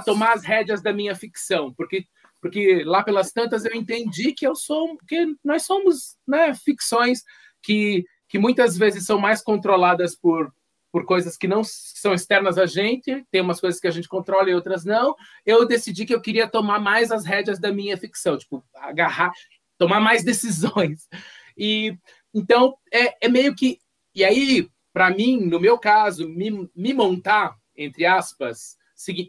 tomar 0.05 0.31
as 0.31 0.45
rédeas 0.45 0.81
da 0.81 0.93
minha 0.93 1.13
ficção, 1.13 1.73
porque 1.73 2.05
porque 2.41 2.83
lá 2.83 3.03
pelas 3.03 3.31
tantas 3.31 3.65
eu 3.65 3.73
entendi 3.73 4.33
que 4.33 4.45
eu 4.45 4.55
sou 4.55 4.97
que 5.07 5.35
nós 5.43 5.63
somos 5.63 6.17
né, 6.27 6.53
ficções 6.53 7.23
que 7.61 8.03
que 8.31 8.39
muitas 8.39 8.77
vezes 8.77 9.05
são 9.05 9.19
mais 9.19 9.41
controladas 9.41 10.15
por, 10.15 10.53
por 10.89 11.05
coisas 11.05 11.35
que 11.35 11.49
não 11.49 11.63
são 11.65 12.13
externas 12.13 12.57
a 12.57 12.65
gente, 12.65 13.25
tem 13.29 13.41
umas 13.41 13.59
coisas 13.59 13.77
que 13.77 13.89
a 13.89 13.91
gente 13.91 14.07
controla 14.07 14.49
e 14.49 14.55
outras 14.55 14.85
não. 14.85 15.13
Eu 15.45 15.65
decidi 15.65 16.05
que 16.05 16.15
eu 16.15 16.21
queria 16.21 16.47
tomar 16.47 16.79
mais 16.79 17.11
as 17.11 17.25
rédeas 17.25 17.59
da 17.59 17.73
minha 17.73 17.97
ficção, 17.97 18.37
tipo, 18.37 18.63
agarrar, 18.73 19.33
tomar 19.77 19.99
mais 19.99 20.23
decisões. 20.23 21.09
E 21.57 21.93
então 22.33 22.77
é, 22.89 23.25
é 23.25 23.27
meio 23.27 23.53
que. 23.53 23.79
E 24.15 24.23
aí, 24.23 24.69
para 24.93 25.09
mim, 25.09 25.41
no 25.41 25.59
meu 25.59 25.77
caso, 25.77 26.29
me, 26.29 26.69
me 26.73 26.93
montar, 26.93 27.57
entre 27.75 28.05
aspas, 28.05 28.77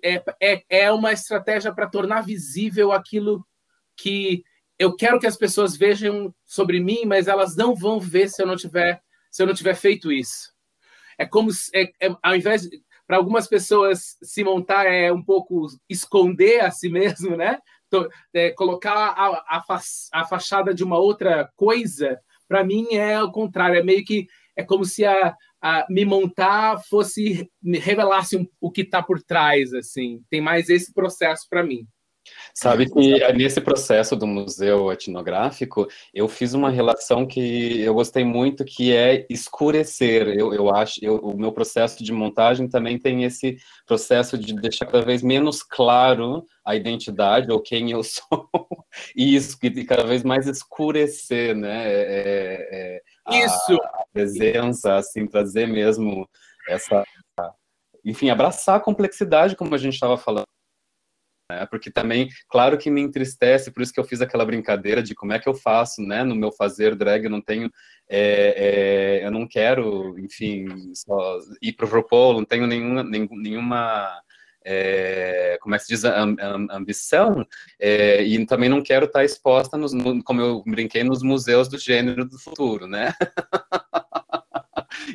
é, 0.02 0.22
é, 0.40 0.64
é 0.68 0.92
uma 0.92 1.12
estratégia 1.12 1.72
para 1.72 1.88
tornar 1.88 2.22
visível 2.22 2.92
aquilo 2.92 3.46
que 3.96 4.42
eu 4.78 4.96
quero 4.96 5.20
que 5.20 5.26
as 5.26 5.36
pessoas 5.36 5.76
vejam 5.76 6.34
sobre 6.44 6.80
mim, 6.80 7.04
mas 7.06 7.28
elas 7.28 7.56
não 7.56 7.74
vão 7.74 8.00
ver 8.00 8.28
se 8.28 8.42
eu 8.42 8.46
não 8.46 8.56
tiver 8.56 9.00
se 9.30 9.42
eu 9.42 9.46
não 9.46 9.54
tiver 9.54 9.74
feito 9.74 10.12
isso. 10.12 10.52
É 11.16 11.24
como 11.24 11.50
é, 11.74 11.84
é, 12.00 12.16
ao 12.22 12.36
invés 12.36 12.68
para 13.06 13.16
algumas 13.16 13.46
pessoas 13.46 14.16
se 14.22 14.44
montar 14.44 14.84
é 14.86 15.12
um 15.12 15.22
pouco 15.22 15.66
esconder 15.88 16.60
a 16.60 16.70
si 16.70 16.88
mesmo, 16.88 17.36
né? 17.36 17.58
É, 18.32 18.50
colocar 18.50 18.94
a, 18.94 19.44
a, 19.46 19.80
a, 20.14 20.24
fachada 20.24 20.72
de 20.72 20.82
uma 20.82 20.96
outra 20.96 21.50
coisa, 21.54 22.18
para 22.48 22.64
mim 22.64 22.94
é 22.94 23.22
o 23.22 23.30
contrário, 23.30 23.78
é 23.78 23.82
meio 23.82 24.02
que 24.02 24.26
é 24.56 24.62
como 24.62 24.84
se 24.84 25.04
a, 25.04 25.36
me 25.88 26.04
montar 26.04 26.80
fosse 26.88 27.48
me 27.62 27.78
revelasse 27.78 28.36
um, 28.36 28.46
o 28.60 28.70
que 28.70 28.82
está 28.82 29.02
por 29.02 29.22
trás, 29.22 29.72
assim. 29.72 30.20
Tem 30.28 30.40
mais 30.40 30.68
esse 30.68 30.92
processo 30.92 31.46
para 31.48 31.62
mim. 31.62 31.86
Sabe 32.54 32.88
que 32.88 33.32
nesse 33.32 33.60
processo 33.60 34.14
do 34.14 34.26
museu 34.26 34.92
etnográfico, 34.92 35.88
eu 36.14 36.28
fiz 36.28 36.54
uma 36.54 36.70
relação 36.70 37.26
que 37.26 37.80
eu 37.80 37.94
gostei 37.94 38.24
muito, 38.24 38.64
que 38.64 38.94
é 38.94 39.26
escurecer. 39.28 40.28
Eu, 40.28 40.54
eu 40.54 40.72
acho, 40.74 41.00
eu, 41.02 41.16
o 41.16 41.36
meu 41.36 41.50
processo 41.52 42.04
de 42.04 42.12
montagem 42.12 42.68
também 42.68 42.98
tem 42.98 43.24
esse 43.24 43.56
processo 43.86 44.38
de 44.38 44.54
deixar 44.54 44.86
cada 44.86 45.04
vez 45.04 45.22
menos 45.22 45.62
claro 45.62 46.46
a 46.64 46.76
identidade 46.76 47.50
ou 47.50 47.60
quem 47.60 47.90
eu 47.90 48.02
sou, 48.04 48.48
e 49.16 49.34
isso, 49.34 49.58
e 49.62 49.84
cada 49.84 50.04
vez 50.04 50.22
mais 50.22 50.46
escurecer, 50.46 51.56
né? 51.56 51.92
É, 51.92 52.00
é, 52.00 52.96
é 52.96 53.02
isso! 53.30 53.74
A 53.82 54.04
presença, 54.12 54.96
assim, 54.96 55.26
trazer 55.26 55.66
mesmo 55.66 56.28
essa. 56.68 57.04
Enfim, 58.04 58.30
abraçar 58.30 58.76
a 58.76 58.80
complexidade, 58.80 59.54
como 59.54 59.74
a 59.74 59.78
gente 59.78 59.94
estava 59.94 60.18
falando 60.18 60.46
né? 61.52 61.66
Porque 61.66 61.90
também, 61.90 62.28
claro 62.48 62.78
que 62.78 62.90
me 62.90 63.00
entristece, 63.00 63.70
por 63.70 63.82
isso 63.82 63.92
que 63.92 64.00
eu 64.00 64.04
fiz 64.04 64.20
aquela 64.20 64.44
brincadeira 64.44 65.02
de 65.02 65.14
como 65.14 65.32
é 65.32 65.38
que 65.38 65.48
eu 65.48 65.54
faço, 65.54 66.02
né? 66.02 66.24
No 66.24 66.34
meu 66.34 66.50
fazer 66.50 66.94
drag, 66.94 67.24
eu 67.24 67.30
não 67.30 67.40
tenho, 67.40 67.70
é, 68.08 69.20
é, 69.20 69.26
eu 69.26 69.30
não 69.30 69.46
quero, 69.46 70.18
enfim, 70.18 70.66
ir 71.60 71.72
para 71.74 71.86
o 71.86 72.32
não 72.34 72.44
tenho 72.44 72.66
nenhuma, 72.66 73.04
nenhuma 73.04 74.20
é, 74.64 75.58
como 75.60 75.74
é 75.74 75.78
que 75.78 75.84
se 75.84 75.94
diz, 75.94 76.04
ambição, 76.04 77.46
é, 77.78 78.22
e 78.22 78.44
também 78.46 78.68
não 78.68 78.82
quero 78.82 79.06
estar 79.06 79.24
exposta, 79.24 79.76
nos, 79.76 79.92
no, 79.92 80.22
como 80.22 80.40
eu 80.40 80.62
brinquei, 80.66 81.04
nos 81.04 81.22
museus 81.22 81.68
do 81.68 81.78
gênero 81.78 82.24
do 82.24 82.38
futuro, 82.38 82.86
né? 82.86 83.12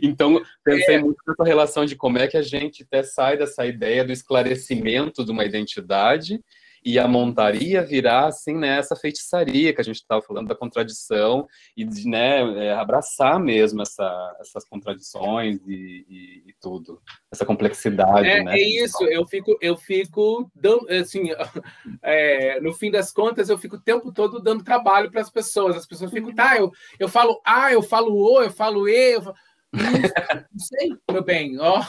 Então, 0.01 0.41
pensei 0.63 0.95
é. 0.95 0.99
muito 0.99 1.17
nessa 1.25 1.43
relação 1.43 1.85
de 1.85 1.95
como 1.95 2.17
é 2.17 2.27
que 2.27 2.37
a 2.37 2.41
gente 2.41 2.83
até 2.83 3.03
sai 3.03 3.37
dessa 3.37 3.65
ideia 3.65 4.03
do 4.03 4.11
esclarecimento 4.11 5.23
de 5.23 5.31
uma 5.31 5.45
identidade 5.45 6.39
e 6.88 6.97
a 6.97 7.05
montaria 7.05 7.83
virar 7.83 8.27
assim 8.27 8.55
nessa 8.55 8.95
né, 8.95 9.01
feitiçaria 9.01 9.73
que 9.73 9.81
a 9.81 9.83
gente 9.83 9.97
estava 9.97 10.21
falando 10.21 10.47
da 10.47 10.55
contradição 10.55 11.45
e 11.75 11.83
de 11.83 12.07
né, 12.07 12.65
é, 12.65 12.73
abraçar 12.73 13.38
mesmo 13.41 13.81
essa, 13.81 14.38
essas 14.39 14.63
contradições 14.63 15.59
e, 15.67 16.05
e, 16.07 16.43
e, 16.47 16.53
tudo 16.61 17.01
essa 17.29 17.45
complexidade 17.45 18.25
é, 18.25 18.41
né? 18.41 18.57
é 18.57 18.61
isso 18.61 19.03
eu 19.03 19.25
fico 19.25 19.57
eu 19.59 19.75
fico 19.75 20.49
dando 20.55 20.89
assim 20.89 21.29
é, 22.01 22.61
no 22.61 22.73
fim 22.73 22.89
das 22.89 23.11
contas 23.11 23.49
eu 23.49 23.57
fico 23.57 23.75
o 23.75 23.81
tempo 23.81 24.09
todo 24.13 24.39
dando 24.39 24.63
trabalho 24.63 25.11
para 25.11 25.19
as 25.19 25.29
pessoas 25.29 25.75
as 25.75 25.85
pessoas 25.85 26.09
ficam 26.09 26.33
tá 26.33 26.55
eu, 26.55 26.71
eu 26.97 27.09
falo 27.09 27.41
ah 27.43 27.69
eu 27.69 27.83
falo 27.83 28.15
o 28.15 28.41
eu 28.41 28.49
falo 28.49 28.88
e 28.88 29.11
eu 29.11 29.21
falo, 29.21 29.35
Não 29.74 30.59
sei, 30.59 30.95
meu 31.11 31.24
bem. 31.24 31.57
Oh, 31.59 31.82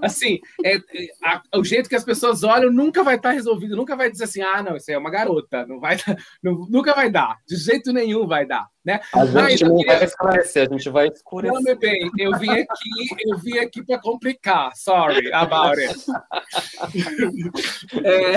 assim, 0.00 0.38
é, 0.64 0.76
é 0.76 0.80
a, 1.24 1.42
o 1.58 1.64
jeito 1.64 1.88
que 1.88 1.96
as 1.96 2.04
pessoas 2.04 2.44
olham 2.44 2.70
nunca 2.70 3.02
vai 3.02 3.16
estar 3.16 3.32
resolvido, 3.32 3.74
nunca 3.76 3.96
vai 3.96 4.10
dizer 4.10 4.24
assim, 4.24 4.42
ah, 4.42 4.62
não, 4.62 4.76
isso 4.76 4.90
aí 4.90 4.94
é 4.94 4.98
uma 4.98 5.10
garota, 5.10 5.66
não 5.66 5.80
vai, 5.80 5.96
não, 6.42 6.66
nunca 6.68 6.94
vai 6.94 7.10
dar, 7.10 7.36
de 7.46 7.56
jeito 7.56 7.92
nenhum 7.92 8.26
vai 8.26 8.46
dar, 8.46 8.66
né? 8.84 9.00
A 9.12 9.26
gente 9.26 9.34
Mas, 9.34 9.60
não 9.62 9.76
queria... 9.76 9.96
vai 9.96 10.04
esclarecer, 10.04 10.68
a 10.68 10.72
gente 10.72 10.88
vai 10.88 11.08
escurecer. 11.08 11.54
Não, 11.54 11.62
meu 11.62 11.78
bem, 11.78 12.10
eu 12.18 12.38
vim 12.38 12.50
aqui, 12.50 13.08
eu 13.26 13.38
vim 13.38 13.58
aqui 13.58 13.84
para 13.84 14.00
complicar, 14.00 14.70
sorry 14.76 15.32
about 15.32 15.80
it. 15.80 15.98
é, 18.04 18.36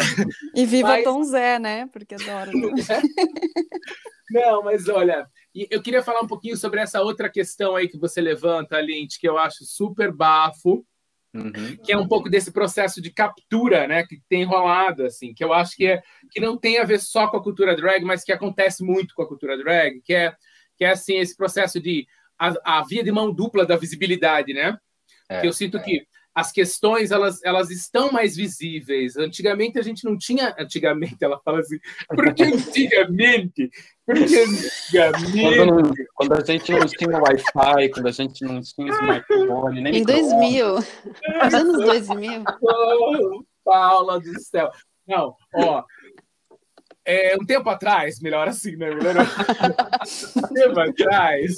e 0.56 0.66
viva 0.66 0.90
mas... 0.90 1.04
Tom 1.04 1.24
Zé, 1.24 1.60
né? 1.60 1.88
Porque 1.92 2.16
adoro. 2.16 2.52
Não, 4.32 4.64
mas 4.64 4.88
olha, 4.88 5.28
eu 5.54 5.82
queria 5.82 6.04
falar 6.04 6.22
um 6.22 6.28
pouquinho 6.28 6.56
sobre 6.56 6.80
essa 6.80 7.02
outra 7.02 7.30
questão 7.30 7.76
aí 7.76 7.88
que 7.88 7.97
você 7.97 8.22
levanta, 8.22 8.80
Lint, 8.80 9.18
que 9.20 9.28
eu 9.28 9.38
acho 9.38 9.66
super 9.66 10.12
bafo, 10.12 10.86
uhum. 11.34 11.78
que 11.84 11.91
é 11.91 11.97
um 11.97 12.08
pouco 12.08 12.30
desse 12.30 12.52
processo 12.52 13.02
de 13.02 13.12
captura, 13.12 13.88
né, 13.88 14.06
que 14.06 14.22
tem 14.30 14.43
rolado, 14.43 15.06
assim, 15.06 15.34
que 15.34 15.43
eu 15.43 15.52
acho 15.54 15.76
que, 15.76 15.88
é, 15.88 16.02
que 16.32 16.39
não 16.39 16.58
tem 16.58 16.78
a 16.78 16.84
ver 16.84 17.00
só 17.00 17.28
com 17.28 17.38
a 17.38 17.43
cultura 17.43 17.76
drag, 17.76 18.04
mas 18.04 18.24
que 18.24 18.32
acontece 18.32 18.84
muito 18.84 19.16
com 19.16 19.24
a 19.24 19.28
cultura 19.28 19.58
drag, 19.58 20.02
que 20.02 20.14
é, 20.14 20.34
que 20.78 20.86
é 20.86 20.91
assim, 20.91 21.18
esse 21.18 21.36
processo 21.36 21.80
de 21.80 22.08
a, 22.39 22.80
a 22.80 22.84
via 22.84 23.04
de 23.04 23.12
mão 23.12 23.34
dupla 23.34 23.66
da 23.66 23.76
visibilidade, 23.76 24.54
né? 24.54 24.78
É, 25.28 25.41
que 25.41 25.47
eu 25.47 25.54
sinto 25.54 25.78
é. 25.78 25.82
que 25.82 26.08
as 26.34 26.52
questões 26.52 27.12
elas, 27.12 27.43
elas 27.43 27.70
estão 27.70 28.12
mais 28.12 28.36
visíveis. 28.36 29.18
Antigamente 29.18 29.78
a 29.78 29.82
gente 29.82 30.06
não 30.06 30.18
tinha. 30.18 30.56
Antigamente 30.58 31.18
ela 31.22 31.39
fala 31.43 31.60
assim, 31.60 31.78
porque 32.08 32.43
antigamente? 32.43 33.70
Quando, 35.55 35.93
quando 36.16 36.34
a 36.34 36.43
gente 36.43 36.72
não 36.72 36.88
tinha 36.88 37.18
Wi-Fi, 37.20 37.89
quando 37.89 38.07
a 38.07 38.12
gente 38.12 38.43
não 38.43 38.62
tinha 38.62 38.89
smartphone, 38.89 39.82
nem 39.82 39.97
Em 39.97 40.03
2000. 40.03 40.76
Nos 40.76 41.53
anos 41.53 41.86
2000. 41.86 42.43
Oh, 42.62 43.43
Paula 43.64 44.20
do 44.20 44.39
céu. 44.39 44.72
Não, 45.07 45.36
ó. 45.53 45.84
É, 47.05 47.36
um 47.39 47.45
tempo 47.45 47.70
atrás, 47.70 48.20
melhor 48.20 48.47
assim, 48.47 48.76
né? 48.76 48.89
Melhor... 48.93 49.26
um 50.38 50.53
tempo 50.53 50.80
atrás, 50.80 51.57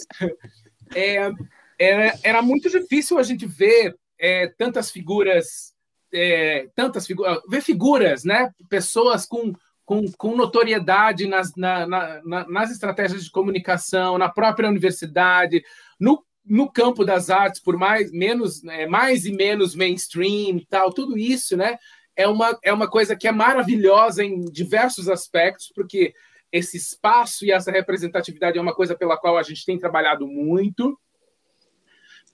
é, 0.96 1.32
era, 1.80 2.14
era 2.24 2.42
muito 2.42 2.70
difícil 2.70 3.18
a 3.18 3.24
gente 3.24 3.46
ver 3.46 3.96
é, 4.20 4.48
tantas 4.58 4.92
figuras, 4.92 5.74
é, 6.14 6.68
tantas 6.76 7.08
figuras, 7.08 7.40
ver 7.50 7.62
figuras, 7.62 8.24
né? 8.24 8.52
Pessoas 8.70 9.26
com, 9.26 9.54
com, 9.92 10.10
com 10.14 10.38
notoriedade 10.38 11.28
nas, 11.28 11.54
na, 11.54 11.86
na, 11.86 12.48
nas 12.48 12.72
estratégias 12.72 13.26
de 13.26 13.30
comunicação, 13.30 14.18
na 14.18 14.30
própria 14.30 14.70
universidade, 14.70 15.66
no, 16.00 16.24
no 16.46 16.72
campo 16.72 17.04
das 17.04 17.30
artes, 17.30 17.60
por 17.60 17.76
mais, 17.76 18.10
menos, 18.10 18.64
é, 18.64 18.88
mais 18.88 19.26
e 19.26 19.34
menos 19.34 19.76
mainstream 19.76 20.56
e 20.56 20.66
tal, 20.66 20.94
tudo 20.94 21.18
isso, 21.18 21.58
né? 21.58 21.78
É 22.16 22.26
uma, 22.26 22.58
é 22.64 22.72
uma 22.72 22.90
coisa 22.90 23.18
que 23.18 23.28
é 23.28 23.34
maravilhosa 23.34 24.24
em 24.24 24.40
diversos 24.46 25.10
aspectos, 25.10 25.70
porque 25.76 26.14
esse 26.54 26.78
espaço 26.78 27.44
e 27.44 27.52
essa 27.52 27.70
representatividade 27.70 28.58
é 28.58 28.62
uma 28.62 28.74
coisa 28.74 28.96
pela 28.96 29.18
qual 29.18 29.38
a 29.38 29.44
gente 29.44 29.66
tem 29.66 29.78
trabalhado 29.78 30.26
muito. 30.26 30.98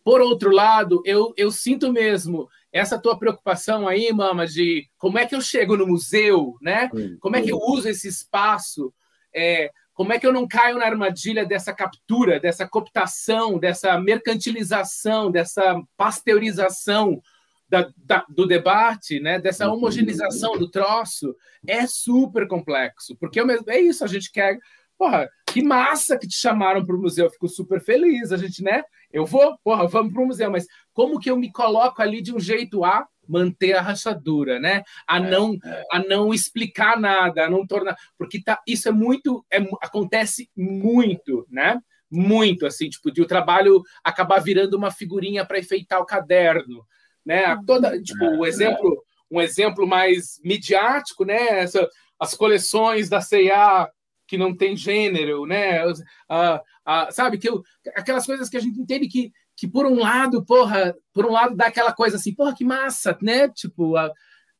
Por 0.03 0.22
outro 0.22 0.51
lado, 0.51 1.01
eu, 1.03 1.34
eu 1.36 1.49
sinto 1.49 1.91
mesmo 1.91 2.47
essa 2.78 2.99
tua 2.99 3.17
preocupação 3.17 3.88
aí, 3.88 4.11
Mama, 4.11 4.45
de 4.45 4.88
como 4.97 5.17
é 5.17 5.25
que 5.25 5.36
eu 5.36 5.41
chego 5.41 5.75
no 5.75 5.88
museu, 5.88 6.55
né? 6.61 6.89
Como 7.19 7.36
é 7.36 7.41
que 7.41 7.51
eu 7.51 7.57
uso 7.57 7.89
esse 7.89 8.07
espaço? 8.07 8.93
É, 9.34 9.71
como 9.93 10.13
é 10.13 10.19
que 10.19 10.28
eu 10.28 10.32
não 10.32 10.47
caio 10.47 10.78
na 10.78 10.86
armadilha 10.86 11.43
dessa 11.43 11.73
captura, 11.73 12.39
dessa 12.39 12.67
cooptação, 12.67 13.57
dessa 13.57 13.99
mercantilização, 13.99 15.32
dessa 15.32 15.82
pasteurização 15.97 17.19
da, 17.67 17.89
da, 17.97 18.23
do 18.30 18.45
debate, 18.45 19.19
né? 19.19 19.39
dessa 19.39 19.67
homogeneização 19.67 20.57
do 20.57 20.69
troço? 20.69 21.36
É 21.65 21.88
super 21.88 22.47
complexo, 22.47 23.15
porque 23.19 23.39
é 23.67 23.80
isso, 23.80 24.03
a 24.03 24.07
gente 24.07 24.32
quer. 24.32 24.59
Porra, 24.97 25.28
que 25.47 25.63
massa 25.63 26.17
que 26.17 26.28
te 26.28 26.36
chamaram 26.36 26.86
para 26.86 26.95
o 26.95 27.01
museu, 27.01 27.25
eu 27.25 27.32
fico 27.32 27.47
super 27.47 27.82
feliz. 27.82 28.32
A 28.32 28.38
gente, 28.38 28.63
né? 28.63 28.84
Eu 29.11 29.25
vou, 29.25 29.57
porra, 29.63 29.88
vamos 29.88 30.13
para 30.13 30.21
o 30.21 30.28
museu, 30.28 30.51
mas 30.51 30.67
como 30.98 31.20
que 31.20 31.30
eu 31.30 31.38
me 31.38 31.52
coloco 31.52 32.02
ali 32.02 32.24
de 32.24 32.34
um 32.34 32.39
jeito 32.39 32.84
a 32.84 33.08
manter 33.28 33.74
a 33.74 33.82
rachadura, 33.82 34.60
né? 34.60 34.82
A 35.08 35.18
é, 35.18 35.30
não 35.30 35.56
é. 35.64 35.84
a 35.91 36.00
não 36.00 36.34
explicar 36.34 37.00
nada, 37.00 37.45
a 37.45 37.50
não 37.52 37.68
tornar, 37.68 37.95
porque 38.18 38.41
tá, 38.41 38.60
isso 38.66 38.89
é 38.89 38.91
muito 38.91 39.45
é, 39.54 39.60
acontece 39.80 40.50
muito, 40.58 41.45
né? 41.52 41.80
Muito 42.10 42.66
assim, 42.66 42.89
tipo, 42.89 43.12
de 43.12 43.22
o 43.22 43.28
trabalho 43.28 43.84
acabar 44.04 44.39
virando 44.39 44.76
uma 44.76 44.89
figurinha 44.89 45.45
para 45.45 45.60
enfeitar 45.60 46.02
o 46.02 46.06
caderno, 46.06 46.84
né? 47.24 47.54
Uhum. 47.54 47.66
Toda, 47.66 48.02
tipo, 48.02 48.26
o 48.26 48.43
é, 48.43 48.50
exemplo, 48.50 49.04
um 49.30 49.39
exemplo 49.39 49.86
mais 49.86 50.41
midiático, 50.43 51.26
né? 51.26 51.60
Essa, 51.60 51.88
as 52.20 52.34
coleções 52.34 53.08
da 53.08 53.22
C&A 53.22 53.88
que 54.26 54.36
não 54.36 54.56
tem 54.56 54.76
gênero, 54.76 55.45
né? 55.45 55.86
Uh, 55.86 55.91
uh, 55.91 57.12
sabe 57.12 57.38
que 57.38 57.48
eu, 57.48 57.62
aquelas 57.95 58.26
coisas 58.26 58.50
que 58.50 58.58
a 58.58 58.60
gente 58.60 58.80
entende 58.80 59.08
que, 59.08 59.32
que 59.58 59.68
por 59.68 59.88
um 59.88 59.99
lado, 59.99 60.45
porra, 60.45 60.95
por 61.12 61.26
um 61.26 61.32
lado 61.32 61.55
dá 61.55 61.66
aquela 61.66 61.91
coisa 61.91 62.16
assim, 62.18 62.34
porra, 62.34 62.55
que 62.55 62.64
massa, 62.64 63.18
né? 63.22 63.49
Tipo, 63.49 63.99
uh, 63.99 64.12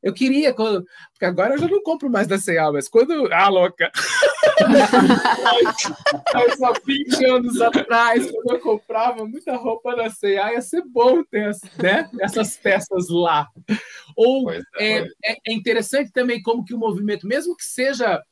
eu 0.02 0.12
queria, 0.12 0.54
quando, 0.54 0.84
porque 1.12 1.26
agora 1.26 1.54
eu 1.54 1.60
já 1.60 1.68
não 1.68 1.84
compro 1.84 2.10
mais 2.10 2.26
da 2.28 2.40
C&A, 2.40 2.72
mas 2.72 2.90
quando, 2.90 3.32
ah, 3.32 3.48
louca, 3.48 3.92
há 6.34 6.74
20 6.84 7.26
anos 7.26 7.62
atrás, 7.62 8.32
quando 8.32 8.52
eu 8.52 8.60
comprava 8.60 9.24
muita 9.26 9.56
roupa 9.56 9.96
da 9.96 10.10
C&A, 10.10 10.54
ia 10.54 10.62
ser 10.62 10.82
bom 10.84 11.24
ter 11.24 11.52
né? 11.82 12.10
essas 12.20 12.58
peças 12.58 13.08
lá. 13.10 13.48
Ou 14.16 14.52
é, 14.52 14.62
é, 14.80 14.98
é, 15.24 15.38
é 15.48 15.54
interessante 15.54 16.12
também 16.12 16.42
como 16.42 16.66
que 16.66 16.74
o 16.74 16.80
movimento, 16.80 17.28
mesmo 17.28 17.56
que 17.56 17.66
seja 17.66 18.24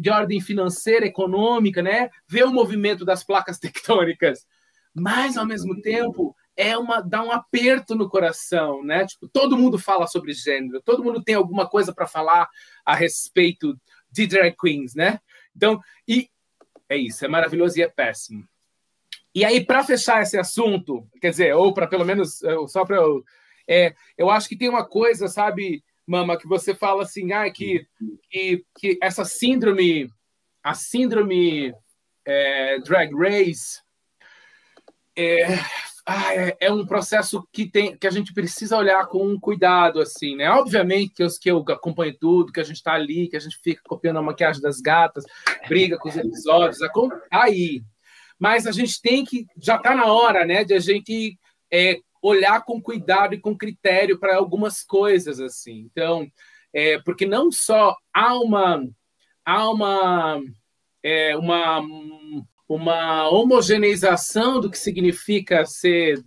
de 0.00 0.10
ordem 0.10 0.40
financeira, 0.40 1.04
econômica, 1.04 1.82
né? 1.82 2.08
Ver 2.26 2.44
o 2.44 2.52
movimento 2.52 3.04
das 3.04 3.24
placas 3.24 3.58
tectônicas, 3.58 4.46
mas 4.98 5.36
ao 5.36 5.46
mesmo 5.46 5.80
tempo 5.80 6.34
é 6.56 6.76
uma 6.76 7.00
dá 7.00 7.22
um 7.22 7.30
aperto 7.30 7.94
no 7.94 8.08
coração, 8.08 8.82
né? 8.82 9.06
Tipo, 9.06 9.28
todo 9.28 9.56
mundo 9.56 9.78
fala 9.78 10.06
sobre 10.06 10.32
gênero, 10.32 10.82
todo 10.82 11.04
mundo 11.04 11.22
tem 11.22 11.36
alguma 11.36 11.68
coisa 11.68 11.94
para 11.94 12.06
falar 12.06 12.48
a 12.84 12.94
respeito 12.94 13.78
de 14.10 14.26
drag 14.26 14.56
queens, 14.58 14.94
né? 14.94 15.20
Então, 15.54 15.80
e 16.06 16.28
é 16.88 16.96
isso, 16.96 17.24
é 17.24 17.28
maravilhoso 17.28 17.78
e 17.78 17.82
é 17.82 17.88
péssimo. 17.88 18.46
E 19.34 19.44
aí, 19.44 19.64
para 19.64 19.84
fechar 19.84 20.22
esse 20.22 20.38
assunto, 20.38 21.06
quer 21.20 21.30
dizer, 21.30 21.54
ou 21.54 21.72
para 21.72 21.86
pelo 21.86 22.04
menos, 22.04 22.40
só 22.68 22.84
para 22.84 22.96
eu. 22.96 23.24
É, 23.68 23.94
eu 24.16 24.30
acho 24.30 24.48
que 24.48 24.56
tem 24.56 24.68
uma 24.68 24.84
coisa, 24.84 25.28
sabe, 25.28 25.84
Mama, 26.06 26.38
que 26.38 26.48
você 26.48 26.74
fala 26.74 27.02
assim, 27.02 27.32
ah, 27.32 27.50
que, 27.50 27.86
que, 28.30 28.64
que 28.78 28.98
essa 29.02 29.24
síndrome, 29.24 30.10
a 30.62 30.72
síndrome 30.72 31.74
é, 32.24 32.78
drag 32.80 33.14
race, 33.14 33.80
é, 35.18 35.58
ah, 36.06 36.34
é, 36.34 36.56
é, 36.60 36.72
um 36.72 36.86
processo 36.86 37.46
que 37.52 37.68
tem 37.68 37.96
que 37.96 38.06
a 38.06 38.10
gente 38.10 38.32
precisa 38.32 38.78
olhar 38.78 39.06
com 39.08 39.38
cuidado, 39.38 40.00
assim, 40.00 40.36
né? 40.36 40.48
Obviamente 40.50 41.12
que, 41.12 41.24
os, 41.24 41.36
que 41.36 41.50
eu 41.50 41.58
acompanho 41.68 42.16
tudo, 42.18 42.52
que 42.52 42.60
a 42.60 42.64
gente 42.64 42.76
está 42.76 42.94
ali, 42.94 43.28
que 43.28 43.36
a 43.36 43.40
gente 43.40 43.58
fica 43.62 43.82
copiando 43.84 44.18
a 44.18 44.22
maquiagem 44.22 44.62
das 44.62 44.80
gatas, 44.80 45.24
briga 45.68 45.98
com 45.98 46.08
os 46.08 46.16
episódios, 46.16 46.78
aí. 47.30 47.82
Mas 48.38 48.66
a 48.66 48.72
gente 48.72 49.02
tem 49.02 49.24
que, 49.24 49.44
já 49.60 49.76
está 49.76 49.94
na 49.94 50.06
hora, 50.06 50.46
né, 50.46 50.62
de 50.62 50.72
a 50.72 50.78
gente 50.78 51.36
é, 51.70 51.98
olhar 52.22 52.64
com 52.64 52.80
cuidado 52.80 53.34
e 53.34 53.40
com 53.40 53.58
critério 53.58 54.18
para 54.18 54.36
algumas 54.36 54.84
coisas 54.84 55.40
assim. 55.40 55.80
Então, 55.90 56.26
é, 56.72 56.98
porque 57.00 57.26
não 57.26 57.50
só 57.50 57.96
há 58.14 58.34
uma 58.38 58.82
há 59.44 59.70
uma 59.70 60.40
é, 61.02 61.36
uma 61.36 61.82
uma 62.68 63.28
homogeneização 63.30 64.60
do 64.60 64.70
que 64.70 64.78
significa 64.78 65.64
ser 65.64 66.22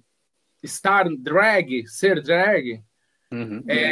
estar 0.63 1.05
drag, 1.17 1.87
ser 1.87 2.21
drag, 2.21 2.81
uhum. 3.31 3.63
é, 3.67 3.91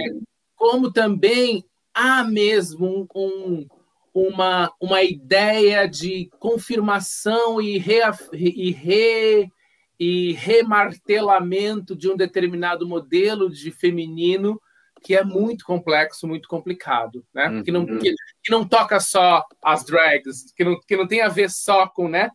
como 0.55 0.91
também 0.91 1.63
há 1.93 2.23
mesmo 2.23 3.07
um, 3.15 3.15
um, 3.15 3.67
uma, 4.13 4.73
uma 4.81 5.03
ideia 5.03 5.87
de 5.87 6.29
confirmação 6.39 7.61
e, 7.61 7.77
re, 7.77 8.01
e 8.33 8.71
re, 8.71 9.51
e 9.99 10.33
remartelamento 10.33 11.95
de 11.95 12.09
um 12.09 12.15
determinado 12.17 12.87
modelo 12.87 13.49
de 13.49 13.69
feminino 13.69 14.59
que 15.01 15.15
é 15.15 15.23
muito 15.23 15.65
complexo, 15.65 16.27
muito 16.27 16.47
complicado, 16.47 17.25
né? 17.33 17.49
Uhum. 17.49 17.63
Que, 17.63 17.71
não, 17.71 17.85
que, 17.85 18.13
que, 18.43 18.51
não 18.51 18.67
toca 18.67 18.99
só 18.99 19.45
as 19.63 19.83
drags, 19.83 20.51
que 20.53 20.63
não, 20.63 20.79
que 20.79 20.95
não 20.95 21.07
tem 21.07 21.21
a 21.21 21.27
ver 21.27 21.49
só 21.49 21.87
com, 21.87 22.07
né? 22.07 22.29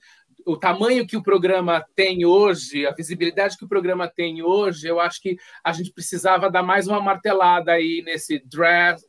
O 0.47 0.57
tamanho 0.57 1.07
que 1.07 1.17
o 1.17 1.23
programa 1.23 1.85
tem 1.95 2.25
hoje, 2.25 2.87
a 2.87 2.93
visibilidade 2.93 3.57
que 3.57 3.65
o 3.65 3.69
programa 3.69 4.09
tem 4.09 4.43
hoje, 4.43 4.87
eu 4.87 5.01
acho 5.01 5.21
que 5.21 5.37
a 5.63 5.73
gente 5.73 5.93
precisava 5.93 6.51
dar 6.51 6.63
mais 6.63 6.87
uma 6.87 7.01
martelada 7.01 7.73
aí 7.73 8.03
nesse 8.05 8.39
dress, 8.47 9.07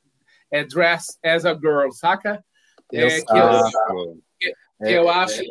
é, 0.49 0.63
dress 0.63 1.17
as 1.23 1.45
a 1.45 1.53
girl, 1.53 1.91
saca? 1.91 2.43
É, 2.93 3.21
que, 3.21 3.37
eu, 3.37 4.21
que, 4.39 4.53
que 4.85 4.91
eu 4.91 5.09
acho 5.09 5.41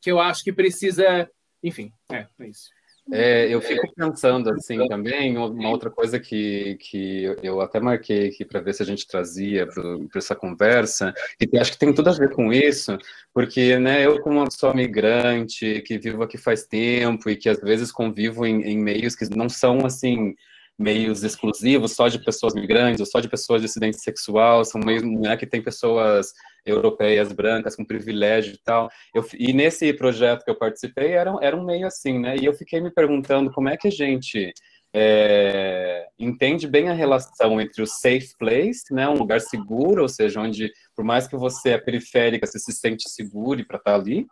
que 0.00 0.10
eu 0.10 0.20
acho 0.20 0.42
que 0.42 0.52
precisa 0.52 1.28
enfim, 1.64 1.90
é, 2.12 2.26
é 2.40 2.46
isso. 2.46 2.68
É, 3.12 3.52
eu 3.52 3.60
fico 3.60 3.86
pensando 3.94 4.50
assim 4.50 4.86
também, 4.88 5.36
uma 5.36 5.68
outra 5.68 5.90
coisa 5.90 6.18
que, 6.18 6.76
que 6.80 7.24
eu 7.42 7.60
até 7.60 7.78
marquei 7.78 8.28
aqui 8.28 8.46
para 8.46 8.60
ver 8.60 8.72
se 8.72 8.82
a 8.82 8.86
gente 8.86 9.06
trazia 9.06 9.66
para 9.66 9.82
essa 10.16 10.34
conversa, 10.34 11.12
e 11.38 11.58
acho 11.58 11.72
que 11.72 11.78
tem 11.78 11.92
tudo 11.92 12.08
a 12.08 12.14
ver 12.14 12.30
com 12.30 12.50
isso, 12.50 12.96
porque 13.32 13.78
né, 13.78 14.06
eu, 14.06 14.20
como 14.22 14.38
uma 14.38 14.46
pessoa 14.46 14.72
migrante, 14.72 15.82
que 15.82 15.98
vivo 15.98 16.22
aqui 16.22 16.38
faz 16.38 16.64
tempo 16.66 17.28
e 17.28 17.36
que 17.36 17.48
às 17.48 17.60
vezes 17.60 17.92
convivo 17.92 18.46
em, 18.46 18.62
em 18.62 18.78
meios 18.78 19.14
que 19.14 19.28
não 19.36 19.50
são 19.50 19.84
assim 19.84 20.34
meios 20.78 21.22
exclusivos 21.22 21.92
só 21.92 22.08
de 22.08 22.18
pessoas 22.18 22.54
migrantes 22.54 23.00
ou 23.00 23.06
só 23.06 23.20
de 23.20 23.28
pessoas 23.28 23.60
de 23.60 23.66
dissidência 23.66 24.00
sexual, 24.00 24.64
são 24.64 24.80
meios 24.80 25.02
né, 25.02 25.36
que 25.36 25.46
tem 25.46 25.62
pessoas 25.62 26.32
europeias 26.64 27.32
brancas 27.32 27.76
com 27.76 27.84
privilégio 27.84 28.54
e 28.54 28.58
tal. 28.58 28.90
Eu, 29.14 29.24
e 29.38 29.52
nesse 29.52 29.92
projeto 29.92 30.44
que 30.44 30.50
eu 30.50 30.58
participei 30.58 31.12
era, 31.12 31.34
era 31.40 31.56
um 31.56 31.64
meio 31.64 31.86
assim, 31.86 32.18
né? 32.18 32.36
E 32.36 32.44
eu 32.44 32.54
fiquei 32.54 32.80
me 32.80 32.90
perguntando 32.90 33.52
como 33.52 33.68
é 33.68 33.76
que 33.76 33.88
a 33.88 33.92
gente 33.92 34.52
é, 34.96 36.06
entende 36.16 36.68
bem 36.68 36.88
a 36.88 36.92
relação 36.92 37.60
entre 37.60 37.82
o 37.82 37.86
safe 37.86 38.30
place, 38.38 38.94
né, 38.94 39.08
um 39.08 39.14
lugar 39.14 39.40
seguro, 39.40 40.02
ou 40.02 40.08
seja, 40.08 40.40
onde 40.40 40.72
por 40.94 41.04
mais 41.04 41.26
que 41.26 41.36
você 41.36 41.70
é 41.70 41.78
periférica, 41.78 42.46
você 42.46 42.60
se 42.60 42.72
sente 42.72 43.10
seguro 43.10 43.66
para 43.66 43.78
estar 43.78 43.96
ali, 43.96 44.24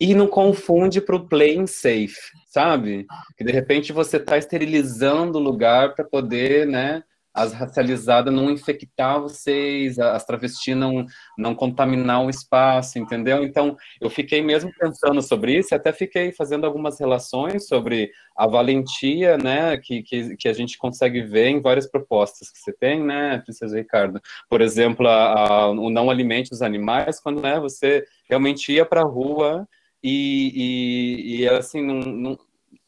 e 0.00 0.12
não 0.12 0.26
confunde 0.26 1.00
para 1.00 1.14
o 1.14 1.28
playing 1.28 1.68
safe, 1.68 2.18
sabe? 2.48 3.06
Que 3.38 3.44
de 3.44 3.52
repente 3.52 3.92
você 3.92 4.16
está 4.16 4.36
esterilizando 4.36 5.38
o 5.38 5.42
lugar 5.42 5.94
para 5.94 6.04
poder, 6.04 6.66
né? 6.66 7.04
As 7.34 7.52
racializadas 7.52 8.32
não 8.32 8.48
infectar 8.48 9.20
vocês, 9.20 9.98
as 9.98 10.24
travestis 10.24 10.76
não, 10.76 11.04
não 11.36 11.54
contaminar 11.54 12.24
o 12.24 12.30
espaço, 12.30 12.98
entendeu? 12.98 13.42
Então, 13.42 13.76
eu 14.00 14.08
fiquei 14.08 14.40
mesmo 14.40 14.70
pensando 14.78 15.20
sobre 15.20 15.58
isso, 15.58 15.74
até 15.74 15.92
fiquei 15.92 16.30
fazendo 16.32 16.64
algumas 16.64 17.00
relações 17.00 17.66
sobre 17.66 18.10
a 18.36 18.46
valentia, 18.46 19.36
né, 19.36 19.76
que, 19.76 20.02
que, 20.02 20.36
que 20.36 20.48
a 20.48 20.52
gente 20.52 20.78
consegue 20.78 21.22
ver 21.22 21.48
em 21.48 21.60
várias 21.60 21.86
propostas 21.86 22.50
que 22.50 22.58
você 22.58 22.72
tem, 22.72 23.02
né, 23.02 23.38
Princesa 23.38 23.76
Ricardo? 23.76 24.20
Por 24.48 24.60
exemplo, 24.60 25.06
a, 25.08 25.34
a, 25.34 25.70
o 25.70 25.90
não 25.90 26.10
alimente 26.10 26.52
os 26.52 26.62
animais, 26.62 27.20
quando 27.20 27.40
né, 27.42 27.58
você 27.58 28.04
realmente 28.28 28.72
ia 28.72 28.84
para 28.84 29.00
a 29.00 29.06
rua 29.06 29.68
e, 30.02 30.52
e, 30.54 31.40
e 31.40 31.48
assim, 31.48 31.82
não, 31.82 32.00
não, 32.00 32.38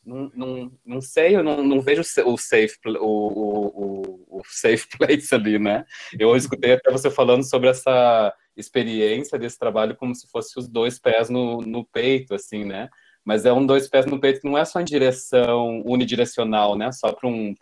não, 0.07 0.31
não, 0.35 0.73
não 0.87 1.01
sei, 1.01 1.35
eu 1.35 1.43
não, 1.43 1.65
não 1.65 1.81
vejo 1.81 2.01
o 2.01 2.39
safe, 2.39 2.77
o, 2.87 3.01
o, 3.01 4.39
o, 4.39 4.43
safe 4.45 4.87
place 4.97 5.35
ali, 5.35 5.59
né? 5.59 5.85
Eu 6.19 6.37
escutei 6.37 6.75
até 6.75 6.91
você 6.91 7.11
falando 7.11 7.43
sobre 7.43 7.69
essa 7.69 8.33
experiência 8.57 9.39
desse 9.39 9.59
trabalho 9.59 9.97
como 9.97 10.15
se 10.15 10.31
fosse 10.31 10.57
os 10.59 10.69
dois 10.69 10.99
pés 10.99 11.29
no, 11.29 11.61
no 11.61 11.85
peito, 11.85 12.35
assim, 12.35 12.65
né? 12.65 12.89
Mas 13.25 13.45
é 13.45 13.53
um 13.53 13.67
dois 13.67 13.89
pés 13.89 14.07
no 14.07 14.21
peito 14.21 14.41
que 14.41 14.49
não 14.49 14.57
é 14.57 14.65
só 14.65 14.81
em 14.81 14.85
direção 14.85 15.83
unidirecional, 15.85 16.77
né? 16.77 16.93
Só 16.93 17.13
para 17.13 17.29
um, 17.29 17.53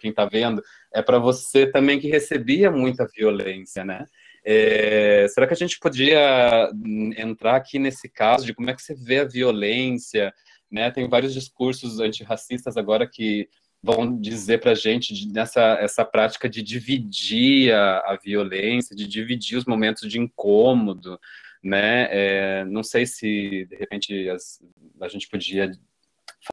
quem 0.00 0.10
está 0.10 0.24
vendo, 0.24 0.60
é 0.92 1.00
para 1.00 1.20
você 1.20 1.70
também 1.70 2.00
que 2.00 2.08
recebia 2.08 2.68
muita 2.68 3.06
violência, 3.06 3.84
né? 3.84 4.04
É, 4.44 5.26
será 5.28 5.46
que 5.46 5.54
a 5.54 5.56
gente 5.56 5.78
podia 5.78 6.70
entrar 7.16 7.56
aqui 7.56 7.78
nesse 7.78 8.08
caso 8.08 8.44
de 8.44 8.54
como 8.54 8.70
é 8.70 8.74
que 8.74 8.82
você 8.82 8.94
vê 8.94 9.20
a 9.20 9.24
violência? 9.24 10.32
Né? 10.70 10.90
Tem 10.90 11.08
vários 11.08 11.32
discursos 11.32 12.00
antirracistas 12.00 12.76
agora 12.76 13.08
que 13.08 13.48
vão 13.82 14.18
dizer 14.18 14.58
para 14.58 14.72
a 14.72 14.74
gente 14.74 15.30
nessa 15.32 15.78
essa 15.80 16.04
prática 16.04 16.48
de 16.48 16.62
dividir 16.62 17.72
a, 17.72 17.98
a, 17.98 18.18
violência, 18.22 18.96
de 18.96 19.06
dividir 19.06 19.56
os 19.56 19.64
momentos 19.64 20.08
de 20.08 20.18
incômodo, 20.18 21.20
né? 21.62 22.08
É, 22.10 22.64
não 22.64 22.82
sei 22.82 23.06
se 23.06 23.66
de 23.66 23.76
repente 23.76 24.28
as, 24.28 24.60
a 25.00 25.08
gente 25.08 25.28
podia 25.28 25.70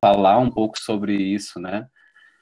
falar 0.01 0.37
um 0.37 0.49
pouco 0.49 0.79
sobre 0.79 1.15
isso, 1.15 1.59
né? 1.59 1.87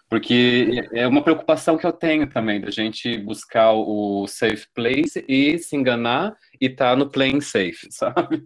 Porque 0.09 0.89
é 0.91 1.07
uma 1.07 1.23
preocupação 1.23 1.77
que 1.77 1.85
eu 1.85 1.93
tenho 1.93 2.29
também, 2.29 2.59
da 2.59 2.69
gente 2.69 3.17
buscar 3.17 3.71
o 3.71 4.27
safe 4.27 4.67
place 4.73 5.23
e 5.25 5.57
se 5.57 5.73
enganar 5.77 6.35
e 6.59 6.65
estar 6.65 6.91
tá 6.91 6.95
no 6.97 7.09
playing 7.09 7.39
safe, 7.39 7.87
sabe? 7.89 8.43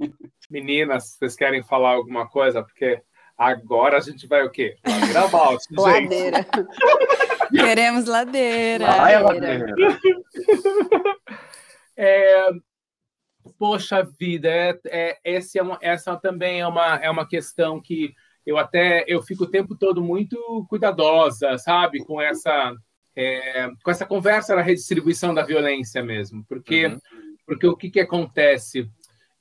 Meninas, 0.47 1.15
vocês 1.17 1.35
querem 1.35 1.63
falar 1.63 1.93
alguma 1.93 2.29
coisa? 2.29 2.61
Porque 2.61 3.01
agora 3.37 3.97
a 3.97 4.01
gente 4.01 4.27
vai 4.27 4.43
o 4.43 4.49
quê? 4.49 4.77
Ladeira 4.85 5.21
abaixo, 5.21 5.65
gente. 5.69 5.81
Ladeira. 5.81 6.45
Queremos 7.51 8.05
ladeira. 8.05 8.85
Vai, 8.85 9.21
ladeira. 9.21 9.75
É, 11.97 12.49
poxa 13.57 14.03
vida, 14.19 14.49
é, 14.49 14.79
é, 14.85 15.19
esse 15.23 15.57
é 15.57 15.63
uma, 15.63 15.77
essa 15.81 16.15
também 16.17 16.59
é 16.59 16.67
uma, 16.67 16.95
é 16.95 17.09
uma 17.09 17.27
questão 17.27 17.81
que 17.81 18.13
eu 18.45 18.57
até 18.57 19.03
eu 19.07 19.21
fico 19.23 19.45
o 19.45 19.49
tempo 19.49 19.75
todo 19.75 20.03
muito 20.03 20.65
cuidadosa, 20.69 21.57
sabe, 21.57 22.03
com 22.03 22.21
essa 22.21 22.73
é, 23.15 23.69
com 23.81 23.89
essa 23.89 24.05
conversa 24.05 24.55
da 24.55 24.61
redistribuição 24.61 25.33
da 25.33 25.43
violência 25.43 26.03
mesmo, 26.03 26.43
porque 26.47 26.87
uhum. 26.87 26.99
porque 27.45 27.67
o 27.67 27.77
que 27.77 27.89
que 27.89 27.99
acontece 27.99 28.89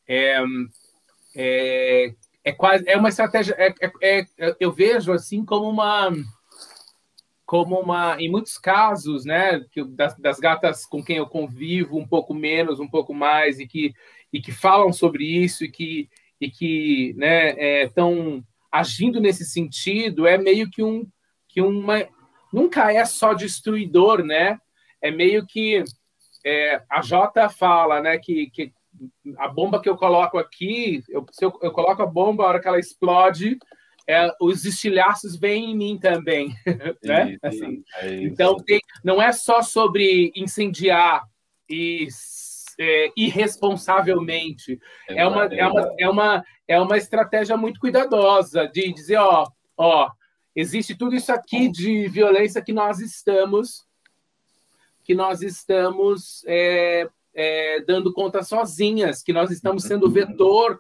é, 0.06 0.40
é, 1.34 2.14
é 2.44 2.52
quase 2.52 2.88
é 2.88 2.96
uma 2.96 3.08
estratégia 3.08 3.54
é, 3.58 3.74
é, 3.80 4.26
é, 4.38 4.56
eu 4.60 4.72
vejo 4.72 5.12
assim 5.12 5.44
como 5.44 5.68
uma 5.68 6.12
como 7.46 7.78
uma 7.78 8.16
em 8.20 8.30
muitos 8.30 8.58
casos 8.58 9.24
né 9.24 9.60
que 9.70 9.82
das, 9.84 10.16
das 10.18 10.38
gatas 10.38 10.84
com 10.86 11.02
quem 11.02 11.16
eu 11.16 11.26
convivo 11.26 11.98
um 11.98 12.06
pouco 12.06 12.34
menos 12.34 12.78
um 12.78 12.88
pouco 12.88 13.14
mais 13.14 13.58
e 13.58 13.66
que 13.66 13.94
e 14.32 14.40
que 14.40 14.52
falam 14.52 14.92
sobre 14.92 15.24
isso 15.24 15.64
e 15.64 15.70
que 15.70 16.08
e 16.40 16.50
que 16.50 17.14
né 17.16 17.82
estão 17.84 18.44
agindo 18.70 19.20
nesse 19.20 19.44
sentido 19.44 20.26
é 20.26 20.36
meio 20.36 20.70
que 20.70 20.82
um 20.82 21.06
que 21.48 21.60
uma 21.60 22.06
nunca 22.54 22.92
é 22.92 23.04
só 23.04 23.34
destruidor, 23.34 24.24
né? 24.24 24.60
É 25.02 25.10
meio 25.10 25.44
que 25.44 25.82
é, 26.46 26.80
a 26.88 27.02
Jota 27.02 27.48
fala, 27.48 28.00
né, 28.00 28.16
que, 28.18 28.48
que 28.50 28.72
a 29.38 29.48
bomba 29.48 29.80
que 29.80 29.88
eu 29.88 29.96
coloco 29.96 30.38
aqui, 30.38 31.02
eu, 31.08 31.24
se 31.30 31.44
eu, 31.44 31.56
eu 31.62 31.72
coloco 31.72 32.02
a 32.02 32.06
bomba, 32.06 32.44
a 32.44 32.48
hora 32.48 32.60
que 32.60 32.68
ela 32.68 32.78
explode, 32.78 33.58
é, 34.06 34.30
os 34.40 34.64
estilhaços 34.64 35.36
vêm 35.36 35.72
em 35.72 35.76
mim 35.76 35.98
também, 35.98 36.54
né? 37.02 37.36
Assim, 37.42 37.82
é 37.96 38.22
então 38.22 38.56
tem, 38.56 38.80
não 39.02 39.20
é 39.20 39.32
só 39.32 39.62
sobre 39.62 40.32
incendiar 40.36 41.24
e 41.68 42.06
é, 42.78 43.12
irresponsavelmente. 43.16 44.78
É 45.08 45.26
uma, 45.26 45.44
é, 45.44 45.66
uma, 45.66 45.94
é, 45.98 46.08
uma, 46.08 46.44
é 46.68 46.80
uma 46.80 46.96
estratégia 46.96 47.56
muito 47.56 47.80
cuidadosa 47.80 48.68
de 48.68 48.92
dizer, 48.92 49.16
ó, 49.16 49.46
ó, 49.76 50.10
existe 50.54 50.94
tudo 50.94 51.14
isso 51.14 51.32
aqui 51.32 51.68
de 51.68 52.06
violência 52.08 52.62
que 52.62 52.72
nós 52.72 53.00
estamos 53.00 53.84
que 55.04 55.14
nós 55.14 55.42
estamos 55.42 56.42
é, 56.46 57.06
é, 57.34 57.80
dando 57.80 58.12
conta 58.12 58.42
sozinhas, 58.42 59.22
que 59.22 59.32
nós 59.32 59.50
estamos 59.50 59.84
sendo 59.84 60.10
vetor 60.10 60.78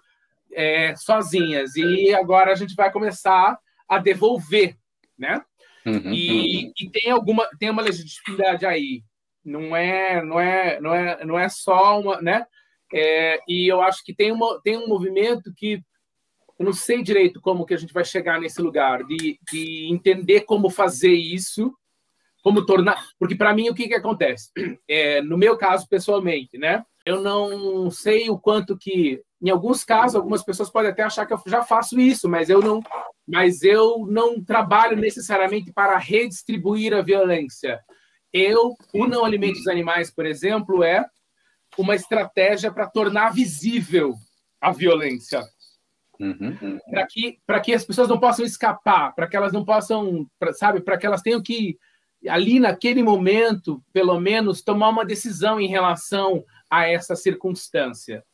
é, 0.52 0.94
sozinhas. 0.96 1.76
E 1.76 2.14
agora 2.14 2.52
a 2.52 2.54
gente 2.54 2.74
vai 2.74 2.90
começar 2.92 3.58
a 3.88 3.98
devolver, 3.98 4.76
né? 5.18 5.42
Uhum, 5.86 6.12
e, 6.12 6.72
e, 6.80 6.90
tem 6.90 7.10
alguma 7.10 7.46
tem 7.58 7.68
uma 7.68 7.82
legitimidade 7.82 8.64
aí 8.64 9.02
não 9.44 9.76
é, 9.76 10.24
não 10.24 10.40
é, 10.40 10.80
não 10.80 10.94
é, 10.94 11.24
não 11.24 11.38
é 11.38 11.48
só 11.48 12.00
uma, 12.00 12.20
né? 12.20 12.46
É, 12.92 13.40
e 13.46 13.70
eu 13.70 13.82
acho 13.82 14.02
que 14.04 14.14
tem, 14.14 14.32
uma, 14.32 14.60
tem 14.62 14.76
um 14.78 14.88
movimento 14.88 15.52
que 15.54 15.82
eu 16.58 16.64
não 16.64 16.72
sei 16.72 17.02
direito 17.02 17.40
como 17.40 17.66
que 17.66 17.74
a 17.74 17.76
gente 17.76 17.92
vai 17.92 18.04
chegar 18.04 18.40
nesse 18.40 18.62
lugar 18.62 19.04
de, 19.04 19.38
de 19.50 19.88
entender 19.92 20.42
como 20.42 20.70
fazer 20.70 21.12
isso, 21.12 21.76
como 22.44 22.66
tornar, 22.66 23.02
porque 23.18 23.34
para 23.34 23.54
mim 23.54 23.70
o 23.70 23.74
que 23.74 23.88
que 23.88 23.94
acontece? 23.94 24.50
É, 24.86 25.22
no 25.22 25.38
meu 25.38 25.56
caso 25.56 25.88
pessoalmente, 25.88 26.58
né? 26.58 26.84
Eu 27.06 27.22
não 27.22 27.90
sei 27.90 28.28
o 28.28 28.38
quanto 28.38 28.76
que, 28.76 29.22
em 29.42 29.48
alguns 29.48 29.82
casos, 29.82 30.14
algumas 30.14 30.44
pessoas 30.44 30.70
podem 30.70 30.90
até 30.90 31.02
achar 31.02 31.24
que 31.24 31.32
eu 31.32 31.40
já 31.46 31.62
faço 31.62 31.98
isso, 31.98 32.28
mas 32.28 32.50
eu 32.50 32.60
não, 32.60 32.82
mas 33.26 33.62
eu 33.62 34.06
não 34.06 34.44
trabalho 34.44 34.94
necessariamente 34.96 35.72
para 35.72 35.96
redistribuir 35.96 36.92
a 36.92 37.00
violência. 37.00 37.80
Eu, 38.30 38.74
o 38.92 39.06
não 39.06 39.24
alimente 39.24 39.60
os 39.60 39.66
animais, 39.66 40.10
por 40.10 40.26
exemplo, 40.26 40.84
é 40.84 41.04
uma 41.78 41.94
estratégia 41.94 42.70
para 42.70 42.86
tornar 42.86 43.32
visível 43.32 44.14
a 44.60 44.70
violência. 44.70 45.42
Uhum. 46.20 46.78
Para 46.90 47.06
que, 47.06 47.38
que 47.64 47.72
as 47.72 47.84
pessoas 47.84 48.08
não 48.08 48.20
possam 48.20 48.44
escapar, 48.44 49.14
para 49.14 49.26
que 49.26 49.36
elas 49.36 49.52
não 49.52 49.64
possam, 49.64 50.26
pra, 50.38 50.52
sabe, 50.52 50.80
para 50.80 50.98
que 50.98 51.06
elas 51.06 51.22
tenham 51.22 51.42
que, 51.42 51.78
ali 52.28 52.58
naquele 52.58 53.02
momento, 53.02 53.82
pelo 53.92 54.18
menos, 54.20 54.62
tomar 54.62 54.88
uma 54.88 55.04
decisão 55.04 55.60
em 55.60 55.68
relação 55.68 56.44
a 56.70 56.88
essa 56.88 57.14
circunstância. 57.14 58.24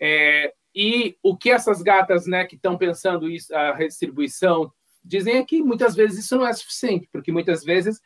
É, 0.00 0.52
e 0.74 1.16
o 1.22 1.36
que 1.36 1.50
essas 1.50 1.82
gatas 1.82 2.26
né, 2.26 2.44
que 2.44 2.56
estão 2.56 2.76
pensando 2.76 3.30
isso, 3.30 3.54
a 3.54 3.74
redistribuição, 3.74 4.72
dizem 5.04 5.36
é 5.36 5.44
que 5.44 5.62
muitas 5.62 5.94
vezes 5.94 6.24
isso 6.24 6.36
não 6.36 6.46
é 6.46 6.52
suficiente, 6.52 7.08
porque 7.12 7.32
muitas 7.32 7.64
vezes 7.64 8.00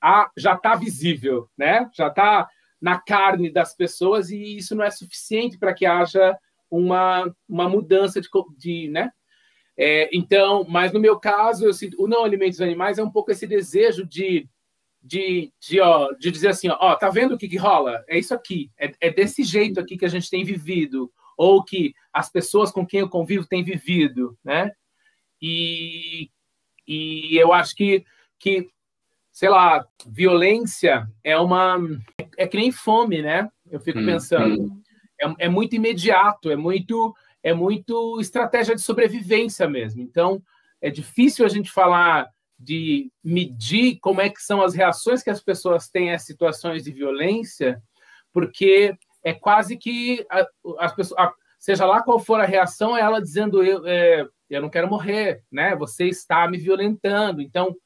a, 0.00 0.30
já 0.36 0.54
está 0.54 0.74
visível, 0.74 1.48
né? 1.56 1.88
já 1.94 2.08
está 2.08 2.48
na 2.80 2.98
carne 2.98 3.50
das 3.50 3.74
pessoas 3.74 4.30
e 4.30 4.56
isso 4.56 4.74
não 4.74 4.84
é 4.84 4.90
suficiente 4.90 5.58
para 5.58 5.74
que 5.74 5.84
haja 5.84 6.36
uma, 6.70 7.32
uma 7.48 7.68
mudança 7.68 8.20
de, 8.20 8.28
de 8.56 8.88
né? 8.88 9.10
É, 9.76 10.10
então, 10.12 10.64
mas 10.68 10.92
no 10.92 10.98
meu 10.98 11.18
caso, 11.18 11.64
eu 11.64 11.72
o 11.98 12.08
não 12.08 12.24
alimentos 12.24 12.60
animais 12.60 12.98
é 12.98 13.02
um 13.02 13.10
pouco 13.10 13.30
esse 13.30 13.46
desejo 13.46 14.04
de, 14.04 14.48
de, 15.02 15.52
de, 15.60 15.80
ó, 15.80 16.12
de 16.12 16.30
dizer 16.30 16.48
assim, 16.48 16.68
ó, 16.68 16.94
tá 16.96 17.08
vendo 17.08 17.34
o 17.34 17.38
que, 17.38 17.48
que 17.48 17.56
rola? 17.56 18.04
É 18.08 18.18
isso 18.18 18.34
aqui, 18.34 18.70
é, 18.78 18.92
é 19.00 19.10
desse 19.10 19.42
jeito 19.42 19.80
aqui 19.80 19.96
que 19.96 20.04
a 20.04 20.08
gente 20.08 20.28
tem 20.28 20.44
vivido, 20.44 21.10
ou 21.36 21.62
que 21.62 21.94
as 22.12 22.30
pessoas 22.30 22.70
com 22.70 22.86
quem 22.86 23.00
eu 23.00 23.08
convivo 23.08 23.46
têm 23.46 23.62
vivido, 23.62 24.36
né? 24.44 24.72
E, 25.40 26.30
e 26.86 27.36
eu 27.36 27.52
acho 27.52 27.76
que, 27.76 28.04
que, 28.38 28.68
sei 29.30 29.48
lá, 29.48 29.86
violência 30.06 31.08
é 31.22 31.38
uma. 31.38 31.78
É, 32.20 32.44
é 32.44 32.46
que 32.48 32.56
nem 32.56 32.72
fome, 32.72 33.22
né? 33.22 33.48
Eu 33.70 33.78
fico 33.78 34.00
hum, 34.00 34.06
pensando. 34.06 34.62
Hum. 34.64 34.82
É, 35.20 35.46
é 35.46 35.48
muito 35.48 35.76
imediato, 35.76 36.50
é 36.50 36.56
muito 36.56 37.14
é 37.42 37.54
muito 37.54 38.20
estratégia 38.20 38.74
de 38.74 38.82
sobrevivência 38.82 39.68
mesmo. 39.68 40.02
Então, 40.02 40.42
é 40.80 40.90
difícil 40.90 41.44
a 41.44 41.48
gente 41.48 41.70
falar 41.70 42.28
de 42.58 43.12
medir 43.22 43.98
como 44.00 44.20
é 44.20 44.28
que 44.28 44.42
são 44.42 44.60
as 44.60 44.74
reações 44.74 45.22
que 45.22 45.30
as 45.30 45.42
pessoas 45.42 45.88
têm 45.88 46.12
a 46.12 46.18
situações 46.18 46.82
de 46.82 46.92
violência, 46.92 47.80
porque 48.32 48.96
é 49.22 49.32
quase 49.32 49.76
que 49.76 50.26
as 50.78 50.92
pessoas, 50.94 51.30
seja 51.58 51.86
lá 51.86 52.02
qual 52.02 52.18
for 52.18 52.40
a 52.40 52.46
reação, 52.46 52.96
é 52.96 53.00
ela 53.00 53.20
dizendo 53.20 53.62
eu, 53.62 53.86
é, 53.86 54.26
eu 54.50 54.62
não 54.62 54.70
quero 54.70 54.88
morrer, 54.88 55.42
né? 55.50 55.76
Você 55.76 56.06
está 56.06 56.48
me 56.48 56.58
violentando. 56.58 57.40
Então, 57.40 57.76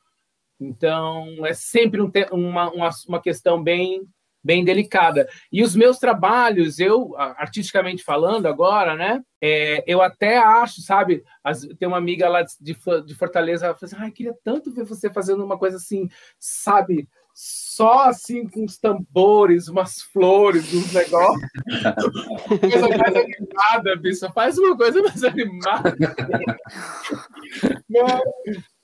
então 0.60 1.44
é 1.44 1.52
sempre 1.52 2.00
um, 2.00 2.10
uma, 2.32 2.70
uma 3.06 3.20
questão 3.20 3.62
bem 3.62 4.06
bem 4.42 4.64
delicada. 4.64 5.28
E 5.50 5.62
os 5.62 5.74
meus 5.74 5.98
trabalhos, 5.98 6.78
eu, 6.78 7.14
artisticamente 7.16 8.02
falando 8.02 8.46
agora, 8.46 8.96
né, 8.96 9.20
é, 9.40 9.82
eu 9.86 10.00
até 10.00 10.38
acho, 10.38 10.80
sabe, 10.80 11.22
as, 11.42 11.62
tem 11.78 11.88
uma 11.88 11.98
amiga 11.98 12.28
lá 12.28 12.42
de, 12.42 12.76
de 13.04 13.14
Fortaleza, 13.14 13.66
ela 13.66 13.74
falou 13.74 13.92
assim, 13.92 14.02
ai, 14.02 14.10
queria 14.10 14.34
tanto 14.44 14.72
ver 14.72 14.84
você 14.84 15.10
fazendo 15.10 15.44
uma 15.44 15.58
coisa 15.58 15.76
assim, 15.76 16.08
sabe, 16.38 17.08
só 17.34 18.08
assim 18.08 18.46
com 18.46 18.64
os 18.64 18.78
tambores, 18.78 19.68
umas 19.68 20.02
flores, 20.02 20.72
uns 20.74 20.92
negócios. 20.92 21.50
coisa 22.60 22.88
mais 22.88 23.16
animada, 23.16 23.96
bicho. 23.96 24.32
Faz 24.32 24.58
uma 24.58 24.76
coisa 24.76 25.00
mais 25.02 25.24
animada. 25.24 25.96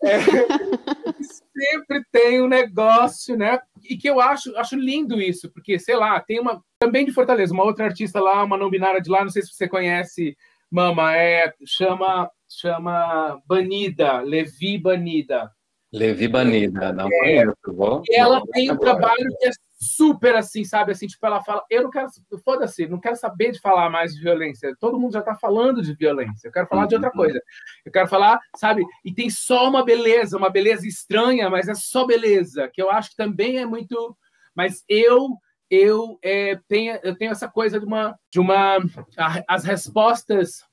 É, 0.03 0.19
sempre 1.21 2.05
tem 2.13 2.41
um 2.43 2.49
negócio, 2.49 3.37
né? 3.37 3.59
E 3.89 3.97
que 3.97 4.09
eu 4.09 4.21
acho, 4.21 4.57
acho 4.57 4.77
lindo 4.77 5.21
isso, 5.21 5.51
porque, 5.53 5.79
sei 5.79 5.97
lá, 5.97 6.21
tem 6.21 6.41
uma. 6.41 6.63
Também 6.79 7.05
de 7.05 7.13
Fortaleza, 7.13 7.53
uma 7.53 7.65
outra 7.65 7.87
artista 7.87 8.21
lá, 8.21 8.45
uma 8.45 8.57
não 8.57 8.71
binária 8.71 9.01
de 9.01 9.11
lá, 9.11 9.23
não 9.23 9.31
sei 9.31 9.43
se 9.43 9.53
você 9.53 9.69
conhece, 9.69 10.37
Mama, 10.71 11.17
é, 11.17 11.53
chama, 11.67 12.31
chama 12.49 13.41
Banida, 13.47 14.21
Levi 14.21 14.79
Banida. 14.79 15.51
Levi 15.93 16.29
Banida, 16.29 16.93
não 16.93 17.07
é, 17.07 17.19
conheço. 17.19 17.57
Vou, 17.67 18.03
e 18.09 18.15
ela 18.15 18.43
tem 18.53 18.71
um 18.71 18.77
trabalho 18.77 19.27
que 19.41 19.49
é 19.49 19.51
super 19.79 20.35
assim, 20.35 20.65
sabe? 20.65 20.91
Assim, 20.91 21.07
tipo, 21.07 21.25
ela 21.25 21.43
fala, 21.43 21.65
eu 21.71 21.85
não 21.85 21.91
quero, 21.91 22.09
foda-se, 22.45 22.89
não 22.89 22.99
quero 22.99 23.17
saber 23.17 23.53
de 23.53 23.61
falar 23.61 23.89
mais 23.89 24.13
de 24.13 24.21
violência. 24.21 24.75
Todo 24.81 24.99
mundo 24.99 25.13
já 25.13 25.23
tá 25.23 25.37
falando 25.37 25.81
de 25.81 25.95
violência. 25.95 26.49
Eu 26.49 26.53
quero 26.53 26.67
falar 26.67 26.87
de 26.87 26.97
outra 26.97 27.11
uhum. 27.11 27.17
coisa. 27.17 27.41
Eu 27.87 27.93
quero 27.93 28.09
falar, 28.09 28.41
sabe? 28.57 28.85
E 29.05 29.15
tem 29.15 29.31
só 29.31 29.69
uma 29.69 29.85
beleza, 29.85 30.37
uma 30.37 30.51
beleza 30.51 30.87
estranha, 30.87 31.49
mas 31.49 31.69
é 31.69 31.75
só 31.75 32.05
beleza, 32.05 32.69
que 32.73 32.83
eu 32.83 32.91
acho 32.91 33.11
que 33.11 33.17
também 33.17 33.59
é 33.59 33.67
muito. 33.67 34.17
Mas 34.55 34.85
eu 34.89 35.37
eu 35.71 36.19
é, 36.23 36.59
tenho 36.67 36.99
eu 37.03 37.15
tenho 37.15 37.31
essa 37.31 37.47
coisa 37.47 37.79
de 37.79 37.85
uma 37.85 38.19
de 38.33 38.41
uma 38.41 38.79
as 39.47 39.65
respostas 39.65 40.65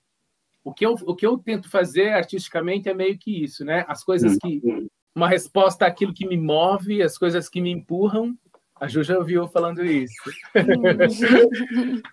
o 0.63 0.73
que 0.73 0.85
eu 0.85 0.93
o 0.93 1.13
que 1.13 1.27
eu 1.27 1.37
tento 1.37 1.69
fazer 1.69 2.13
artisticamente 2.13 2.87
é 2.87 2.93
meio 2.93 3.17
que 3.17 3.43
isso, 3.43 3.65
né? 3.65 3.83
As 3.89 4.03
coisas 4.03 4.33
uhum. 4.33 4.39
que 4.39 4.87
uma 5.13 5.27
resposta 5.27 5.85
àquilo 5.85 6.13
que 6.13 6.27
me 6.27 6.37
move, 6.37 7.01
as 7.01 7.17
coisas 7.17 7.47
que 7.47 7.61
me 7.61 7.71
empurram. 7.71 8.37
A 8.85 8.87
Ju 8.87 9.03
já 9.03 9.17
ouviu 9.17 9.47
falando 9.47 9.83
isso. 9.83 10.13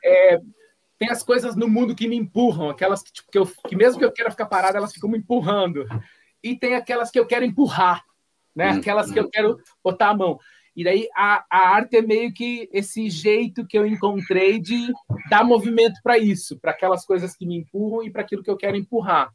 é, 0.02 0.40
tem 0.98 1.10
as 1.10 1.22
coisas 1.22 1.54
no 1.54 1.68
mundo 1.68 1.94
que 1.94 2.08
me 2.08 2.16
empurram, 2.16 2.70
aquelas 2.70 3.02
que, 3.02 3.12
tipo, 3.12 3.30
que, 3.30 3.38
eu, 3.38 3.46
que 3.68 3.76
mesmo 3.76 3.98
que 3.98 4.04
eu 4.04 4.10
queira 4.10 4.30
ficar 4.30 4.46
parada, 4.46 4.78
elas 4.78 4.92
ficam 4.92 5.10
me 5.10 5.18
empurrando. 5.18 5.86
E 6.42 6.56
tem 6.56 6.74
aquelas 6.74 7.10
que 7.10 7.18
eu 7.18 7.26
quero 7.26 7.44
empurrar, 7.44 8.02
né? 8.56 8.72
Hum, 8.72 8.78
aquelas 8.78 9.10
que 9.10 9.18
eu 9.18 9.24
hum. 9.24 9.30
quero 9.30 9.58
botar 9.84 10.08
a 10.08 10.16
mão. 10.16 10.38
E 10.74 10.82
daí 10.82 11.06
a, 11.14 11.44
a 11.50 11.68
arte 11.68 11.98
é 11.98 12.02
meio 12.02 12.32
que 12.32 12.70
esse 12.72 13.10
jeito 13.10 13.66
que 13.66 13.76
eu 13.76 13.86
encontrei 13.86 14.58
de 14.58 14.90
dar 15.28 15.44
movimento 15.44 16.00
para 16.02 16.16
isso, 16.16 16.58
para 16.58 16.70
aquelas 16.70 17.04
coisas 17.04 17.36
que 17.36 17.44
me 17.44 17.54
empurram 17.54 18.02
e 18.02 18.10
para 18.10 18.22
aquilo 18.22 18.42
que 18.42 18.50
eu 18.50 18.56
quero 18.56 18.78
empurrar. 18.78 19.30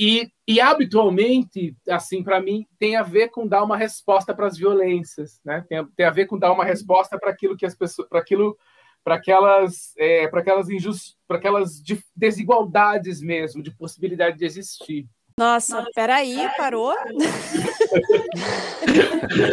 E, 0.00 0.30
e 0.46 0.60
habitualmente, 0.60 1.76
assim, 1.88 2.22
para 2.22 2.40
mim, 2.40 2.64
tem 2.78 2.94
a 2.94 3.02
ver 3.02 3.30
com 3.30 3.44
dar 3.44 3.64
uma 3.64 3.76
resposta 3.76 4.32
para 4.32 4.46
as 4.46 4.56
violências, 4.56 5.40
né? 5.44 5.66
Tem 5.68 5.78
a, 5.78 5.84
tem 5.96 6.06
a 6.06 6.10
ver 6.10 6.26
com 6.26 6.38
dar 6.38 6.52
uma 6.52 6.64
resposta 6.64 7.18
para 7.18 7.32
aquilo 7.32 7.56
que 7.56 7.66
as 7.66 7.74
pessoas, 7.74 8.08
para 8.08 8.20
aquilo, 8.20 8.56
para 9.02 9.16
aquelas, 9.16 9.94
é, 9.98 10.28
para 10.28 10.38
aquelas 10.38 10.68
injust, 10.68 11.16
para 11.26 11.38
aquelas 11.38 11.82
desigualdades 12.14 13.20
mesmo, 13.20 13.60
de 13.60 13.74
possibilidade 13.74 14.38
de 14.38 14.44
existir. 14.44 15.08
Nossa, 15.38 15.86
peraí, 15.94 16.36
parou? 16.56 16.92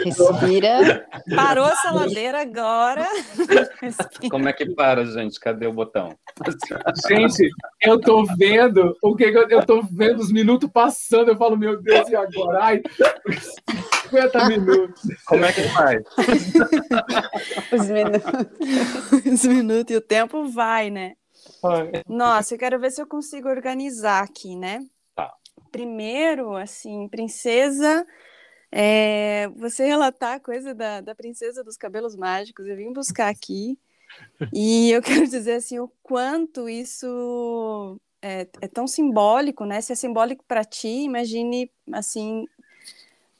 Respira. 0.03 1.07
Parou 1.35 1.67
essa 1.67 1.91
ladeira 1.91 2.41
agora. 2.41 3.07
Como 4.31 4.49
é 4.49 4.53
que 4.53 4.65
para, 4.73 5.05
gente? 5.05 5.39
Cadê 5.39 5.67
o 5.67 5.73
botão? 5.73 6.17
Gente, 7.07 7.47
eu 7.83 8.01
tô 8.01 8.25
vendo 8.35 8.97
o 8.99 9.15
que 9.15 9.25
eu, 9.25 9.47
eu 9.47 9.63
tô 9.63 9.83
vendo 9.83 10.21
os 10.21 10.31
minutos 10.31 10.67
passando. 10.71 11.29
Eu 11.29 11.37
falo, 11.37 11.55
meu 11.55 11.79
Deus, 11.79 12.09
e 12.09 12.15
agora? 12.15 12.63
Ai, 12.63 12.81
50 14.05 14.49
minutos. 14.49 15.03
Como 15.27 15.45
é 15.45 15.53
que 15.53 15.61
faz? 15.69 16.03
Os 17.71 17.87
minutos. 17.87 19.23
Os 19.31 19.45
minutos 19.45 19.93
e 19.93 19.97
o 19.97 20.01
tempo 20.01 20.49
vai, 20.49 20.89
né? 20.89 21.13
Nossa, 22.07 22.55
eu 22.55 22.57
quero 22.57 22.79
ver 22.79 22.89
se 22.89 22.99
eu 22.99 23.05
consigo 23.05 23.47
organizar 23.47 24.23
aqui, 24.23 24.55
né? 24.55 24.79
Primeiro, 25.75 26.55
assim, 26.55 27.09
princesa, 27.09 28.07
é, 28.71 29.49
você 29.57 29.85
relatar 29.85 30.35
a 30.35 30.39
coisa 30.39 30.73
da, 30.73 31.01
da 31.01 31.13
princesa 31.13 31.65
dos 31.65 31.75
cabelos 31.75 32.15
mágicos, 32.15 32.65
eu 32.65 32.77
vim 32.77 32.93
buscar 32.93 33.27
aqui, 33.27 33.77
e 34.53 34.91
eu 34.91 35.01
quero 35.03 35.27
dizer, 35.27 35.55
assim, 35.55 35.77
o 35.77 35.91
quanto 36.01 36.69
isso 36.69 37.99
é, 38.21 38.47
é 38.61 38.67
tão 38.69 38.87
simbólico, 38.87 39.65
né? 39.65 39.81
Se 39.81 39.91
é 39.91 39.95
simbólico 39.95 40.45
para 40.47 40.63
ti, 40.63 40.87
imagine, 40.87 41.69
assim, 41.91 42.45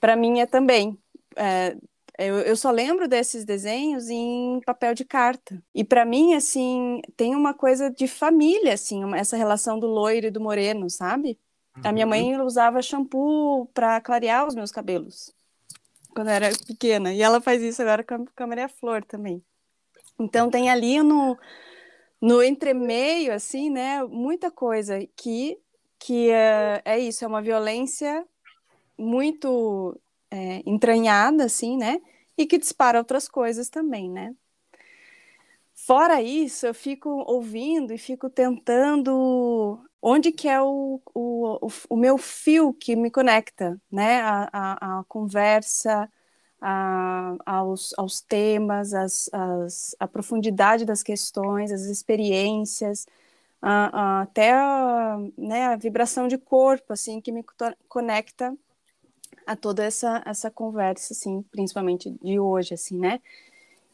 para 0.02 0.18
mim 0.18 0.42
é 0.42 0.46
também. 0.46 1.00
É, 1.38 1.78
eu, 2.20 2.40
eu, 2.40 2.58
só 2.58 2.70
lembro 2.70 3.08
desses 3.08 3.46
desenhos 3.46 4.10
em 4.10 4.60
papel 4.66 4.94
de 4.94 5.06
carta. 5.06 5.64
E 5.74 5.86
para 5.86 6.04
mim, 6.04 6.34
assim, 6.34 7.02
tem 7.16 7.34
uma 7.34 7.54
coisa 7.54 7.90
de 7.90 8.10
família, 8.10 8.74
assim, 8.74 9.06
uma, 9.06 9.18
essa 9.18 9.38
relação 9.38 9.80
do 9.80 9.88
loiro 9.88 10.28
e 10.28 10.32
do 10.32 10.42
moreno, 10.42 10.90
sabe? 10.90 11.40
A 11.84 11.92
minha 11.92 12.06
mãe 12.06 12.36
uhum. 12.36 12.46
usava 12.46 12.82
shampoo 12.82 13.66
para 13.74 14.00
clarear 14.02 14.48
os 14.48 14.56
meus 14.56 14.72
cabelos 14.72 15.34
quando 16.16 16.30
eu 16.30 16.34
era 16.34 16.50
pequena. 16.66 17.14
E 17.14 17.22
ela 17.22 17.42
faz 17.42 17.62
isso 17.62 17.82
agora 17.82 18.04
com 18.04 18.44
a 18.44 18.48
Maria 18.48 18.70
Flor 18.70 19.04
também. 19.04 19.44
Então 20.18 20.50
tem 20.50 20.70
ali 20.70 21.04
no, 21.04 21.38
no 22.22 22.42
entremeio, 22.42 23.34
assim, 23.34 23.70
né, 23.70 24.02
muita 24.06 24.50
coisa 24.50 25.06
que, 25.16 25.60
que 26.00 26.30
é, 26.30 26.82
é 26.86 26.98
isso, 26.98 27.26
é 27.26 27.28
uma 27.28 27.42
violência 27.42 28.26
muito 28.98 30.00
é, 30.32 30.64
entranhada, 30.66 31.44
assim, 31.44 31.78
né, 31.78 32.02
e 32.38 32.46
que 32.46 32.58
dispara 32.58 32.98
outras 32.98 33.28
coisas 33.28 33.70
também, 33.70 34.10
né. 34.10 34.34
Fora 35.86 36.20
isso, 36.20 36.66
eu 36.66 36.74
fico 36.74 37.10
ouvindo 37.28 37.94
e 37.94 37.98
fico 38.00 38.28
tentando 38.28 39.80
onde 40.02 40.32
que 40.32 40.48
é 40.48 40.60
o, 40.60 41.00
o, 41.14 41.68
o, 41.88 41.96
meu 41.96 42.18
fio 42.18 42.74
que 42.74 42.96
me 42.96 43.12
conecta, 43.12 43.80
né? 43.92 44.20
A, 44.22 44.50
a, 44.52 45.00
a 45.00 45.04
conversa, 45.04 46.12
a, 46.60 47.36
aos, 47.46 47.94
aos 48.00 48.20
temas, 48.20 48.96
as, 48.96 49.30
as, 49.32 49.96
a 50.00 50.08
profundidade 50.08 50.86
das 50.86 51.04
questões, 51.04 51.72
as 51.72 51.84
experiências, 51.84 53.06
a, 53.62 54.22
até 54.24 54.54
a, 54.54 55.20
né, 55.38 55.66
a 55.68 55.76
vibração 55.76 56.28
de 56.28 56.38
corpo, 56.40 56.94
assim, 56.94 57.22
que 57.22 57.32
me 57.32 57.44
conecta 57.88 58.58
a 59.46 59.56
toda 59.56 59.84
essa, 59.84 60.24
essa 60.26 60.50
conversa, 60.50 61.14
assim, 61.14 61.44
principalmente 61.52 62.10
de 62.24 62.40
hoje, 62.40 62.74
assim, 62.74 62.98
né? 62.98 63.22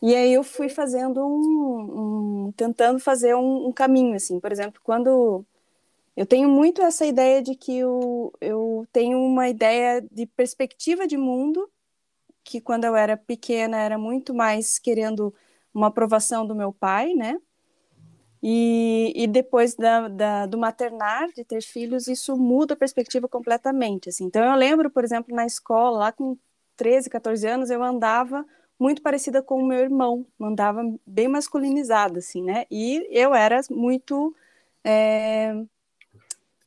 E 0.02 0.16
aí 0.16 0.34
eu 0.34 0.43
fui 0.43 0.68
fazendo 0.68 1.24
um, 1.24 2.47
um 2.47 2.52
tentando 2.54 2.99
fazer 2.99 3.36
um, 3.36 3.68
um, 3.68 3.72
caminho, 3.72 4.16
assim, 4.16 4.39
por 4.39 4.52
exemplo, 4.52 4.82
quando 4.84 5.45
eu 6.18 6.26
tenho 6.26 6.49
muito 6.49 6.82
essa 6.82 7.06
ideia 7.06 7.41
de 7.41 7.56
que 7.56 7.78
eu, 7.78 8.34
eu 8.41 8.88
tenho 8.91 9.20
uma 9.20 9.47
ideia 9.47 10.02
de 10.12 10.26
perspectiva 10.26 11.08
de 11.08 11.18
mundo, 11.18 11.70
que 12.43 12.60
quando 12.60 12.86
eu 12.86 12.95
era 12.95 13.16
pequena 13.16 13.78
era 13.78 13.97
muito 13.97 14.34
mais 14.34 14.80
querendo 14.80 15.34
uma 15.74 15.88
aprovação 15.88 16.45
do 16.47 16.56
meu 16.56 16.74
pai, 16.74 17.14
né? 17.14 17.39
E, 18.43 19.14
e 19.16 19.28
depois 19.28 19.76
da, 19.76 20.08
da, 20.08 20.45
do 20.47 20.58
maternar, 20.58 21.32
de 21.34 21.45
ter 21.45 21.62
filhos, 21.62 22.08
isso 22.08 22.36
muda 22.36 22.74
a 22.74 22.78
perspectiva 22.78 23.28
completamente. 23.28 24.10
Assim. 24.10 24.26
Então, 24.26 24.43
eu 24.43 24.56
lembro, 24.56 24.89
por 24.89 25.04
exemplo, 25.04 25.36
na 25.36 25.45
escola, 25.45 25.99
lá 25.99 26.12
com 26.12 26.36
13, 26.76 27.08
14 27.10 27.47
anos, 27.47 27.70
eu 27.70 27.84
andava 27.84 28.43
muito 28.82 29.03
parecida 29.03 29.43
com 29.43 29.59
o 29.59 29.65
meu 29.65 29.79
irmão, 29.79 30.25
andava 30.41 30.82
bem 31.05 31.27
masculinizada, 31.27 32.17
assim, 32.17 32.41
né? 32.43 32.65
E 32.71 33.07
eu 33.11 33.36
era 33.36 33.61
muito. 33.69 34.36
É... 34.84 35.53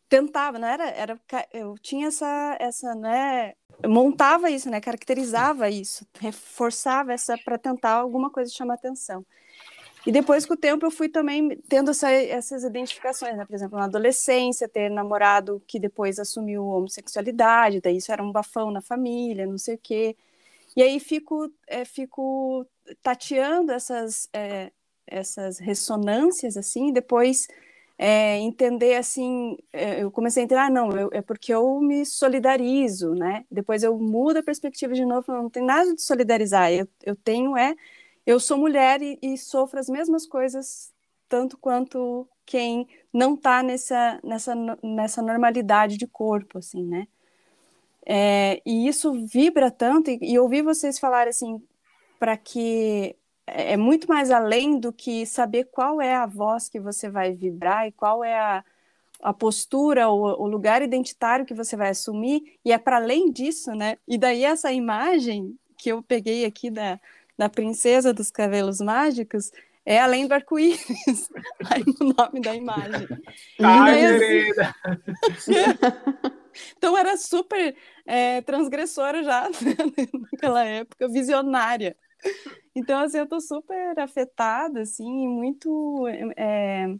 Tentava, 0.08 0.56
não 0.56 0.68
era, 0.68 0.88
era. 0.90 1.20
Eu 1.52 1.74
tinha 1.76 2.06
essa, 2.06 2.56
essa, 2.60 2.94
né? 2.94 3.54
Montava 3.84 4.48
isso, 4.48 4.70
né? 4.70 4.80
Caracterizava 4.80 5.68
isso, 5.68 6.06
reforçava 6.20 7.12
essa 7.12 7.36
para 7.36 7.58
tentar 7.58 7.94
alguma 7.94 8.30
coisa 8.30 8.52
chamar 8.52 8.74
atenção. 8.74 9.26
E 10.06 10.12
depois, 10.12 10.46
com 10.46 10.54
o 10.54 10.56
tempo, 10.56 10.86
eu 10.86 10.92
fui 10.92 11.08
também 11.08 11.58
tendo 11.68 11.90
essa, 11.90 12.12
essas 12.12 12.62
identificações, 12.62 13.36
né? 13.36 13.44
Por 13.44 13.56
exemplo, 13.56 13.76
na 13.76 13.86
adolescência, 13.86 14.68
ter 14.68 14.88
namorado 14.88 15.60
que 15.66 15.80
depois 15.80 16.20
assumiu 16.20 16.64
homossexualidade, 16.64 17.80
daí 17.80 17.96
isso 17.96 18.12
era 18.12 18.22
um 18.22 18.30
bafão 18.30 18.70
na 18.70 18.80
família, 18.80 19.46
não 19.46 19.58
sei 19.58 19.74
o 19.74 19.80
quê. 19.82 20.16
E 20.76 20.82
aí 20.82 20.98
fico, 21.00 21.50
é, 21.68 21.84
fico 21.84 22.66
tateando 23.02 23.72
essas, 23.72 24.28
é, 24.32 24.72
essas 25.06 25.58
ressonâncias, 25.58 26.56
assim, 26.56 26.92
depois 26.92 27.46
é, 27.98 28.38
entender, 28.38 28.96
assim, 28.96 29.56
eu 29.72 30.10
comecei 30.10 30.42
a 30.42 30.44
entender, 30.44 30.60
ah, 30.60 30.70
não, 30.70 30.90
eu, 30.92 31.10
é 31.12 31.22
porque 31.22 31.54
eu 31.54 31.80
me 31.80 32.04
solidarizo, 32.04 33.14
né? 33.14 33.44
Depois 33.50 33.82
eu 33.84 33.96
mudo 33.98 34.38
a 34.38 34.42
perspectiva 34.42 34.94
de 34.94 35.04
novo, 35.04 35.32
não 35.32 35.48
tem 35.50 35.64
nada 35.64 35.94
de 35.94 36.02
solidarizar, 36.02 36.72
eu, 36.72 36.88
eu 37.04 37.14
tenho 37.16 37.56
é 37.56 37.74
eu 38.26 38.40
sou 38.40 38.56
mulher 38.58 39.02
e, 39.02 39.18
e 39.22 39.36
sofro 39.38 39.78
as 39.78 39.88
mesmas 39.88 40.26
coisas 40.26 40.92
tanto 41.28 41.58
quanto 41.58 42.28
quem 42.46 42.86
não 43.12 43.34
está 43.34 43.62
nessa, 43.62 44.20
nessa, 44.22 44.54
nessa 44.82 45.22
normalidade 45.22 45.96
de 45.96 46.06
corpo, 46.06 46.58
assim, 46.58 46.84
né? 46.84 47.06
É, 48.06 48.60
e 48.66 48.86
isso 48.86 49.26
vibra 49.26 49.70
tanto, 49.70 50.10
e, 50.10 50.18
e 50.20 50.38
ouvir 50.38 50.62
vocês 50.62 50.98
falarem 50.98 51.30
assim, 51.30 51.62
para 52.18 52.36
que 52.36 53.16
é, 53.46 53.72
é 53.72 53.76
muito 53.76 54.08
mais 54.08 54.30
além 54.30 54.78
do 54.78 54.92
que 54.92 55.24
saber 55.26 55.64
qual 55.70 56.00
é 56.00 56.14
a 56.14 56.26
voz 56.26 56.68
que 56.68 56.80
você 56.80 57.08
vai 57.08 57.32
vibrar 57.32 57.86
e 57.86 57.92
qual 57.92 58.22
é 58.22 58.38
a, 58.38 58.64
a 59.22 59.32
postura, 59.32 60.08
o, 60.08 60.42
o 60.42 60.46
lugar 60.46 60.82
identitário 60.82 61.46
que 61.46 61.54
você 61.54 61.76
vai 61.76 61.90
assumir, 61.90 62.58
e 62.64 62.72
é 62.72 62.78
para 62.78 62.96
além 62.96 63.30
disso, 63.30 63.72
né? 63.74 63.96
E 64.06 64.18
daí 64.18 64.44
essa 64.44 64.72
imagem 64.72 65.58
que 65.78 65.90
eu 65.90 66.02
peguei 66.02 66.44
aqui 66.44 66.70
da, 66.70 67.00
da 67.36 67.48
Princesa 67.48 68.12
dos 68.12 68.30
Cabelos 68.30 68.80
Mágicos 68.80 69.50
é 69.86 70.00
além 70.00 70.26
do 70.26 70.32
arco-íris, 70.32 71.28
aí 71.70 71.84
o 72.00 72.04
nome 72.04 72.40
da 72.40 72.54
imagem. 72.54 73.06
Ai, 73.60 74.18
querida! 74.18 74.74
então 76.76 76.96
era 76.96 77.16
super 77.16 77.76
é, 78.06 78.40
transgressora 78.42 79.22
já 79.22 79.48
naquela 80.32 80.64
época, 80.64 81.08
visionária. 81.08 81.96
Então, 82.74 83.00
assim, 83.00 83.18
eu 83.18 83.26
tô 83.26 83.40
super 83.40 83.98
afetada, 83.98 84.82
assim, 84.82 85.28
muito... 85.28 86.06
É, 86.36 86.94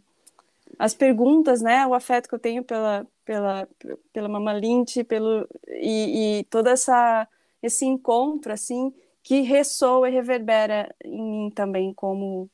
as 0.77 0.93
perguntas, 0.93 1.61
né, 1.61 1.85
o 1.87 1.93
afeto 1.93 2.27
que 2.27 2.35
eu 2.35 2.39
tenho 2.39 2.63
pela, 2.63 3.07
pela, 3.23 3.67
pela 4.11 4.27
Mama 4.27 4.53
Lynch, 4.53 5.03
pelo, 5.05 5.47
e, 5.67 6.39
e 6.39 6.43
todo 6.45 6.67
essa, 6.67 7.27
esse 7.61 7.85
encontro, 7.85 8.51
assim, 8.51 8.93
que 9.23 9.41
ressoa 9.41 10.09
e 10.09 10.13
reverbera 10.13 10.93
em 11.03 11.21
mim 11.21 11.49
também 11.49 11.93
como 11.93 12.49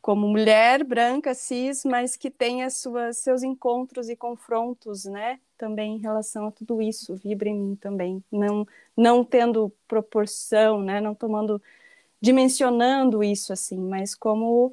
como 0.00 0.26
mulher 0.26 0.84
branca 0.84 1.34
cis, 1.34 1.84
mas 1.84 2.16
que 2.16 2.30
tem 2.30 2.62
as 2.62 2.78
suas 2.78 3.18
seus 3.18 3.42
encontros 3.42 4.08
e 4.08 4.16
confrontos, 4.16 5.04
né? 5.04 5.38
Também 5.58 5.96
em 5.96 5.98
relação 5.98 6.46
a 6.46 6.52
tudo 6.52 6.80
isso, 6.80 7.16
vibra 7.16 7.48
em 7.48 7.54
mim 7.56 7.74
também, 7.74 8.22
não 8.30 8.66
não 8.96 9.24
tendo 9.24 9.72
proporção, 9.88 10.80
né? 10.80 11.00
Não 11.00 11.14
tomando 11.14 11.60
dimensionando 12.20 13.24
isso 13.24 13.52
assim, 13.52 13.78
mas 13.78 14.14
como 14.14 14.72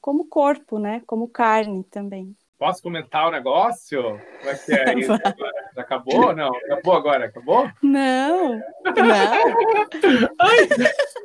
como 0.00 0.26
corpo, 0.26 0.78
né? 0.78 1.02
Como 1.06 1.28
carne 1.28 1.84
também. 1.84 2.34
Posso 2.58 2.82
comentar 2.82 3.28
o 3.28 3.30
negócio? 3.30 4.02
Como 4.02 4.50
é 4.50 4.54
que 4.54 4.72
é 4.72 4.92
isso 4.98 5.12
agora? 5.12 5.70
Já 5.74 5.80
acabou? 5.82 6.34
Não, 6.34 6.54
acabou 6.54 6.94
agora, 6.94 7.24
acabou? 7.26 7.70
Não, 7.80 8.56
não. 8.56 8.62
Ai, 10.38 10.68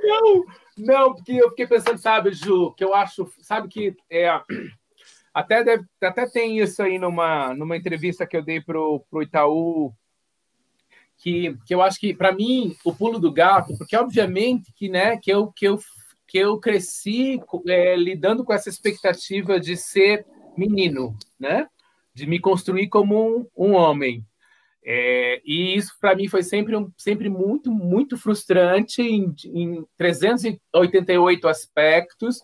não, 0.04 0.46
não, 0.78 1.14
porque 1.14 1.34
eu 1.34 1.50
fiquei 1.50 1.68
pensando, 1.68 1.98
sabe, 1.98 2.32
Ju, 2.32 2.72
que 2.74 2.84
eu 2.84 2.94
acho, 2.94 3.30
sabe 3.42 3.68
que 3.68 3.98
é, 4.10 4.30
até, 5.36 5.66
deve, 5.66 5.84
até 6.02 6.26
tem 6.26 6.60
isso 6.60 6.82
aí 6.82 6.98
numa, 6.98 7.54
numa 7.54 7.76
entrevista 7.76 8.26
que 8.26 8.38
eu 8.38 8.42
dei 8.42 8.62
pro, 8.62 9.02
pro 9.12 9.22
Itaú, 9.22 9.94
que, 11.18 11.58
que 11.66 11.76
eu 11.76 11.82
acho 11.82 12.00
que, 12.00 12.14
para 12.14 12.32
mim, 12.32 12.74
o 12.86 12.96
pulo 12.96 13.20
do 13.20 13.34
gato, 13.34 13.78
porque 13.78 13.98
obviamente 13.98 14.72
que, 14.74 14.88
né, 14.88 15.18
que 15.18 15.30
eu, 15.30 15.52
que 15.52 15.68
eu, 15.68 15.78
que 16.26 16.38
eu 16.38 16.58
cresci 16.58 17.42
é, 17.68 17.98
lidando 17.98 18.46
com 18.46 18.54
essa 18.54 18.70
expectativa 18.70 19.60
de 19.60 19.76
ser 19.76 20.26
menino, 20.58 21.18
né? 21.38 21.68
De 22.14 22.26
me 22.26 22.40
construir 22.40 22.88
como 22.88 23.38
um, 23.40 23.48
um 23.58 23.74
homem. 23.74 24.26
É, 24.86 25.42
e 25.44 25.76
isso 25.76 25.98
para 26.00 26.16
mim 26.16 26.30
foi 26.30 26.44
sempre, 26.44 26.78
um, 26.78 26.90
sempre 26.98 27.28
muito, 27.28 27.70
muito 27.70 28.18
frustrante 28.18 29.02
em, 29.02 29.36
em 29.48 29.86
388 29.98 31.46
aspectos. 31.46 32.42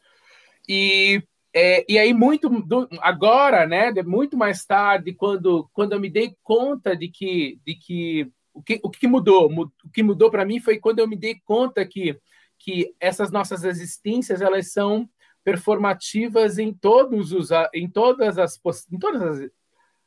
E, 0.68 1.24
é, 1.54 1.86
e 1.88 2.00
aí, 2.00 2.14
muito 2.14 2.50
do, 2.50 2.88
agora, 3.02 3.68
né, 3.68 3.92
muito 4.04 4.38
mais 4.38 4.66
tarde, 4.66 5.14
quando, 5.14 5.70
quando 5.74 5.94
eu 5.94 6.00
me 6.00 6.10
dei 6.10 6.36
conta 6.44 6.96
de 6.96 7.10
que, 7.10 7.60
de 7.66 7.76
que 7.76 8.32
o 8.54 8.62
que, 8.62 8.80
o 8.84 8.90
que 8.90 9.08
mudou? 9.08 9.50
O 9.84 9.90
que 9.90 10.04
mudou 10.04 10.30
para 10.30 10.46
mim 10.46 10.60
foi 10.60 10.78
quando 10.78 11.00
eu 11.00 11.08
me 11.08 11.16
dei 11.16 11.40
conta 11.46 11.86
que, 11.86 12.20
que 12.60 12.94
essas 13.00 13.32
nossas 13.32 13.64
existências 13.64 14.42
elas 14.42 14.72
são 14.72 15.10
performativas 15.44 16.58
em 16.58 16.74
todos 16.74 17.32
os 17.32 17.50
em 17.74 17.90
todas 17.90 18.38
as 18.38 18.60
em 18.92 19.00
todas 19.00 19.22
as, 19.22 19.50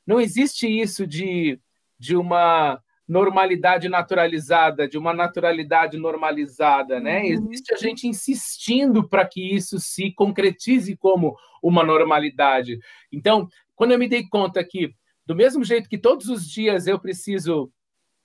não 0.06 0.20
existe 0.20 0.68
isso 0.68 1.06
de, 1.06 1.58
de 1.98 2.14
uma 2.14 2.80
normalidade 3.06 3.88
naturalizada, 3.88 4.88
de 4.88 4.96
uma 4.96 5.12
naturalidade 5.12 5.98
normalizada, 5.98 6.98
né? 6.98 7.20
Uhum. 7.20 7.50
Existe 7.50 7.74
a 7.74 7.76
gente 7.76 8.08
insistindo 8.08 9.06
para 9.08 9.26
que 9.26 9.54
isso 9.54 9.78
se 9.78 10.12
concretize 10.12 10.96
como 10.96 11.36
uma 11.62 11.84
normalidade. 11.84 12.78
Então, 13.12 13.46
quando 13.74 13.92
eu 13.92 13.98
me 13.98 14.08
dei 14.08 14.26
conta 14.26 14.64
que 14.64 14.94
do 15.26 15.34
mesmo 15.34 15.64
jeito 15.64 15.88
que 15.88 15.98
todos 15.98 16.28
os 16.28 16.48
dias 16.48 16.86
eu 16.86 16.98
preciso 16.98 17.70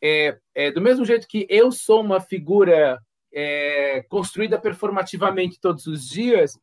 é, 0.01 0.37
é, 0.55 0.71
do 0.71 0.81
mesmo 0.81 1.05
jeito 1.05 1.27
que 1.27 1.45
eu 1.49 1.71
sou 1.71 2.01
uma 2.01 2.19
figura 2.19 2.99
é, 3.33 4.03
construída 4.09 4.59
performativamente 4.59 5.59
todos 5.59 5.85
os 5.87 6.07
dias, 6.07 6.57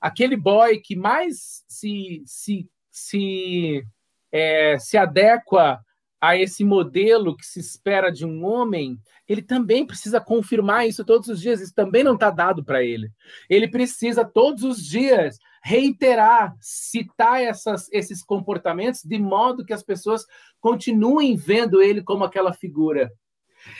aquele 0.00 0.36
boy 0.36 0.78
que 0.80 0.94
mais 0.94 1.64
se, 1.66 2.22
se, 2.26 2.68
se, 2.90 3.82
é, 4.30 4.78
se 4.78 4.96
adequa 4.96 5.80
a 6.24 6.38
esse 6.38 6.64
modelo 6.64 7.36
que 7.36 7.44
se 7.44 7.60
espera 7.60 8.10
de 8.10 8.24
um 8.24 8.46
homem, 8.46 8.98
ele 9.28 9.42
também 9.42 9.86
precisa 9.86 10.18
confirmar 10.18 10.88
isso 10.88 11.04
todos 11.04 11.28
os 11.28 11.38
dias. 11.38 11.60
Isso 11.60 11.74
também 11.74 12.02
não 12.02 12.14
está 12.14 12.30
dado 12.30 12.64
para 12.64 12.82
ele. 12.82 13.10
Ele 13.48 13.68
precisa 13.68 14.24
todos 14.24 14.64
os 14.64 14.82
dias 14.82 15.38
reiterar, 15.62 16.54
citar 16.60 17.42
essas, 17.42 17.92
esses 17.92 18.22
comportamentos 18.22 19.02
de 19.04 19.18
modo 19.18 19.66
que 19.66 19.72
as 19.74 19.82
pessoas 19.82 20.24
continuem 20.60 21.36
vendo 21.36 21.82
ele 21.82 22.02
como 22.02 22.24
aquela 22.24 22.54
figura. 22.54 23.12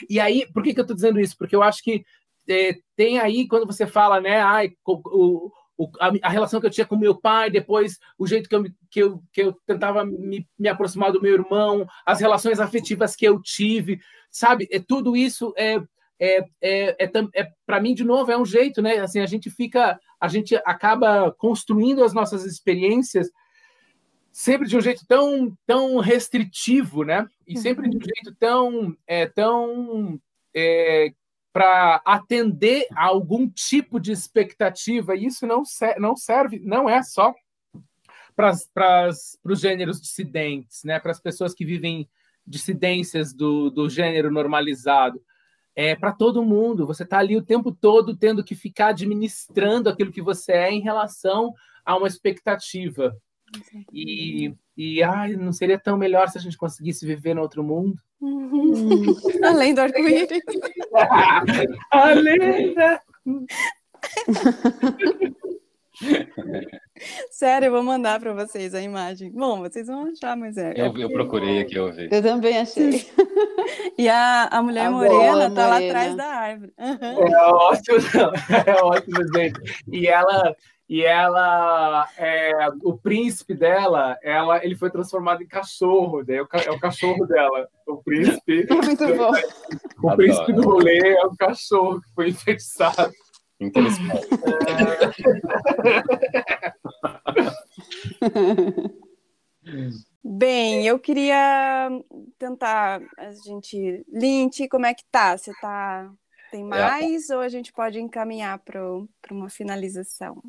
E 0.07 0.19
aí, 0.19 0.45
por 0.53 0.61
que, 0.61 0.71
que 0.71 0.79
eu 0.79 0.83
estou 0.83 0.95
dizendo 0.95 1.19
isso? 1.19 1.35
Porque 1.37 1.55
eu 1.55 1.63
acho 1.63 1.81
que 1.81 2.05
é, 2.47 2.75
tem 2.95 3.17
aí, 3.17 3.47
quando 3.47 3.65
você 3.65 3.87
fala, 3.87 4.21
né, 4.21 4.39
ai, 4.39 4.71
o, 4.85 5.51
o, 5.77 5.89
a, 5.99 6.11
a, 6.23 6.29
relação 6.29 6.59
que 6.59 6.65
eu 6.65 6.71
tinha 6.71 6.85
com 6.85 6.95
meu 6.95 7.15
pai, 7.15 7.49
depois 7.49 7.99
o 8.17 8.25
jeito 8.25 8.47
que 8.47 8.55
eu, 8.55 8.63
que 8.89 9.03
eu, 9.03 9.23
que 9.31 9.41
eu 9.41 9.53
tentava 9.65 10.05
me, 10.05 10.47
me 10.57 10.67
aproximar 10.67 11.11
do 11.11 11.21
meu 11.21 11.33
irmão, 11.33 11.87
as 12.05 12.19
relações 12.19 12.59
afetivas 12.59 13.15
que 13.15 13.25
eu 13.25 13.41
tive, 13.41 13.99
sabe? 14.29 14.67
É, 14.71 14.79
tudo 14.79 15.15
isso 15.15 15.53
é, 15.57 15.81
é, 16.19 16.37
é, 16.61 17.05
é, 17.05 17.11
é 17.33 17.51
para 17.65 17.79
mim, 17.79 17.93
de 17.93 18.03
novo, 18.03 18.31
é 18.31 18.37
um 18.37 18.45
jeito, 18.45 18.81
né? 18.81 18.99
Assim, 18.99 19.19
a 19.19 19.25
gente 19.25 19.49
fica, 19.49 19.99
a 20.19 20.27
gente 20.27 20.55
acaba 20.65 21.31
construindo 21.31 22.03
as 22.03 22.13
nossas 22.13 22.45
experiências 22.45 23.29
sempre 24.31 24.67
de 24.67 24.75
um 24.75 24.81
jeito 24.81 25.05
tão, 25.07 25.57
tão 25.65 25.99
restritivo, 25.99 27.03
né? 27.03 27.25
E 27.47 27.57
sempre 27.57 27.89
de 27.89 27.95
um 27.95 27.99
uhum. 27.99 28.05
jeito 28.05 28.35
tão, 28.37 28.97
é, 29.07 29.27
tão 29.27 30.19
é, 30.53 31.13
para 31.55 32.01
atender 32.03 32.85
a 32.93 33.05
algum 33.05 33.47
tipo 33.47 33.97
de 33.97 34.11
expectativa, 34.11 35.15
e 35.15 35.27
isso 35.27 35.47
não, 35.47 35.63
ser, 35.63 35.97
não 35.97 36.13
serve, 36.13 36.59
não 36.59 36.89
é 36.89 37.01
só 37.01 37.33
para 38.35 39.09
os 39.41 39.61
gêneros 39.61 40.01
dissidentes, 40.01 40.83
né? 40.83 40.99
para 40.99 41.11
as 41.11 41.21
pessoas 41.21 41.53
que 41.53 41.63
vivem 41.63 42.09
dissidências 42.45 43.33
do, 43.33 43.69
do 43.69 43.89
gênero 43.89 44.29
normalizado. 44.29 45.23
É 45.73 45.95
para 45.95 46.11
todo 46.11 46.43
mundo. 46.43 46.85
Você 46.85 47.03
está 47.03 47.19
ali 47.19 47.37
o 47.37 47.45
tempo 47.45 47.71
todo 47.71 48.17
tendo 48.17 48.43
que 48.43 48.53
ficar 48.53 48.87
administrando 48.87 49.87
aquilo 49.87 50.11
que 50.11 50.21
você 50.21 50.51
é 50.51 50.69
em 50.69 50.81
relação 50.81 51.53
há 51.85 51.95
uma 51.95 52.09
expectativa. 52.09 53.15
E, 53.91 54.53
e 54.77 55.03
ai, 55.03 55.35
não 55.35 55.53
seria 55.53 55.79
tão 55.79 55.97
melhor 55.97 56.29
se 56.29 56.37
a 56.37 56.41
gente 56.41 56.57
conseguisse 56.57 57.05
viver 57.05 57.33
no 57.33 57.41
outro 57.41 57.63
mundo? 57.63 57.97
Uhum. 58.21 59.05
Além 59.43 59.73
do 59.73 59.81
arco-íris. 59.81 60.43
Além 61.91 62.73
da... 62.73 63.01
Sério, 67.31 67.67
eu 67.67 67.71
vou 67.71 67.83
mandar 67.83 68.19
para 68.19 68.33
vocês 68.33 68.75
a 68.75 68.81
imagem. 68.81 69.31
Bom, 69.31 69.59
vocês 69.59 69.87
vão 69.87 70.11
achar, 70.11 70.35
mas 70.35 70.57
é. 70.57 70.73
Eu, 70.75 70.93
eu 70.97 71.09
procurei 71.09 71.61
aqui, 71.61 71.75
eu 71.75 71.93
vi. 71.93 72.09
Eu 72.11 72.21
também 72.21 72.57
achei. 72.57 73.07
E 73.97 74.09
a, 74.09 74.49
a 74.51 74.61
mulher 74.61 74.87
A 74.87 74.91
morena 74.91 75.49
boa 75.49 75.51
tá 75.51 75.67
lá 75.67 75.77
atrás 75.77 76.13
da 76.15 76.25
árvore. 76.25 76.73
Uhum. 76.77 77.27
É 77.27 77.47
ótimo, 77.47 77.97
é 78.67 78.83
ótimo, 78.83 79.33
gente. 79.33 79.61
E 79.91 80.07
ela, 80.07 80.53
e 80.87 81.03
ela, 81.03 82.07
é, 82.15 82.69
o 82.83 82.95
príncipe 82.95 83.55
dela, 83.55 84.19
ela, 84.21 84.63
ele 84.63 84.75
foi 84.75 84.91
transformado 84.91 85.41
em 85.41 85.47
cachorro, 85.47 86.23
daí 86.23 86.37
é 86.37 86.43
o 86.43 86.47
é 86.53 86.71
o 86.71 86.79
cachorro 86.79 87.25
dela. 87.25 87.67
O 87.87 87.97
príncipe, 87.97 88.67
Muito 88.69 89.07
bom. 89.15 89.31
o 89.31 90.09
Adoro. 90.09 90.17
príncipe 90.17 90.53
do 90.53 90.61
rolê 90.61 90.99
é 90.99 91.25
o 91.25 91.35
cachorro 91.35 91.99
que 92.01 92.13
foi 92.13 92.29
enfeitiçado. 92.29 93.11
Interessante. 93.59 94.27
Bem, 100.23 100.85
eu 100.85 100.99
queria 100.99 101.89
tentar 102.37 103.01
a 103.17 103.31
gente. 103.31 104.05
Lint, 104.07 104.67
como 104.69 104.85
é 104.85 104.93
que 104.93 105.03
tá? 105.09 105.35
Você 105.35 105.51
tá. 105.59 106.11
Tem 106.51 106.63
mais 106.63 107.31
ou 107.31 107.39
a 107.39 107.49
gente 107.49 107.73
pode 107.73 107.99
encaminhar 107.99 108.59
para 108.59 108.79
uma 109.31 109.49
finalização? 109.49 110.43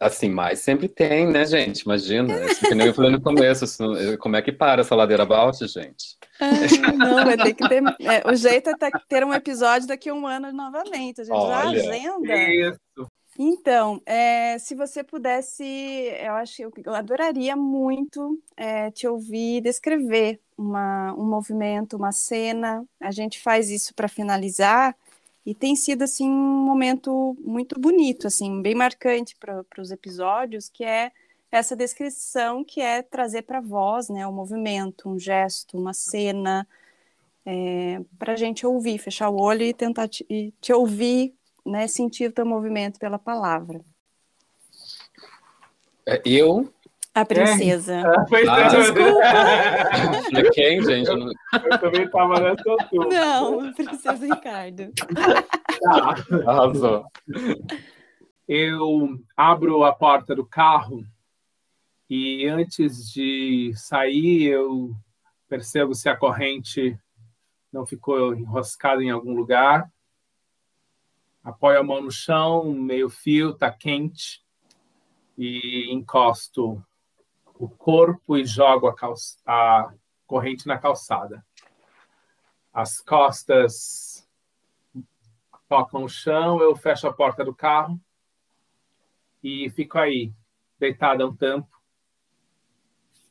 Assim, 0.00 0.28
mais 0.28 0.60
sempre 0.60 0.88
tem, 0.88 1.26
né, 1.26 1.44
gente? 1.46 1.80
Imagina, 1.80 2.32
é 2.32 2.46
isso 2.46 2.60
que 2.60 2.74
nem 2.74 2.86
eu 2.86 2.94
falei 2.94 3.10
no 3.10 3.20
começo, 3.20 3.64
assim, 3.64 4.16
como 4.18 4.36
é 4.36 4.42
que 4.42 4.52
para 4.52 4.82
essa 4.82 4.94
ladeira 4.94 5.22
abaixo, 5.22 5.66
gente? 5.66 6.16
Ah, 6.40 6.92
não, 6.92 7.24
vai 7.24 7.36
ter 7.36 7.54
que 7.54 7.68
ter. 7.68 7.82
é, 8.00 8.30
o 8.30 8.34
jeito 8.34 8.70
é 8.70 8.76
ter- 8.76 8.92
ter 9.08 9.24
um 9.24 9.32
episódio 9.32 9.88
daqui 9.88 10.08
a 10.10 10.14
um 10.14 10.26
ano 10.26 10.52
novamente. 10.52 11.22
A 11.22 11.24
gente 11.24 11.34
já 11.34 11.66
Olha. 11.66 11.80
agenda. 11.80 12.36
Isso. 12.36 13.08
Então, 13.38 14.00
é, 14.06 14.58
se 14.58 14.74
você 14.76 15.02
pudesse, 15.02 15.64
eu 15.64 16.34
acho 16.34 16.56
que 16.56 16.64
eu, 16.64 16.72
eu 16.86 16.94
adoraria 16.94 17.56
muito 17.56 18.38
é, 18.56 18.90
te 18.92 19.08
ouvir 19.08 19.60
descrever 19.60 20.40
uma, 20.56 21.12
um 21.14 21.24
movimento, 21.24 21.96
uma 21.96 22.12
cena. 22.12 22.84
A 23.00 23.10
gente 23.10 23.40
faz 23.40 23.70
isso 23.70 23.92
para 23.94 24.06
finalizar 24.06 24.94
e 25.44 25.54
tem 25.54 25.76
sido 25.76 26.02
assim 26.02 26.28
um 26.28 26.64
momento 26.64 27.36
muito 27.40 27.78
bonito, 27.78 28.26
assim, 28.26 28.62
bem 28.62 28.74
marcante 28.74 29.36
para 29.36 29.64
os 29.78 29.90
episódios, 29.90 30.68
que 30.68 30.84
é 30.84 31.12
essa 31.50 31.76
descrição 31.76 32.64
que 32.64 32.80
é 32.80 33.02
trazer 33.02 33.42
para 33.42 33.60
voz, 33.60 34.08
né, 34.08 34.26
um 34.26 34.32
movimento, 34.32 35.08
um 35.08 35.18
gesto, 35.18 35.78
uma 35.78 35.92
cena, 35.92 36.66
para 38.18 38.32
a 38.32 38.36
gente 38.36 38.66
ouvir, 38.66 38.98
fechar 38.98 39.28
o 39.28 39.40
olho 39.40 39.62
e 39.62 39.74
tentar 39.74 40.08
te, 40.08 40.24
e 40.28 40.52
te 40.60 40.72
ouvir 40.72 41.34
né, 41.64 41.86
sentir 41.86 42.28
o 42.28 42.32
teu 42.32 42.46
movimento 42.46 42.98
pela 42.98 43.18
palavra. 43.18 43.80
É, 46.06 46.20
Eu? 46.24 46.72
A 47.14 47.24
princesa. 47.24 48.02
Ah, 48.04 48.24
pois 48.28 48.48
Ah, 48.48 48.60
é. 48.60 48.70
Falei, 50.24 50.50
Quem, 50.52 50.82
gente? 50.82 51.08
Eu 51.08 51.16
Eu 51.18 51.78
também 51.78 52.04
estava 52.04 52.40
nessa 52.40 52.70
altura. 52.70 53.08
Não, 53.08 53.68
a 53.68 53.72
princesa 53.72 54.26
Ricardo. 54.34 54.92
Tá. 55.80 56.14
Arrasou. 56.50 57.06
eu 58.48 59.16
abro 59.36 59.84
a 59.84 59.92
porta 59.94 60.34
do 60.34 60.44
carro 60.44 61.06
e 62.10 62.46
antes 62.48 63.12
de 63.12 63.72
sair 63.76 64.46
eu 64.48 64.90
percebo 65.48 65.94
se 65.94 66.08
a 66.08 66.16
corrente 66.16 66.98
não 67.72 67.86
ficou 67.86 68.34
enroscada 68.34 69.02
em 69.04 69.10
algum 69.10 69.34
lugar. 69.34 69.88
Apoio 71.44 71.78
a 71.78 71.82
mão 71.82 72.02
no 72.02 72.10
chão, 72.10 72.64
meio 72.72 73.08
fio, 73.08 73.54
tá 73.54 73.70
quente 73.70 74.42
e 75.38 75.92
encosto 75.92 76.82
o 77.64 77.68
corpo 77.68 78.36
e 78.36 78.44
jogo 78.44 78.86
a, 78.86 78.94
calça- 78.94 79.38
a 79.46 79.90
corrente 80.26 80.66
na 80.66 80.78
calçada. 80.78 81.44
As 82.72 83.00
costas 83.00 84.28
tocam 85.66 86.04
o 86.04 86.08
chão, 86.08 86.60
eu 86.60 86.76
fecho 86.76 87.06
a 87.06 87.12
porta 87.12 87.42
do 87.42 87.54
carro 87.54 87.98
e 89.42 89.70
fico 89.70 89.98
aí, 89.98 90.32
deitada 90.78 91.26
um 91.26 91.34
tempo, 91.34 91.68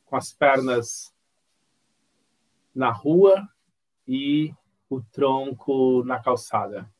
com 0.04 0.16
as 0.16 0.32
pernas 0.32 1.14
na 2.74 2.90
rua 2.90 3.48
e 4.06 4.52
o 4.90 5.00
tronco 5.00 6.02
na 6.04 6.20
calçada. 6.20 6.92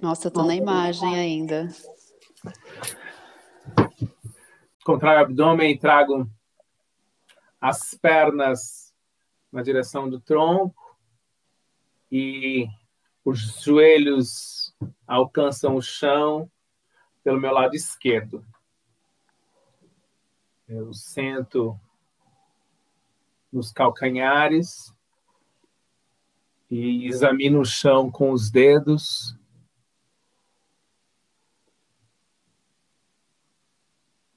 Nossa, 0.00 0.26
eu 0.28 0.32
tô 0.32 0.42
na 0.42 0.54
imagem 0.54 1.16
ainda. 1.16 1.68
Contraio 4.88 5.18
o 5.18 5.22
abdômen 5.24 5.70
e 5.70 5.78
trago 5.78 6.26
as 7.60 7.92
pernas 7.92 8.94
na 9.52 9.62
direção 9.62 10.08
do 10.08 10.18
tronco 10.18 10.96
e 12.10 12.66
os 13.22 13.38
joelhos 13.62 14.74
alcançam 15.06 15.76
o 15.76 15.82
chão 15.82 16.50
pelo 17.22 17.38
meu 17.38 17.52
lado 17.52 17.74
esquerdo. 17.74 18.42
Eu 20.66 20.94
sento 20.94 21.78
nos 23.52 23.70
calcanhares 23.70 24.90
e 26.70 27.06
examino 27.06 27.60
o 27.60 27.66
chão 27.66 28.10
com 28.10 28.32
os 28.32 28.50
dedos. 28.50 29.38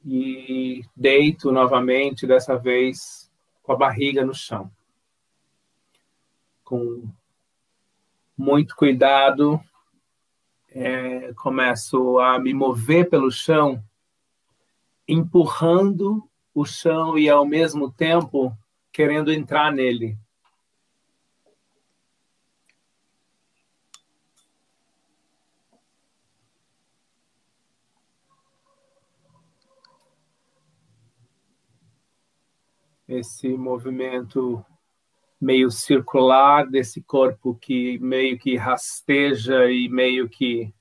E 0.06 0.84
deito 0.96 1.52
novamente, 1.52 2.26
dessa 2.26 2.58
vez 2.58 3.32
com 3.62 3.72
a 3.72 3.76
barriga 3.76 4.26
no 4.26 4.34
chão. 4.34 4.72
Com 6.64 7.08
muito 8.38 8.76
cuidado, 8.76 9.62
é, 10.72 11.34
começo 11.34 12.18
a 12.20 12.40
me 12.40 12.54
mover 12.54 13.10
pelo 13.10 13.30
chão, 13.30 13.84
empurrando 15.08 16.28
o 16.54 16.66
chão 16.66 17.18
e 17.18 17.30
ao 17.30 17.46
mesmo 17.46 17.92
tempo 17.92 18.56
querendo 18.92 19.32
entrar 19.32 19.72
nele. 19.72 20.18
Esse 33.12 33.50
movimento 33.58 34.66
meio 35.40 35.70
circular 35.70 36.66
desse 36.66 37.02
corpo 37.02 37.54
que 37.56 38.00
meio 38.00 38.40
que 38.40 38.56
rasteja 38.56 39.70
e 39.70 39.90
meio 39.90 40.30
que 40.30 40.74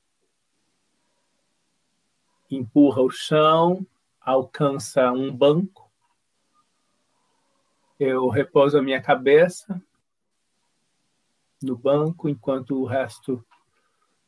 empurra 2.48 3.02
o 3.02 3.10
chão, 3.10 3.84
alcança 4.20 5.10
um 5.10 5.36
banco. 5.36 5.90
Eu 7.98 8.28
repouso 8.28 8.78
a 8.78 8.82
minha 8.82 9.02
cabeça 9.02 9.82
no 11.60 11.76
banco 11.76 12.28
enquanto 12.28 12.80
o 12.80 12.86
resto 12.86 13.44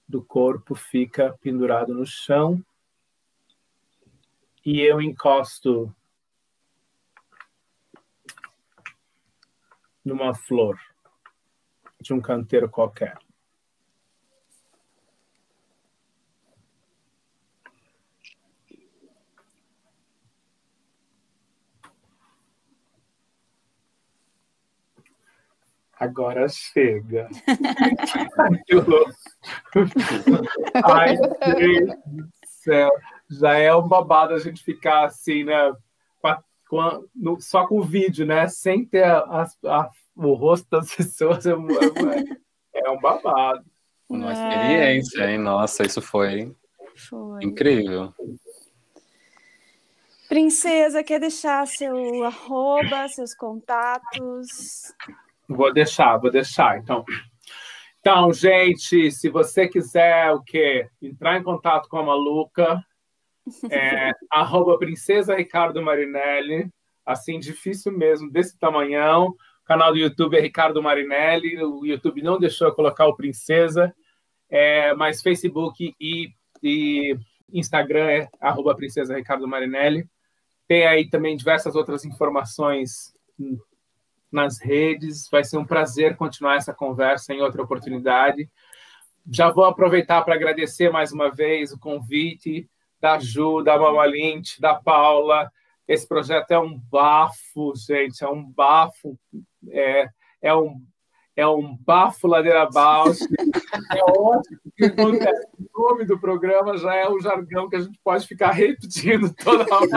do 0.09 0.21
corpo 0.21 0.75
fica 0.75 1.39
pendurado 1.41 1.95
no 1.95 2.05
chão. 2.05 2.61
E 4.67 4.81
eu 4.81 5.01
encosto 5.01 5.95
numa 10.05 10.35
flor 10.35 10.79
de 12.01 12.13
um 12.13 12.21
canteiro 12.21 12.69
qualquer. 12.69 13.17
Agora 26.03 26.49
chega. 26.49 27.29
Ai, 30.85 31.17
Deus 31.17 31.95
do 32.07 32.29
céu. 32.45 32.91
Já 33.31 33.55
é 33.55 33.73
um 33.73 33.87
babado 33.87 34.35
a 34.35 34.41
gente 34.41 34.65
ficar 34.65 35.05
assim, 35.05 35.45
né? 35.45 35.73
Com 36.73 36.81
a- 36.81 37.03
no- 37.15 37.39
só 37.39 37.67
com 37.67 37.81
o 37.81 37.83
vídeo, 37.83 38.25
né? 38.25 38.49
Sem 38.49 38.83
ter 38.83 39.05
a- 39.05 39.19
a- 39.19 39.47
a- 39.67 39.91
o 40.17 40.33
rosto 40.33 40.67
das 40.71 40.89
pessoas. 40.97 41.45
É, 41.45 41.55
um- 41.55 41.69
é 42.75 42.91
um 42.91 42.99
babado. 42.99 43.63
Uma 44.09 44.33
experiência, 44.33 45.31
hein? 45.31 45.37
Nossa, 45.37 45.85
isso 45.85 46.01
foi, 46.01 46.51
Foi. 47.11 47.45
incrível. 47.45 48.15
Princesa, 50.31 51.05
quer 51.05 51.21
deixar 51.21 51.67
seu 51.67 52.25
arroba, 52.25 53.07
seus 53.09 53.35
contatos? 53.35 54.95
Vou 55.47 55.71
deixar, 55.75 56.17
vou 56.17 56.31
deixar. 56.31 56.79
Então, 56.79 57.05
então, 58.01 58.33
gente, 58.33 59.11
se 59.11 59.29
você 59.29 59.69
quiser 59.69 60.33
o 60.33 60.43
quê? 60.43 60.89
Entrar 61.03 61.37
em 61.39 61.43
contato 61.43 61.87
com 61.87 61.99
a 61.99 62.03
Maluca, 62.03 62.83
é, 63.71 64.13
arroba 64.31 64.79
Princesa 64.79 65.35
Ricardo 65.35 65.83
Marinelli, 65.83 66.71
assim, 67.05 67.39
difícil 67.39 67.93
mesmo, 67.93 68.31
desse 68.31 68.59
tamanhão. 68.59 69.29
O 69.29 69.65
canal 69.65 69.93
do 69.93 69.99
YouTube 69.99 70.37
é 70.37 70.41
Ricardo 70.41 70.83
Marinelli, 70.83 71.63
o 71.63 71.85
YouTube 71.85 72.23
não 72.23 72.39
deixou 72.39 72.69
eu 72.69 72.75
colocar 72.75 73.07
o 73.07 73.17
Princesa, 73.17 73.95
é, 74.49 74.95
mas 74.95 75.23
Facebook 75.23 75.95
e, 76.01 76.29
e 76.63 77.17
Instagram 77.53 78.11
é 78.11 78.29
arroba 78.41 78.75
Princesa 78.75 79.17
Ricardo 79.17 79.49
Marinelli. 79.49 80.07
Tem 80.67 80.87
aí 80.87 81.09
também 81.09 81.37
diversas 81.37 81.75
outras 81.75 82.05
informações 82.05 83.15
nas 84.31 84.59
redes. 84.61 85.29
Vai 85.31 85.45
ser 85.45 85.59
um 85.59 85.65
prazer 85.65 86.17
continuar 86.17 86.57
essa 86.57 86.73
conversa 86.73 87.33
em 87.33 87.43
outra 87.43 87.63
oportunidade. 87.63 88.49
Já 89.31 89.51
vou 89.51 89.65
aproveitar 89.65 90.23
para 90.23 90.35
agradecer 90.35 90.91
mais 90.91 91.13
uma 91.13 91.31
vez 91.31 91.73
o 91.73 91.79
convite 91.79 92.69
da 93.03 93.19
Ju, 93.19 93.63
da 93.63 93.77
Mama 93.77 94.07
Lynch, 94.07 94.61
da 94.61 94.75
Paula. 94.77 95.51
Esse 95.89 96.07
projeto 96.07 96.53
é 96.53 96.59
um 96.59 96.79
bafo, 96.79 97.75
gente, 97.75 98.23
é 98.23 98.29
um 98.29 98.45
bafo, 98.45 99.19
é, 99.69 100.09
é 100.41 100.55
um 100.55 100.81
é 101.35 101.47
um 101.47 101.75
bafo 101.77 102.29
ladeira 102.29 102.63
abaixo. 102.63 103.25
É 103.91 104.03
ótimo, 104.05 104.61
porque. 104.97 105.25
O 105.75 105.89
nome 105.89 106.05
do 106.05 106.19
programa 106.21 106.77
já 106.77 106.95
é 106.95 107.09
o 107.09 107.19
jargão 107.19 107.69
que 107.69 107.77
a 107.77 107.81
gente 107.81 107.99
pode 108.05 108.27
ficar 108.27 108.51
repetindo 108.51 109.33
toda 109.35 109.65
hora. 109.75 109.89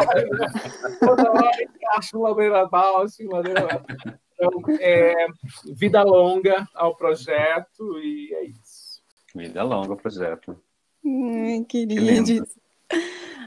Toda 1.00 1.32
hora 1.32 1.52
encaixa 1.62 2.18
um 2.18 2.22
ladeira 2.22 2.62
abaixo, 2.62 3.30
ladeira 3.30 3.60
abaixo. 3.60 4.20
Então, 4.34 4.50
é, 4.80 5.28
vida 5.74 6.02
longa 6.04 6.66
ao 6.74 6.96
projeto 6.96 8.00
e 8.00 8.34
é 8.34 8.46
isso. 8.46 9.02
Vida 9.36 9.62
longa 9.64 9.94
o 9.94 9.98
projeto. 9.98 10.58
Ai, 11.06 11.66
Que 11.68 11.86
queridos. 11.86 12.56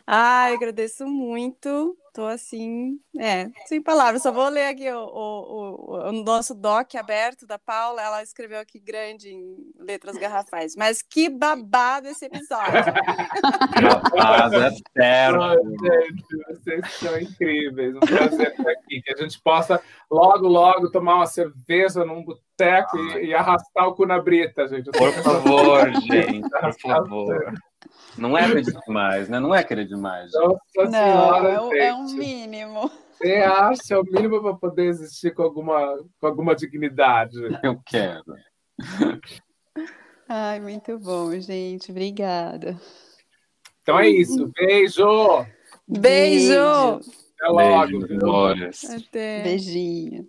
Ai, 0.06 0.54
agradeço 0.54 1.06
muito. 1.06 1.94
Tô 2.14 2.24
assim, 2.24 2.98
é, 3.16 3.48
sem 3.66 3.80
palavras. 3.80 4.22
Só 4.22 4.32
vou 4.32 4.48
ler 4.48 4.68
aqui 4.68 4.90
o, 4.90 4.98
o, 4.98 5.96
o, 5.96 6.08
o 6.08 6.12
nosso 6.24 6.54
doc 6.54 6.94
aberto 6.94 7.46
da 7.46 7.58
Paula. 7.58 8.02
Ela 8.02 8.22
escreveu 8.22 8.58
aqui 8.58 8.80
grande 8.80 9.28
em 9.28 9.54
letras 9.78 10.16
garrafais. 10.16 10.74
Mas 10.76 11.02
que 11.02 11.28
babado 11.28 12.08
esse 12.08 12.24
episódio. 12.24 12.72
Rapaz, 13.82 14.52
é 14.52 14.70
sério. 14.96 15.40
gente, 15.80 16.24
vocês 16.48 16.92
são 16.94 17.20
incríveis. 17.20 17.94
Um 17.94 18.00
prazer 18.00 18.50
estar 18.50 18.70
aqui. 18.70 19.02
Que 19.02 19.12
a 19.12 19.16
gente 19.16 19.40
possa 19.42 19.80
logo, 20.10 20.48
logo 20.48 20.90
tomar 20.90 21.16
uma 21.16 21.26
cerveja 21.26 22.04
num 22.04 22.24
boteco 22.24 22.96
e, 22.96 23.26
e 23.26 23.34
arrastar 23.34 23.86
o 23.86 23.94
cu 23.94 24.06
na 24.06 24.20
brita, 24.20 24.66
gente. 24.66 24.90
Por 24.90 25.12
favor, 25.12 25.92
gente, 26.10 26.48
por 26.50 26.80
favor. 26.80 27.54
Não 28.16 28.36
é 28.36 28.52
pedir 28.52 28.74
demais, 28.86 29.28
né? 29.28 29.38
Não 29.38 29.54
é 29.54 29.62
querer 29.62 29.86
demais. 29.86 30.30
gente. 30.32 30.42
Nossa 30.42 30.60
Não, 30.76 30.90
senhora, 30.90 31.48
é, 31.48 31.60
um- 31.60 31.72
é 31.74 31.94
um 31.94 32.04
mínimo. 32.14 32.90
Você 33.12 33.34
acha 33.36 33.94
é 33.94 33.98
o 33.98 34.04
mínimo 34.04 34.40
para 34.42 34.54
poder 34.54 34.86
existir 34.86 35.34
com 35.34 35.42
alguma, 35.42 35.96
com 36.20 36.26
alguma 36.26 36.54
dignidade. 36.54 37.36
Eu 37.62 37.80
quero. 37.84 38.22
Ai, 40.28 40.60
muito 40.60 40.98
bom, 40.98 41.32
gente. 41.40 41.90
Obrigada. 41.90 42.78
Então 43.82 43.98
é 43.98 44.08
isso. 44.08 44.52
Beijo! 44.56 45.46
Beijo. 45.86 47.00
Até 47.40 47.48
logo. 47.48 48.06
Beijo. 48.06 48.86
Até. 48.94 49.42
Beijinho. 49.42 50.28